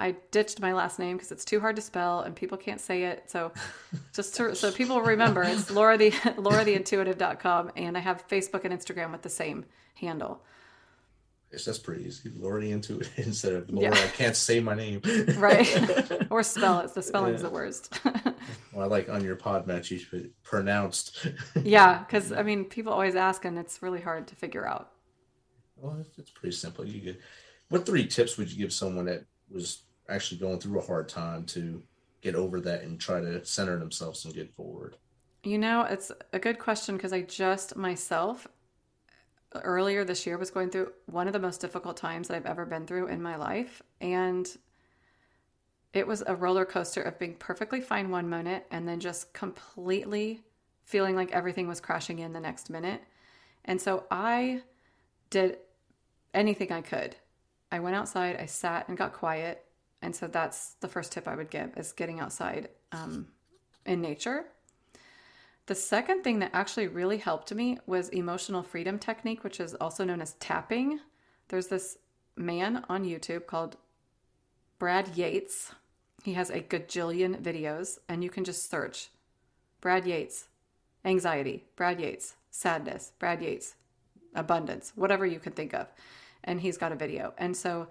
I 0.00 0.16
ditched 0.30 0.60
my 0.60 0.72
last 0.72 0.98
name 0.98 1.16
because 1.16 1.30
it's 1.30 1.44
too 1.44 1.60
hard 1.60 1.76
to 1.76 1.82
spell 1.82 2.22
and 2.22 2.34
people 2.34 2.56
can't 2.56 2.80
say 2.80 3.04
it. 3.04 3.30
So 3.30 3.52
just 4.14 4.34
to, 4.36 4.56
so 4.56 4.72
people 4.72 5.02
remember, 5.02 5.42
it's 5.42 5.70
Laura 5.70 5.98
the 5.98 6.10
lauratheintuitive.com 6.12 7.72
and 7.76 7.96
I 7.96 8.00
have 8.00 8.26
Facebook 8.26 8.64
and 8.64 8.72
Instagram 8.72 9.12
with 9.12 9.22
the 9.22 9.28
same 9.28 9.66
handle. 9.94 10.42
It's 11.52 11.64
that's 11.64 11.78
pretty 11.78 12.04
easy. 12.04 12.30
Laura 12.34 12.62
the 12.62 12.70
Intuitive 12.70 13.12
instead 13.16 13.52
of 13.52 13.68
Laura. 13.70 13.94
Yeah. 13.94 14.02
I 14.02 14.08
can't 14.08 14.36
say 14.36 14.60
my 14.60 14.74
name. 14.74 15.02
Right. 15.36 15.68
or 16.30 16.42
spell 16.42 16.80
it. 16.80 16.94
The 16.94 17.02
spelling's 17.02 17.42
the 17.42 17.50
worst. 17.50 18.00
Well, 18.72 18.84
I 18.84 18.86
like 18.86 19.08
on 19.08 19.22
your 19.22 19.36
PodMatch, 19.36 19.90
you 19.90 19.98
should 19.98 20.10
put 20.10 20.42
pronounced. 20.42 21.26
yeah, 21.62 21.98
because 21.98 22.32
I 22.32 22.42
mean, 22.42 22.64
people 22.64 22.92
always 22.92 23.16
ask 23.16 23.44
and 23.44 23.58
it's 23.58 23.82
really 23.82 24.00
hard 24.00 24.28
to 24.28 24.36
figure 24.36 24.66
out. 24.66 24.92
well, 25.76 25.98
it's, 26.00 26.16
it's 26.18 26.30
pretty 26.30 26.54
simple. 26.54 26.86
You 26.86 27.00
get 27.00 27.20
what 27.68 27.84
three 27.84 28.06
tips 28.06 28.38
would 28.38 28.50
you 28.50 28.58
give 28.58 28.72
someone 28.72 29.06
that 29.06 29.26
was 29.50 29.82
actually 30.10 30.38
going 30.38 30.60
through 30.60 30.78
a 30.78 30.86
hard 30.86 31.08
time 31.08 31.44
to 31.46 31.82
get 32.20 32.34
over 32.34 32.60
that 32.60 32.82
and 32.82 33.00
try 33.00 33.20
to 33.20 33.44
center 33.44 33.78
themselves 33.78 34.24
and 34.24 34.34
get 34.34 34.54
forward? 34.54 34.96
You 35.42 35.58
know, 35.58 35.82
it's 35.82 36.12
a 36.32 36.38
good 36.38 36.58
question 36.58 36.96
because 36.96 37.12
I 37.12 37.22
just 37.22 37.76
myself 37.76 38.46
earlier 39.54 40.04
this 40.04 40.26
year 40.26 40.38
was 40.38 40.50
going 40.50 40.70
through 40.70 40.92
one 41.06 41.26
of 41.26 41.32
the 41.32 41.38
most 41.38 41.60
difficult 41.60 41.96
times 41.96 42.28
that 42.28 42.36
I've 42.36 42.46
ever 42.46 42.66
been 42.66 42.86
through 42.86 43.08
in 43.08 43.22
my 43.22 43.36
life. 43.36 43.82
And 44.00 44.48
it 45.92 46.06
was 46.06 46.22
a 46.26 46.36
roller 46.36 46.64
coaster 46.64 47.02
of 47.02 47.18
being 47.18 47.34
perfectly 47.34 47.80
fine 47.80 48.10
one 48.10 48.28
minute 48.28 48.66
and 48.70 48.86
then 48.86 49.00
just 49.00 49.32
completely 49.32 50.42
feeling 50.84 51.16
like 51.16 51.32
everything 51.32 51.66
was 51.66 51.80
crashing 51.80 52.20
in 52.20 52.32
the 52.32 52.40
next 52.40 52.70
minute. 52.70 53.02
And 53.64 53.80
so 53.80 54.04
I 54.10 54.62
did 55.30 55.58
anything 56.32 56.70
I 56.70 56.80
could. 56.80 57.16
I 57.72 57.80
went 57.80 57.96
outside, 57.96 58.36
I 58.36 58.46
sat 58.46 58.88
and 58.88 58.96
got 58.96 59.12
quiet. 59.12 59.64
And 60.02 60.14
so 60.14 60.26
that's 60.26 60.74
the 60.80 60.88
first 60.88 61.12
tip 61.12 61.28
I 61.28 61.36
would 61.36 61.50
give 61.50 61.76
is 61.76 61.92
getting 61.92 62.20
outside 62.20 62.68
um, 62.92 63.28
in 63.84 64.00
nature. 64.00 64.46
The 65.66 65.74
second 65.74 66.24
thing 66.24 66.40
that 66.40 66.50
actually 66.52 66.88
really 66.88 67.18
helped 67.18 67.54
me 67.54 67.78
was 67.86 68.08
emotional 68.08 68.62
freedom 68.62 68.98
technique, 68.98 69.44
which 69.44 69.60
is 69.60 69.74
also 69.74 70.04
known 70.04 70.20
as 70.20 70.32
tapping. 70.34 71.00
There's 71.48 71.68
this 71.68 71.98
man 72.36 72.84
on 72.88 73.04
YouTube 73.04 73.46
called 73.46 73.76
Brad 74.78 75.16
Yates. 75.16 75.72
He 76.24 76.32
has 76.34 76.50
a 76.50 76.60
gajillion 76.60 77.40
videos, 77.40 77.98
and 78.08 78.24
you 78.24 78.30
can 78.30 78.44
just 78.44 78.68
search 78.70 79.10
Brad 79.80 80.06
Yates, 80.06 80.48
anxiety, 81.04 81.64
Brad 81.76 82.00
Yates, 82.00 82.34
sadness, 82.50 83.12
Brad 83.18 83.40
Yates, 83.40 83.74
abundance, 84.34 84.92
whatever 84.96 85.24
you 85.24 85.38
can 85.38 85.52
think 85.52 85.72
of. 85.72 85.86
And 86.42 86.60
he's 86.60 86.78
got 86.78 86.92
a 86.92 86.96
video. 86.96 87.34
And 87.38 87.56
so 87.56 87.88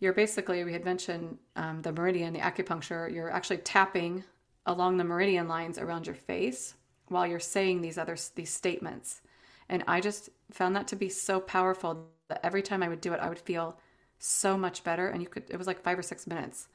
you're 0.00 0.14
basically, 0.14 0.64
we 0.64 0.72
had 0.72 0.84
mentioned 0.84 1.38
um, 1.56 1.82
the 1.82 1.92
meridian, 1.92 2.32
the 2.32 2.40
acupuncture, 2.40 3.12
you're 3.12 3.30
actually 3.30 3.58
tapping 3.58 4.24
along 4.66 4.96
the 4.96 5.04
meridian 5.04 5.46
lines 5.46 5.78
around 5.78 6.06
your 6.06 6.16
face 6.16 6.74
while 7.08 7.26
you're 7.26 7.38
saying 7.38 7.80
these 7.80 7.98
other 7.98 8.16
these 8.34 8.50
statements. 8.50 9.20
And 9.68 9.84
I 9.86 10.00
just 10.00 10.30
found 10.50 10.74
that 10.74 10.88
to 10.88 10.96
be 10.96 11.08
so 11.08 11.38
powerful 11.38 12.08
that 12.28 12.40
every 12.42 12.62
time 12.62 12.82
I 12.82 12.88
would 12.88 13.00
do 13.00 13.12
it, 13.12 13.20
I 13.20 13.28
would 13.28 13.38
feel 13.38 13.78
so 14.18 14.56
much 14.56 14.82
better. 14.82 15.08
And 15.08 15.22
you 15.22 15.28
could, 15.28 15.44
it 15.48 15.56
was 15.56 15.66
like 15.66 15.82
five 15.82 15.98
or 15.98 16.02
six 16.02 16.26
minutes 16.26 16.68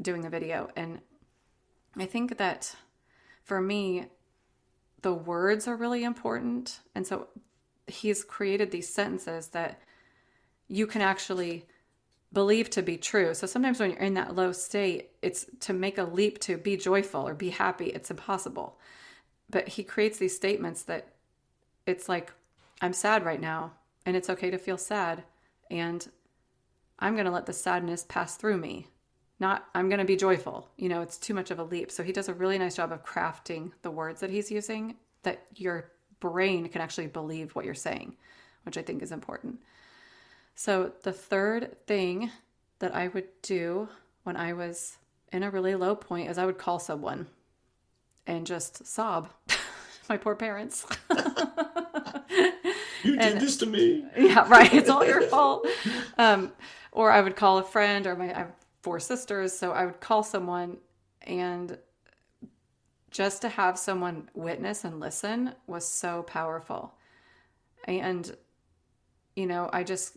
doing 0.00 0.22
the 0.22 0.28
video. 0.28 0.68
And 0.76 1.00
I 1.96 2.06
think 2.06 2.36
that 2.38 2.74
for 3.42 3.60
me, 3.60 4.06
the 5.02 5.14
words 5.14 5.68
are 5.68 5.76
really 5.76 6.04
important. 6.04 6.80
And 6.94 7.06
so 7.06 7.28
he's 7.86 8.24
created 8.24 8.70
these 8.70 8.92
sentences 8.92 9.48
that 9.48 9.80
you 10.68 10.86
can 10.86 11.00
actually 11.00 11.66
believe 12.32 12.70
to 12.70 12.82
be 12.82 12.96
true. 12.96 13.34
So 13.34 13.46
sometimes 13.46 13.80
when 13.80 13.90
you're 13.90 14.00
in 14.00 14.14
that 14.14 14.34
low 14.34 14.52
state, 14.52 15.10
it's 15.22 15.46
to 15.60 15.72
make 15.72 15.98
a 15.98 16.04
leap 16.04 16.38
to 16.40 16.56
be 16.58 16.76
joyful 16.76 17.26
or 17.26 17.34
be 17.34 17.50
happy, 17.50 17.86
it's 17.86 18.10
impossible. 18.10 18.78
But 19.48 19.68
he 19.68 19.84
creates 19.84 20.18
these 20.18 20.34
statements 20.34 20.82
that 20.82 21.14
it's 21.86 22.08
like, 22.08 22.32
I'm 22.82 22.92
sad 22.92 23.24
right 23.24 23.40
now, 23.40 23.72
and 24.04 24.16
it's 24.16 24.28
okay 24.28 24.50
to 24.50 24.58
feel 24.58 24.76
sad. 24.76 25.22
And 25.70 26.06
I'm 26.98 27.14
going 27.14 27.26
to 27.26 27.30
let 27.30 27.46
the 27.46 27.52
sadness 27.52 28.04
pass 28.08 28.36
through 28.36 28.58
me. 28.58 28.88
Not, 29.38 29.66
I'm 29.74 29.88
going 29.88 29.98
to 29.98 30.04
be 30.04 30.16
joyful. 30.16 30.70
You 30.76 30.88
know, 30.88 31.02
it's 31.02 31.18
too 31.18 31.34
much 31.34 31.50
of 31.50 31.58
a 31.58 31.64
leap. 31.64 31.90
So 31.90 32.02
he 32.02 32.12
does 32.12 32.28
a 32.28 32.34
really 32.34 32.58
nice 32.58 32.76
job 32.76 32.90
of 32.90 33.04
crafting 33.04 33.72
the 33.82 33.90
words 33.90 34.20
that 34.20 34.30
he's 34.30 34.50
using 34.50 34.96
that 35.22 35.46
your 35.54 35.92
brain 36.20 36.68
can 36.68 36.80
actually 36.80 37.06
believe 37.08 37.54
what 37.54 37.64
you're 37.64 37.74
saying, 37.74 38.16
which 38.64 38.78
I 38.78 38.82
think 38.82 39.02
is 39.02 39.12
important. 39.12 39.58
So 40.56 40.92
the 41.02 41.12
third 41.12 41.76
thing 41.86 42.30
that 42.78 42.94
I 42.94 43.08
would 43.08 43.28
do 43.42 43.88
when 44.24 44.36
I 44.36 44.54
was 44.54 44.96
in 45.32 45.42
a 45.42 45.50
really 45.50 45.74
low 45.74 45.94
point 45.94 46.30
is 46.30 46.38
I 46.38 46.46
would 46.46 46.58
call 46.58 46.78
someone 46.78 47.26
and 48.26 48.46
just 48.46 48.86
sob. 48.86 49.28
My 50.08 50.16
poor 50.16 50.34
parents. 50.34 50.86
You 53.04 53.12
And- 53.20 53.34
did 53.34 53.40
this 53.40 53.56
to 53.58 53.66
me. 53.66 54.04
yeah, 54.18 54.48
right. 54.48 54.72
It's 54.74 54.90
all 54.90 55.04
your 55.06 55.22
fault. 55.22 55.68
Um, 56.18 56.50
or 56.90 57.12
I 57.12 57.20
would 57.20 57.36
call 57.36 57.58
a 57.58 57.62
friend, 57.62 58.04
or 58.04 58.16
my 58.16 58.34
I 58.34 58.38
have 58.38 58.52
four 58.82 58.98
sisters, 58.98 59.52
so 59.56 59.70
I 59.70 59.84
would 59.86 60.00
call 60.00 60.24
someone, 60.24 60.78
and 61.22 61.78
just 63.12 63.42
to 63.42 63.48
have 63.48 63.78
someone 63.78 64.28
witness 64.34 64.84
and 64.84 64.98
listen 64.98 65.52
was 65.68 65.86
so 65.86 66.24
powerful. 66.24 66.94
And 67.86 68.34
you 69.36 69.46
know, 69.46 69.70
I 69.72 69.84
just 69.84 70.16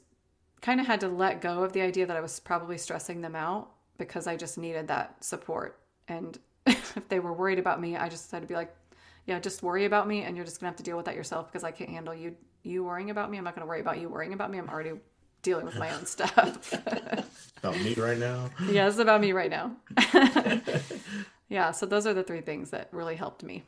kind 0.62 0.80
of 0.80 0.88
had 0.88 1.00
to 1.02 1.08
let 1.08 1.42
go 1.42 1.64
of 1.64 1.74
the 1.74 1.82
idea 1.82 2.06
that 2.06 2.18
I 2.18 2.22
was 2.22 2.40
probably 2.40 2.78
stressing 2.78 3.22
them 3.22 3.36
out 3.36 3.72
because 3.98 4.28
I 4.28 4.36
just 4.36 4.58
needed 4.58 4.88
that 4.88 5.24
support. 5.24 5.80
And 6.08 6.38
if 6.66 7.08
they 7.10 7.20
were 7.20 7.34
worried 7.34 7.60
about 7.60 7.80
me, 7.82 7.96
I 7.98 8.10
just 8.10 8.32
had 8.32 8.42
to 8.42 8.48
be 8.48 8.56
like, 8.56 8.74
yeah, 9.26 9.40
just 9.40 9.62
worry 9.62 9.86
about 9.86 10.08
me 10.08 10.24
and 10.24 10.36
you're 10.36 10.46
just 10.46 10.60
gonna 10.60 10.70
have 10.70 10.78
to 10.78 10.84
deal 10.84 10.98
with 10.98 11.06
that 11.06 11.16
yourself 11.16 11.48
because 11.48 11.64
I 11.64 11.72
can't 11.72 11.90
handle 11.90 12.16
you 12.16 12.36
you 12.64 12.84
worrying 12.84 13.10
about 13.10 13.32
me. 13.32 13.38
I'm 13.38 13.44
not 13.44 13.56
gonna 13.56 13.68
worry 13.68 13.80
about 13.80 14.00
you 14.00 14.10
worrying 14.10 14.34
about 14.34 14.52
me. 14.52 14.58
I'm 14.58 14.70
already 14.70 14.94
dealing 15.42 15.66
with 15.66 15.78
my 15.78 15.94
own 15.94 16.06
stuff. 16.06 16.74
About 17.64 17.78
me 17.82 17.94
right 17.96 18.18
now. 18.18 18.50
yeah, 18.70 18.88
it's 18.88 19.00
about 19.00 19.20
me 19.20 19.34
right 19.34 19.50
now. 19.50 19.76
yeah, 21.50 21.72
so 21.72 21.86
those 21.86 22.08
are 22.08 22.14
the 22.14 22.24
three 22.24 22.40
things 22.40 22.70
that 22.70 22.88
really 22.94 23.16
helped 23.16 23.44
me. 23.44 23.64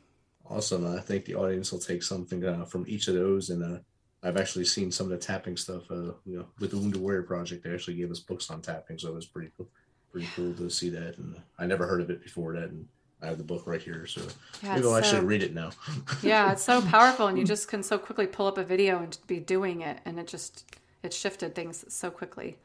Awesome. 0.49 0.85
I 0.85 1.01
think 1.01 1.25
the 1.25 1.35
audience 1.35 1.73
will 1.73 1.79
take 1.79 2.01
something 2.01 2.45
uh, 2.45 2.63
from 2.63 2.85
each 2.87 3.09
of 3.09 3.15
those. 3.15 3.49
And 3.49 3.63
uh, 3.63 3.79
I've 4.23 4.37
actually 4.37 4.65
seen 4.65 4.91
some 4.91 5.05
of 5.05 5.11
the 5.11 5.17
tapping 5.17 5.57
stuff. 5.57 5.89
Uh, 5.89 6.13
you 6.25 6.37
know, 6.37 6.45
with 6.59 6.71
the 6.71 6.77
Wounded 6.77 7.01
Warrior 7.01 7.23
Project, 7.23 7.63
they 7.63 7.73
actually 7.73 7.95
gave 7.95 8.11
us 8.11 8.19
books 8.19 8.49
on 8.49 8.61
tapping, 8.61 8.97
so 8.99 9.09
it 9.09 9.15
was 9.15 9.25
pretty 9.25 9.51
cool. 9.57 9.67
Pretty 10.11 10.27
cool 10.35 10.53
to 10.55 10.69
see 10.69 10.89
that. 10.89 11.17
And 11.17 11.35
I 11.57 11.65
never 11.65 11.87
heard 11.87 12.01
of 12.01 12.09
it 12.09 12.21
before 12.21 12.53
that. 12.53 12.69
And 12.69 12.85
I 13.21 13.27
have 13.27 13.37
the 13.37 13.43
book 13.43 13.63
right 13.65 13.81
here, 13.81 14.05
so 14.05 14.21
Yeah, 14.61 14.75
maybe 14.75 14.87
I'll 14.87 14.95
it's 14.95 15.07
actually 15.07 15.25
read 15.25 15.43
it 15.43 15.53
now. 15.53 15.71
yeah, 16.23 16.51
it's 16.51 16.63
so 16.63 16.81
powerful 16.81 17.27
and 17.27 17.37
you 17.37 17.45
just 17.45 17.67
can 17.67 17.83
so 17.83 17.97
quickly 17.97 18.27
pull 18.27 18.47
up 18.47 18.57
a 18.57 18.63
video 18.63 18.99
and 18.99 19.17
be 19.27 19.39
doing 19.39 19.81
it 19.81 19.99
and 20.05 20.19
it 20.19 20.27
just 20.27 20.75
it 21.03 21.13
shifted 21.13 21.53
things 21.53 21.85
so 21.87 22.09
quickly. 22.09 22.57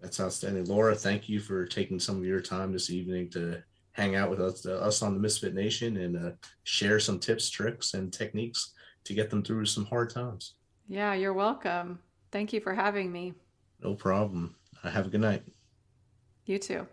That's 0.00 0.20
outstanding. 0.20 0.66
Laura, 0.66 0.94
thank 0.94 1.28
you 1.28 1.40
for 1.40 1.66
taking 1.66 1.98
some 1.98 2.18
of 2.18 2.24
your 2.24 2.40
time 2.40 2.72
this 2.72 2.90
evening 2.90 3.30
to 3.30 3.62
hang 3.92 4.16
out 4.16 4.28
with 4.28 4.40
us, 4.40 4.66
uh, 4.66 4.74
us 4.74 5.02
on 5.02 5.14
the 5.14 5.20
Misfit 5.20 5.54
Nation 5.54 5.96
and 5.96 6.16
uh, 6.16 6.30
share 6.64 7.00
some 7.00 7.18
tips, 7.18 7.48
tricks, 7.48 7.94
and 7.94 8.12
techniques 8.12 8.72
to 9.04 9.14
get 9.14 9.30
them 9.30 9.42
through 9.42 9.66
some 9.66 9.86
hard 9.86 10.10
times. 10.10 10.54
Yeah, 10.88 11.14
you're 11.14 11.32
welcome. 11.32 12.00
Thank 12.30 12.52
you 12.52 12.60
for 12.60 12.74
having 12.74 13.12
me. 13.12 13.34
No 13.82 13.94
problem. 13.94 14.56
Have 14.82 15.06
a 15.06 15.10
good 15.10 15.20
night. 15.20 15.42
You 16.46 16.58
too. 16.58 16.86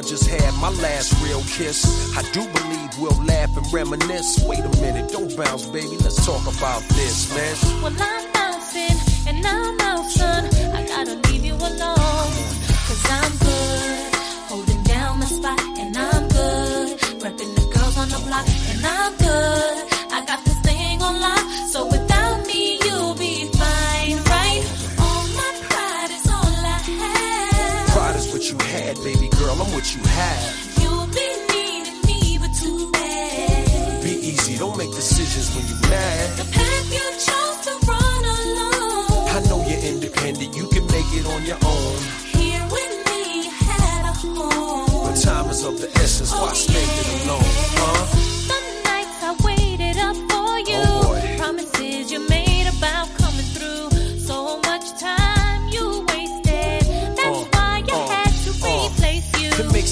I 0.00 0.02
just 0.02 0.30
had 0.30 0.54
my 0.54 0.70
last 0.80 1.12
real 1.22 1.42
kiss. 1.42 1.84
I 2.16 2.22
do 2.32 2.40
believe 2.54 2.88
we'll 2.98 3.22
laugh 3.26 3.54
and 3.54 3.70
reminisce. 3.70 4.42
Wait 4.46 4.60
a 4.60 4.80
minute, 4.80 5.12
don't 5.12 5.36
bounce, 5.36 5.66
baby. 5.66 5.98
Let's 5.98 6.24
talk 6.24 6.40
about 6.56 6.80
this, 6.88 7.28
man. 7.34 7.82
Well, 7.82 7.92
I'm 8.00 8.29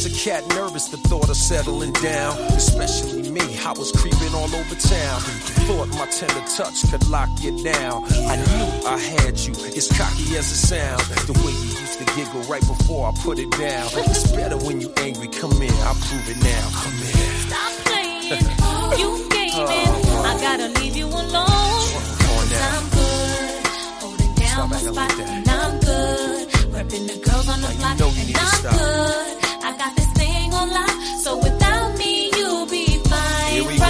makes 0.04 0.26
a 0.26 0.30
cat 0.30 0.46
nervous 0.50 0.88
the 0.88 0.96
thought 0.96 1.28
of 1.28 1.36
settling 1.36 1.92
down. 1.92 2.36
Especially 2.52 3.30
me, 3.30 3.40
I 3.64 3.72
was 3.72 3.90
creeping 3.92 4.34
all 4.34 4.52
over 4.54 4.74
town. 4.74 5.20
Thought 5.66 5.88
my 5.88 6.06
tender 6.06 6.44
touch 6.56 6.88
could 6.90 7.06
lock 7.08 7.28
you 7.40 7.62
down. 7.62 8.04
I 8.28 8.36
knew 8.36 8.66
I 8.86 8.98
had 8.98 9.38
you, 9.38 9.52
as 9.76 9.88
cocky 9.88 10.36
as 10.36 10.50
it 10.50 10.60
sounds. 10.70 11.26
The 11.26 11.32
way 11.32 11.52
you 11.52 11.70
used 11.80 11.98
to 11.98 12.04
giggle 12.14 12.42
right 12.42 12.66
before 12.66 13.08
I 13.08 13.12
put 13.22 13.38
it 13.38 13.50
down. 13.52 13.88
It's 14.06 14.30
better 14.32 14.56
when 14.58 14.80
you 14.80 14.92
angry. 14.98 15.28
Come 15.28 15.52
here, 15.60 15.72
I'll 15.82 15.94
prove 15.94 16.28
it 16.28 16.38
now. 16.42 16.64
Come 16.82 16.98
here. 16.98 17.32
Stop 17.48 17.72
playing. 17.86 18.98
you 19.00 19.28
gaming. 19.30 19.88
I 20.30 20.38
gotta 20.40 20.68
leave 20.80 20.96
you 20.96 21.06
alone. 21.06 21.88
Cause. 22.22 22.52
I'm 22.54 22.88
good. 22.90 23.66
Holding 24.02 24.34
down 24.34 24.46
Stop 24.46 24.70
my 24.70 24.78
spot. 24.78 25.20
and 25.20 25.48
I'm 25.48 25.80
good. 25.80 26.48
Repping 26.74 27.06
the 27.08 27.18
girls 27.24 27.48
on 27.48 27.60
the 27.60 27.70
block. 27.78 27.98
you 27.98 28.06
and 28.06 28.26
need 28.26 28.36
to 28.36 28.68
I'm 28.68 28.78
good. 28.78 29.27
I 29.68 29.76
got 29.76 29.94
this 29.96 30.06
thing 30.12 30.54
on 30.54 30.70
lock. 30.70 30.90
So 31.24 31.36
without 31.36 31.98
me, 31.98 32.30
you'll 32.34 32.64
be 32.66 32.86
fine. 33.04 33.52
Here 33.52 33.64
we 33.68 33.76
go. 33.76 33.84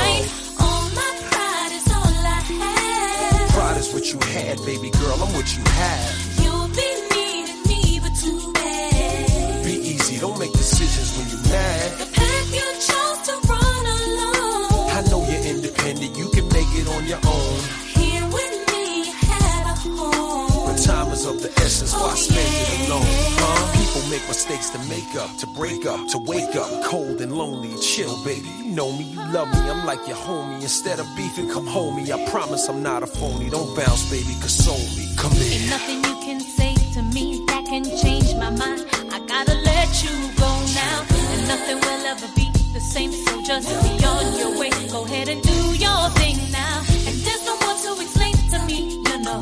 All 0.59 0.85
my 0.91 1.11
pride 1.31 1.73
is 1.79 1.87
all 1.95 2.15
I 2.35 2.41
have. 2.59 3.51
Pride 3.51 3.77
is 3.79 3.95
what 3.95 4.13
you 4.13 4.19
had, 4.35 4.59
baby 4.67 4.91
girl. 4.91 5.15
I'm 5.23 5.33
what 5.35 5.47
you 5.57 5.63
have. 5.63 6.43
You'll 6.43 6.67
be 6.75 6.91
needing 7.15 7.63
me, 7.71 8.01
but 8.03 8.13
too 8.19 8.53
bad. 8.55 9.65
Be 9.65 9.75
easy, 9.95 10.19
don't 10.19 10.37
make 10.41 10.51
decisions 10.53 11.17
when 11.17 11.29
you're 11.31 11.47
mad. 11.47 11.91
The 12.03 12.07
path 12.11 12.49
you 12.59 12.67
chose 12.91 13.19
to 13.29 13.35
run 13.47 13.85
alone. 14.03 14.91
I 14.99 15.01
know 15.11 15.23
you're 15.31 15.47
independent, 15.55 16.19
you 16.19 16.29
can 16.31 16.49
make 16.49 16.71
it 16.75 16.89
on 16.89 17.07
your 17.07 17.23
own. 17.23 17.59
Here 17.95 18.27
with 18.27 18.55
me, 18.75 19.07
you 19.07 19.13
had 19.31 19.63
a 19.71 19.77
home. 19.79 20.75
But 20.75 20.83
time 20.83 21.13
is 21.13 21.25
of 21.25 21.41
the 21.41 21.53
essence, 21.63 21.93
why 21.93 22.11
Oh, 22.11 22.15
spend 22.17 22.41
it 22.67 22.89
alone? 22.89 23.07
Huh? 23.39 23.78
Make 24.11 24.27
mistakes 24.27 24.71
to 24.71 24.79
make 24.89 25.15
up, 25.17 25.37
to 25.37 25.47
break 25.47 25.85
up, 25.85 26.09
to 26.09 26.19
wake 26.19 26.57
up, 26.57 26.83
cold 26.85 27.21
and 27.21 27.31
lonely. 27.31 27.77
Chill, 27.79 28.17
baby. 28.25 28.49
You 28.49 28.73
know 28.73 28.91
me, 28.91 29.05
you 29.05 29.19
love 29.33 29.53
me. 29.53 29.61
I'm 29.69 29.85
like 29.85 30.01
your 30.09 30.17
homie. 30.17 30.63
Instead 30.63 30.99
of 30.99 31.07
beefing, 31.15 31.51
come 31.51 31.67
home 31.67 31.97
me. 31.97 32.11
I 32.11 32.25
promise 32.31 32.67
I'm 32.71 32.83
not 32.83 33.03
a 33.03 33.07
phony. 33.07 33.51
Don't 33.51 33.77
bounce, 33.77 34.09
baby, 34.11 34.33
console 34.41 34.81
me. 34.97 35.13
Come 35.19 35.33
in. 35.33 35.53
Ain't 35.53 35.69
nothing 35.69 35.97
you 36.05 36.17
can 36.25 36.41
say 36.41 36.75
to 36.95 37.03
me 37.03 37.45
that 37.49 37.67
can 37.67 37.85
change 37.85 38.35
my 38.37 38.49
mind. 38.49 38.87
I 39.13 39.21
gotta 39.27 39.55
let 39.61 40.03
you 40.03 40.15
go 40.41 40.51
now. 40.73 41.05
And 41.33 41.47
nothing 41.47 41.77
will 41.77 42.07
ever 42.07 42.29
be 42.35 42.51
the 42.73 42.81
same, 42.81 43.13
so 43.13 43.43
just 43.43 43.69
be 43.69 44.05
on 44.07 44.39
your 44.39 44.59
way. 44.59 44.71
Go 44.89 45.05
ahead 45.05 45.29
and 45.29 45.43
do 45.43 45.59
your 45.77 46.09
thing 46.17 46.39
now. 46.51 46.81
And 47.07 47.17
there's 47.27 47.45
no 47.45 47.61
more 47.61 47.77
to 47.85 48.01
explain 48.01 48.33
to 48.53 48.59
me, 48.65 49.05
you 49.05 49.19
know. 49.21 49.41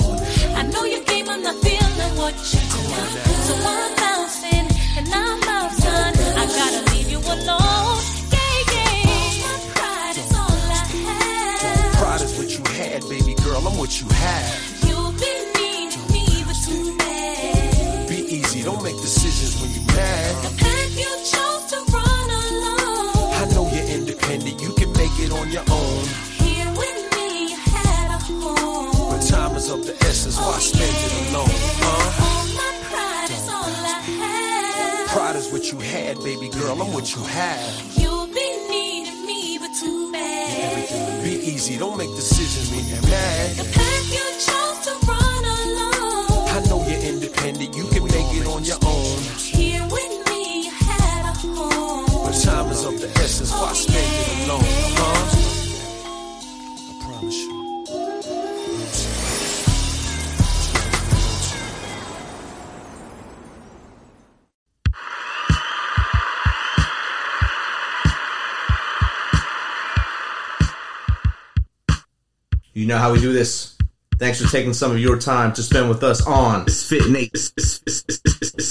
I 0.59 0.63
know 0.65 0.85
you 0.85 1.03
came, 1.03 1.29
I'm 1.29 1.43
not 1.43 1.55
feeling 1.63 2.17
what 2.19 2.35
you 2.35 2.59
do. 2.59 2.83
So 3.47 3.55
girl. 36.67 36.83
I'm 36.83 36.93
what 36.93 37.15
you 37.15 37.23
have. 37.23 37.99
You'll 37.99 38.27
be 38.27 38.49
needing 38.69 39.27
me, 39.27 39.59
but 39.59 39.73
too 39.75 40.13
bad. 40.13 41.23
Be 41.23 41.31
easy, 41.31 41.79
don't 41.79 41.97
make 41.97 42.11
decisions 42.11 42.71
when 42.71 42.85
you're 42.91 43.03
mad. 43.03 43.57
The 43.57 43.65
path 43.77 44.07
you 44.17 44.27
chose 44.49 44.79
to 44.87 44.93
run 45.07 45.43
alone. 45.59 46.49
I 46.57 46.59
know 46.69 46.81
you're 46.89 47.05
independent, 47.13 47.77
you 47.77 47.87
can 47.89 48.05
make 48.05 48.31
it 48.41 48.47
on 48.47 48.65
your 48.65 48.79
own. 48.85 49.19
Here 49.39 49.85
with 49.85 50.15
me, 50.29 50.65
you 50.65 50.73
had 50.73 51.23
a 51.31 51.35
home. 51.57 52.25
But 52.27 52.37
time 52.43 52.71
is 52.71 52.85
of 52.85 53.01
the 53.01 53.09
essence, 53.23 53.51
why 53.53 53.71
oh, 53.71 53.75
spend 53.75 54.13
it 54.21 54.49
alone? 54.49 54.86
You 72.87 72.93
know 72.93 72.99
how 72.99 73.13
we 73.13 73.21
do 73.21 73.33
this. 73.33 73.77
Thanks 74.17 74.41
for 74.41 74.49
taking 74.49 74.73
some 74.73 74.93
of 74.93 75.01
your 75.01 75.19
time 75.19 75.53
to 75.55 75.63
spend 75.65 75.89
with 75.89 76.05
us 76.05 76.25
on 76.25 76.67
Misfit 76.67 77.11
Nation. 77.11 77.51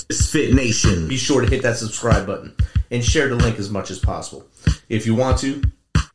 Misfit 0.10 0.54
Nation. 0.54 1.10
Be 1.10 1.18
sure 1.18 1.42
to 1.42 1.48
hit 1.50 1.62
that 1.64 1.76
subscribe 1.76 2.26
button 2.26 2.56
and 2.92 3.04
share 3.04 3.28
the 3.28 3.36
link 3.36 3.60
as 3.60 3.70
much 3.70 3.92
as 3.92 4.00
possible. 4.00 4.48
If 4.88 5.06
you 5.06 5.16
want 5.16 5.40
to, 5.40 5.62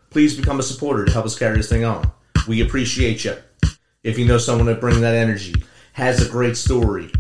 please 0.08 0.34
become 0.34 0.58
a 0.58 0.62
supporter 0.62 1.04
to 1.04 1.12
help 1.12 1.26
us 1.26 1.38
carry 1.38 1.58
this 1.58 1.68
thing 1.68 1.84
on. 1.84 2.10
We 2.48 2.62
appreciate 2.62 3.22
you. 3.22 3.36
If 4.02 4.18
you 4.18 4.24
know 4.24 4.38
someone 4.38 4.68
that 4.68 4.80
brings 4.80 5.00
that 5.00 5.14
energy, 5.14 5.56
has 5.92 6.26
a 6.26 6.30
great 6.30 6.56
story, 6.56 7.12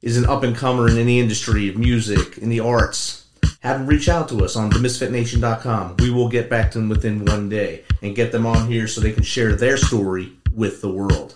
is 0.00 0.16
an 0.16 0.26
up 0.26 0.44
and 0.44 0.54
comer 0.54 0.88
in 0.88 0.96
any 0.96 1.18
industry 1.18 1.68
of 1.68 1.76
music, 1.76 2.38
in 2.38 2.50
the 2.50 2.60
arts, 2.60 3.23
have 3.64 3.78
them 3.78 3.86
reach 3.86 4.10
out 4.10 4.28
to 4.28 4.44
us 4.44 4.56
on 4.56 4.70
themisfitnation.com. 4.70 5.96
We 5.98 6.10
will 6.10 6.28
get 6.28 6.50
back 6.50 6.70
to 6.72 6.78
them 6.78 6.90
within 6.90 7.24
one 7.24 7.48
day 7.48 7.84
and 8.02 8.14
get 8.14 8.30
them 8.30 8.44
on 8.44 8.68
here 8.68 8.86
so 8.86 9.00
they 9.00 9.12
can 9.12 9.22
share 9.22 9.56
their 9.56 9.78
story 9.78 10.32
with 10.54 10.82
the 10.82 10.90
world. 10.90 11.34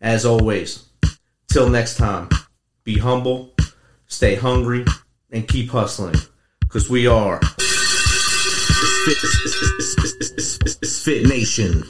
As 0.00 0.24
always, 0.24 0.86
till 1.48 1.68
next 1.68 1.96
time, 1.96 2.28
be 2.84 2.98
humble, 2.98 3.52
stay 4.06 4.36
hungry, 4.36 4.84
and 5.32 5.46
keep 5.48 5.70
hustling. 5.70 6.14
Because 6.60 6.88
we 6.88 7.08
are 7.08 7.40
Fit, 11.04 11.26
Nation. 11.26 11.84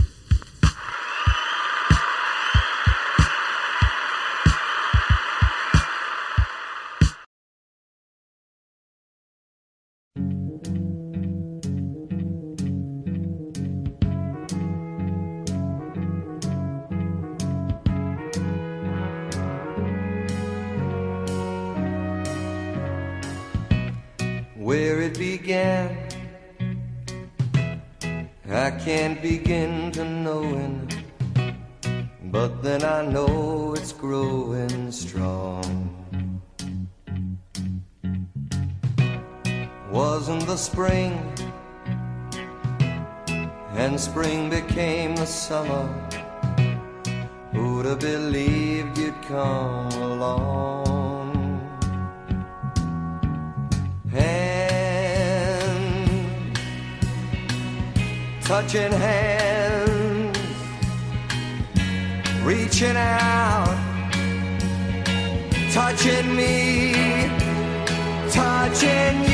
Summer. 45.53 45.87
Who'd 47.53 47.85
have 47.85 48.01
believed 48.01 48.97
you'd 48.97 49.21
come 49.29 49.93
along? 50.11 51.61
hand, 54.15 54.99
touching 58.49 58.93
hands, 59.07 60.39
reaching 62.49 62.97
out, 62.97 63.77
touching 65.75 66.29
me, 66.35 66.55
touching 68.39 69.17
you. 69.25 69.32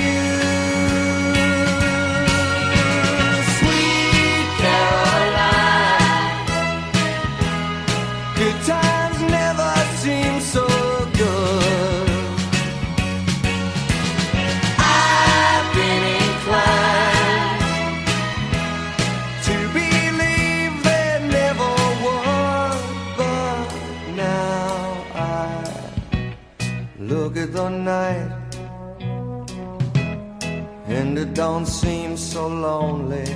So 32.39 32.47
lonely. 32.47 33.29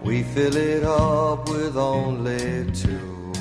We 0.00 0.22
fill 0.22 0.56
it 0.56 0.84
up 0.84 1.48
with 1.48 1.76
only 1.76 2.70
two. 2.82 3.32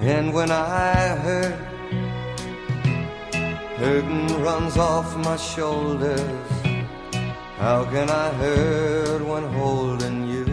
And 0.00 0.34
when 0.36 0.50
I 0.50 0.94
hurt 1.24 1.58
Hurting 3.80 4.42
runs 4.42 4.76
off 4.76 5.08
my 5.28 5.36
shoulders. 5.36 6.50
How 7.62 7.78
can 7.92 8.08
I 8.10 8.28
hurt 8.42 9.22
when 9.30 9.44
holding 9.60 10.18
you? 10.34 10.46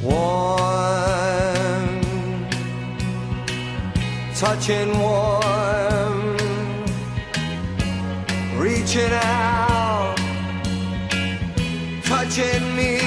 Warm, 0.00 1.17
touching 4.38 4.96
warm, 5.00 6.36
reaching 8.56 9.10
out, 9.12 10.16
touching 12.04 12.76
me. 12.76 12.97